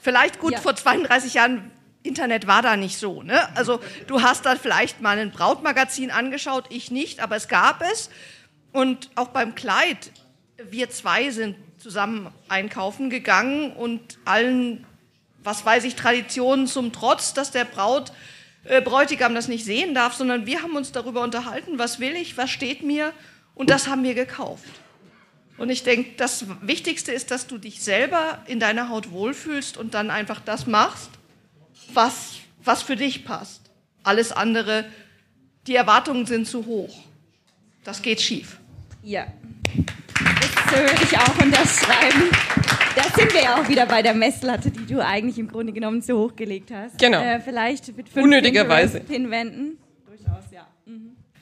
Vielleicht 0.00 0.38
gut, 0.38 0.52
Ja. 0.52 0.60
vor 0.60 0.74
32 0.76 1.34
Jahren, 1.34 1.70
Internet 2.02 2.46
war 2.46 2.62
da 2.62 2.76
nicht 2.76 2.96
so. 2.96 3.22
Ne? 3.22 3.38
Also 3.54 3.80
du 4.06 4.22
hast 4.22 4.46
da 4.46 4.56
vielleicht 4.56 5.02
mal 5.02 5.18
ein 5.18 5.30
Brautmagazin 5.32 6.10
angeschaut, 6.10 6.64
ich 6.70 6.90
nicht, 6.90 7.20
aber 7.20 7.36
es 7.36 7.48
gab 7.48 7.82
es. 7.92 8.08
Und 8.72 9.10
auch 9.16 9.28
beim 9.28 9.54
Kleid, 9.54 10.10
wir 10.70 10.90
zwei 10.90 11.30
sind 11.30 11.56
zusammen 11.78 12.30
einkaufen 12.48 13.10
gegangen 13.10 13.72
und 13.72 14.18
allen, 14.24 14.84
was 15.42 15.64
weiß 15.64 15.84
ich, 15.84 15.94
Traditionen 15.94 16.66
zum 16.66 16.92
Trotz, 16.92 17.32
dass 17.32 17.50
der 17.50 17.64
Braut, 17.64 18.12
äh, 18.64 18.82
Bräutigam 18.82 19.34
das 19.34 19.48
nicht 19.48 19.64
sehen 19.64 19.94
darf, 19.94 20.14
sondern 20.14 20.46
wir 20.46 20.62
haben 20.62 20.76
uns 20.76 20.92
darüber 20.92 21.22
unterhalten, 21.22 21.78
was 21.78 22.00
will 22.00 22.14
ich, 22.14 22.36
was 22.36 22.50
steht 22.50 22.82
mir 22.82 23.12
und 23.54 23.70
das 23.70 23.88
haben 23.88 24.02
wir 24.02 24.14
gekauft. 24.14 24.68
Und 25.56 25.68
ich 25.68 25.82
denke, 25.82 26.12
das 26.16 26.46
Wichtigste 26.62 27.12
ist, 27.12 27.30
dass 27.30 27.46
du 27.46 27.58
dich 27.58 27.82
selber 27.82 28.42
in 28.46 28.60
deiner 28.60 28.88
Haut 28.88 29.10
wohlfühlst 29.10 29.76
und 29.76 29.92
dann 29.92 30.10
einfach 30.10 30.40
das 30.40 30.66
machst, 30.66 31.10
was, 31.92 32.36
was 32.64 32.82
für 32.82 32.96
dich 32.96 33.24
passt. 33.24 33.60
Alles 34.02 34.32
andere, 34.32 34.86
die 35.66 35.74
Erwartungen 35.74 36.24
sind 36.24 36.46
zu 36.46 36.64
hoch. 36.64 36.96
Das 37.84 38.00
geht 38.00 38.22
schief. 38.22 38.58
Ja. 39.02 39.26
Das 40.70 40.80
würde 40.80 41.02
ich 41.02 41.18
auch 41.18 41.44
unterschreiben. 41.44 42.30
Da 42.94 43.02
sind 43.16 43.34
wir 43.34 43.42
ja 43.42 43.56
auch 43.56 43.68
wieder 43.68 43.86
bei 43.86 44.02
der 44.02 44.14
Messlatte, 44.14 44.70
die 44.70 44.86
du 44.86 45.04
eigentlich 45.04 45.38
im 45.38 45.48
Grunde 45.48 45.72
genommen 45.72 46.00
zu 46.00 46.16
hoch 46.16 46.36
gelegt 46.36 46.70
hast. 46.72 46.96
Genau. 46.98 47.20
Äh, 47.20 47.40
vielleicht 47.40 47.96
mit 47.96 48.08
fünf 48.08 48.24
Unnötigerweise. 48.24 49.00
Pinwänden. 49.00 49.78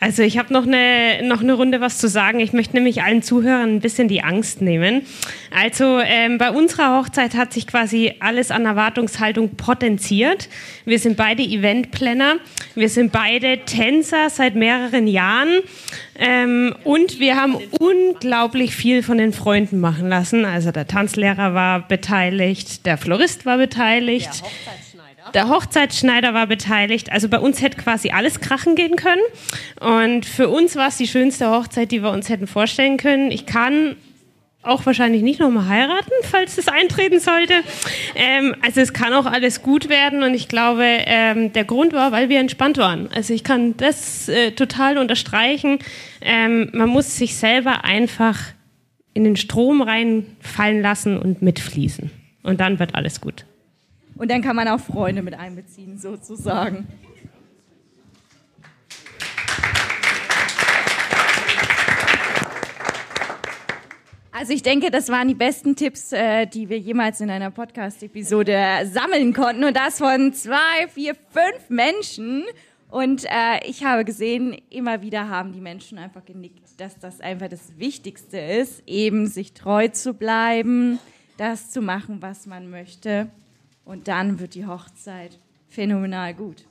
Also 0.01 0.23
ich 0.23 0.39
habe 0.39 0.53
noch 0.53 0.65
eine, 0.65 1.23
noch 1.25 1.41
eine 1.41 1.55
Runde 1.55 1.81
was 1.81 1.99
zu 1.99 2.09
sagen. 2.09 2.39
Ich 2.39 2.53
möchte 2.53 2.77
nämlich 2.77 3.03
allen 3.03 3.23
Zuhörern 3.23 3.77
ein 3.77 3.81
bisschen 3.81 4.07
die 4.07 4.23
Angst 4.23 4.63
nehmen. 4.63 5.03
Also 5.51 5.99
ähm, 5.99 6.39
bei 6.39 6.51
unserer 6.51 6.97
Hochzeit 6.97 7.35
hat 7.35 7.53
sich 7.53 7.67
quasi 7.67 8.15
alles 8.21 8.53
an 8.53 8.65
Erwartungshaltung 8.65 9.57
potenziert. 9.57 10.49
Wir 10.85 11.01
sind 11.01 11.17
beide 11.17 11.43
Eventplanner, 11.43 12.37
wir 12.77 12.89
sind 12.89 13.11
beide 13.11 13.65
Tänzer 13.65 14.31
seit 14.31 14.55
mehreren 14.55 15.09
Jahren 15.09 15.49
ähm, 16.17 16.77
und 16.85 17.19
wir 17.19 17.35
haben 17.35 17.57
unglaublich 17.81 18.77
viel 18.77 19.03
von 19.03 19.19
den 19.19 19.33
Freunden 19.33 19.81
machen 19.81 20.09
lassen. 20.09 20.45
Also 20.45 20.71
der 20.71 20.87
Tanzlehrer 20.87 21.55
war 21.55 21.89
beteiligt, 21.89 22.87
der 22.87 22.99
Florist 22.99 23.47
war 23.47 23.59
beteiligt. 23.59 24.43
Der 24.43 24.79
Hochzeitsschneider 25.35 26.35
war 26.35 26.47
beteiligt. 26.47 27.13
Also 27.13 27.29
bei 27.29 27.39
uns 27.39 27.61
hätte 27.61 27.79
quasi 27.79 28.11
alles 28.11 28.41
krachen 28.41 28.75
gehen 28.75 28.97
können. 28.97 29.23
Und 29.81 30.27
für 30.27 30.49
uns 30.49 30.77
war 30.77 30.89
es 30.89 30.97
die 30.97 31.07
schönste 31.07 31.51
Hochzeit, 31.51 31.91
die 31.93 32.03
wir 32.03 32.11
uns 32.11 32.29
hätten 32.29 32.47
vorstellen 32.47 32.97
können. 32.97 33.31
Ich 33.31 33.47
kann 33.47 33.97
auch 34.63 34.85
wahrscheinlich 34.87 35.23
nicht 35.23 35.41
nochmal 35.41 35.69
heiraten, 35.69 36.11
falls 36.23 36.59
es 36.59 36.69
eintreten 36.69 37.21
sollte. 37.21 37.55
Ähm, 38.15 38.55
also 38.63 38.81
es 38.81 38.93
kann 38.93 39.13
auch 39.13 39.27
alles 39.27 39.63
gut 39.63 39.89
werden 39.89 40.23
und 40.23 40.35
ich 40.35 40.49
glaube, 40.49 40.85
ähm, 40.85 41.53
der 41.53 41.65
Grund 41.65 41.93
war, 41.93 42.13
weil 42.13 42.29
wir 42.29 42.41
entspannt 42.41 42.77
waren. 42.77 43.09
Also 43.15 43.33
ich 43.33 43.45
kann 43.45 43.77
das 43.77 44.29
äh, 44.29 44.53
total 44.53 44.99
unterstreichen. 44.99 45.79
Ähm, 46.21 46.71
man 46.73 46.89
muss 46.89 47.17
sich 47.17 47.37
selber 47.37 47.85
einfach 47.85 48.39
in 49.15 49.25
den 49.25 49.37
Strom 49.37 49.81
reinfallen 49.81 50.83
lassen 50.83 51.19
und 51.19 51.41
mitfließen. 51.41 52.11
Und 52.43 52.61
dann 52.61 52.79
wird 52.79 52.95
alles 52.95 53.21
gut. 53.21 53.45
Und 54.19 54.31
dann 54.31 54.43
kann 54.43 54.57
man 54.57 54.67
auch 54.67 54.81
Freunde 54.81 55.23
mit 55.23 55.35
einbeziehen, 55.35 55.97
sozusagen. 55.97 56.89
Also 64.33 64.53
ich 64.53 64.63
denke, 64.63 64.91
das 64.91 65.09
waren 65.09 65.27
die 65.27 65.35
besten 65.35 65.75
Tipps, 65.75 66.13
äh, 66.13 66.47
die 66.47 66.69
wir 66.69 66.79
jemals 66.79 67.21
in 67.21 67.29
einer 67.29 67.51
Podcast-Episode 67.51 68.89
sammeln 68.93 69.33
konnten. 69.33 69.65
Und 69.65 69.77
das 69.77 69.99
von 69.99 70.33
zwei, 70.33 70.87
vier, 70.89 71.15
fünf 71.31 71.69
Menschen. 71.71 72.45
Und 72.89 73.25
äh, 73.25 73.67
ich 73.67 73.85
habe 73.85 74.05
gesehen, 74.05 74.57
immer 74.71 75.03
wieder 75.03 75.29
haben 75.29 75.53
die 75.53 75.61
Menschen 75.61 75.99
einfach 75.99 76.25
genickt, 76.25 76.81
dass 76.81 76.99
das 76.99 77.21
einfach 77.21 77.49
das 77.49 77.79
Wichtigste 77.79 78.39
ist, 78.39 78.83
eben 78.87 79.27
sich 79.27 79.55
treu 79.55 79.89
zu 79.89 80.15
bleiben, 80.15 81.01
das 81.37 81.71
zu 81.71 81.83
machen, 81.83 82.23
was 82.23 82.47
man 82.47 82.71
möchte. 82.71 83.29
Und 83.89 84.07
dann 84.07 84.39
wird 84.39 84.55
die 84.55 84.67
Hochzeit 84.67 85.39
phänomenal 85.67 86.35
gut. 86.35 86.67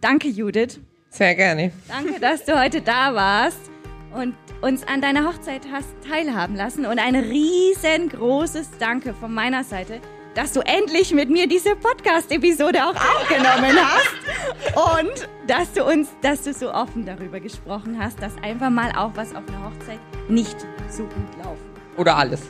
Danke, 0.00 0.28
Judith. 0.28 0.80
Sehr 1.10 1.34
gerne. 1.34 1.72
Danke, 1.86 2.18
dass 2.20 2.46
du 2.46 2.58
heute 2.58 2.80
da 2.80 3.14
warst 3.14 3.70
und 4.14 4.34
uns 4.62 4.82
an 4.88 5.02
deiner 5.02 5.28
Hochzeit 5.28 5.60
hast 5.70 5.88
teilhaben 6.08 6.56
lassen. 6.56 6.86
Und 6.86 6.98
ein 6.98 7.16
riesengroßes 7.16 8.70
Danke 8.78 9.12
von 9.12 9.34
meiner 9.34 9.62
Seite, 9.62 10.00
dass 10.34 10.54
du 10.54 10.60
endlich 10.60 11.12
mit 11.12 11.28
mir 11.28 11.46
diese 11.46 11.76
Podcast-Episode 11.76 12.82
auch 12.82 12.96
aufgenommen 12.96 13.76
hast. 13.78 15.04
Und 15.04 15.28
dass 15.46 15.70
du 15.74 15.84
uns, 15.84 16.08
dass 16.22 16.44
du 16.44 16.54
so 16.54 16.72
offen 16.72 17.04
darüber 17.04 17.40
gesprochen 17.40 17.98
hast, 18.02 18.22
dass 18.22 18.32
einfach 18.42 18.70
mal 18.70 18.90
auch 18.96 19.12
was 19.16 19.34
auf 19.34 19.46
einer 19.48 19.66
Hochzeit 19.66 20.00
nicht 20.30 20.56
so 20.88 21.02
gut 21.02 21.44
laufen. 21.44 21.70
Oder 21.98 22.16
alles. 22.16 22.40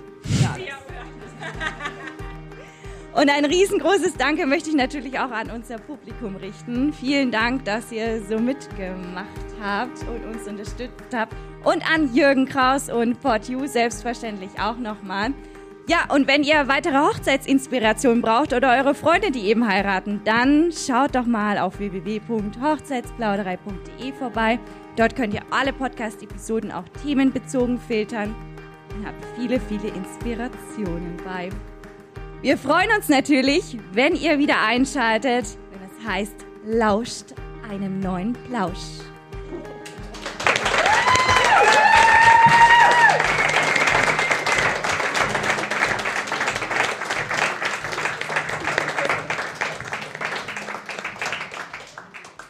Ja. 0.40 0.56
Und 3.14 3.28
ein 3.28 3.44
riesengroßes 3.44 4.14
Danke 4.14 4.46
möchte 4.46 4.70
ich 4.70 4.76
natürlich 4.76 5.18
auch 5.18 5.30
an 5.30 5.50
unser 5.50 5.76
Publikum 5.76 6.36
richten. 6.36 6.94
Vielen 6.94 7.30
Dank, 7.30 7.66
dass 7.66 7.92
ihr 7.92 8.22
so 8.22 8.38
mitgemacht 8.38 9.26
habt 9.62 10.02
und 10.08 10.24
uns 10.24 10.48
unterstützt 10.48 11.14
habt. 11.14 11.36
Und 11.62 11.86
an 11.92 12.14
Jürgen 12.14 12.46
Kraus 12.46 12.88
und 12.88 13.20
Portiu 13.20 13.66
selbstverständlich 13.66 14.52
auch 14.58 14.78
nochmal. 14.78 15.34
Ja, 15.88 16.06
und 16.14 16.26
wenn 16.26 16.42
ihr 16.42 16.68
weitere 16.68 16.96
Hochzeitsinspiration 16.96 18.22
braucht 18.22 18.54
oder 18.54 18.78
eure 18.78 18.94
Freunde, 18.94 19.30
die 19.30 19.42
eben 19.42 19.68
heiraten, 19.68 20.22
dann 20.24 20.72
schaut 20.72 21.14
doch 21.14 21.26
mal 21.26 21.58
auf 21.58 21.80
www.hochzeitsplauderei.de 21.80 24.12
vorbei. 24.12 24.58
Dort 24.96 25.16
könnt 25.16 25.34
ihr 25.34 25.42
alle 25.50 25.74
Podcast-Episoden 25.74 26.72
auch 26.72 26.88
themenbezogen 27.02 27.78
filtern 27.78 28.34
und 28.96 29.06
habt 29.06 29.22
viele, 29.36 29.60
viele 29.60 29.88
Inspirationen 29.88 31.18
bei. 31.24 31.50
Wir 32.42 32.58
freuen 32.58 32.90
uns 32.96 33.08
natürlich, 33.08 33.78
wenn 33.92 34.16
ihr 34.16 34.36
wieder 34.36 34.60
einschaltet, 34.66 35.46
wenn 35.70 35.80
es 35.88 36.04
heißt, 36.04 36.34
lauscht 36.66 37.26
einem 37.70 38.00
neuen 38.00 38.32
Plausch. 38.32 39.11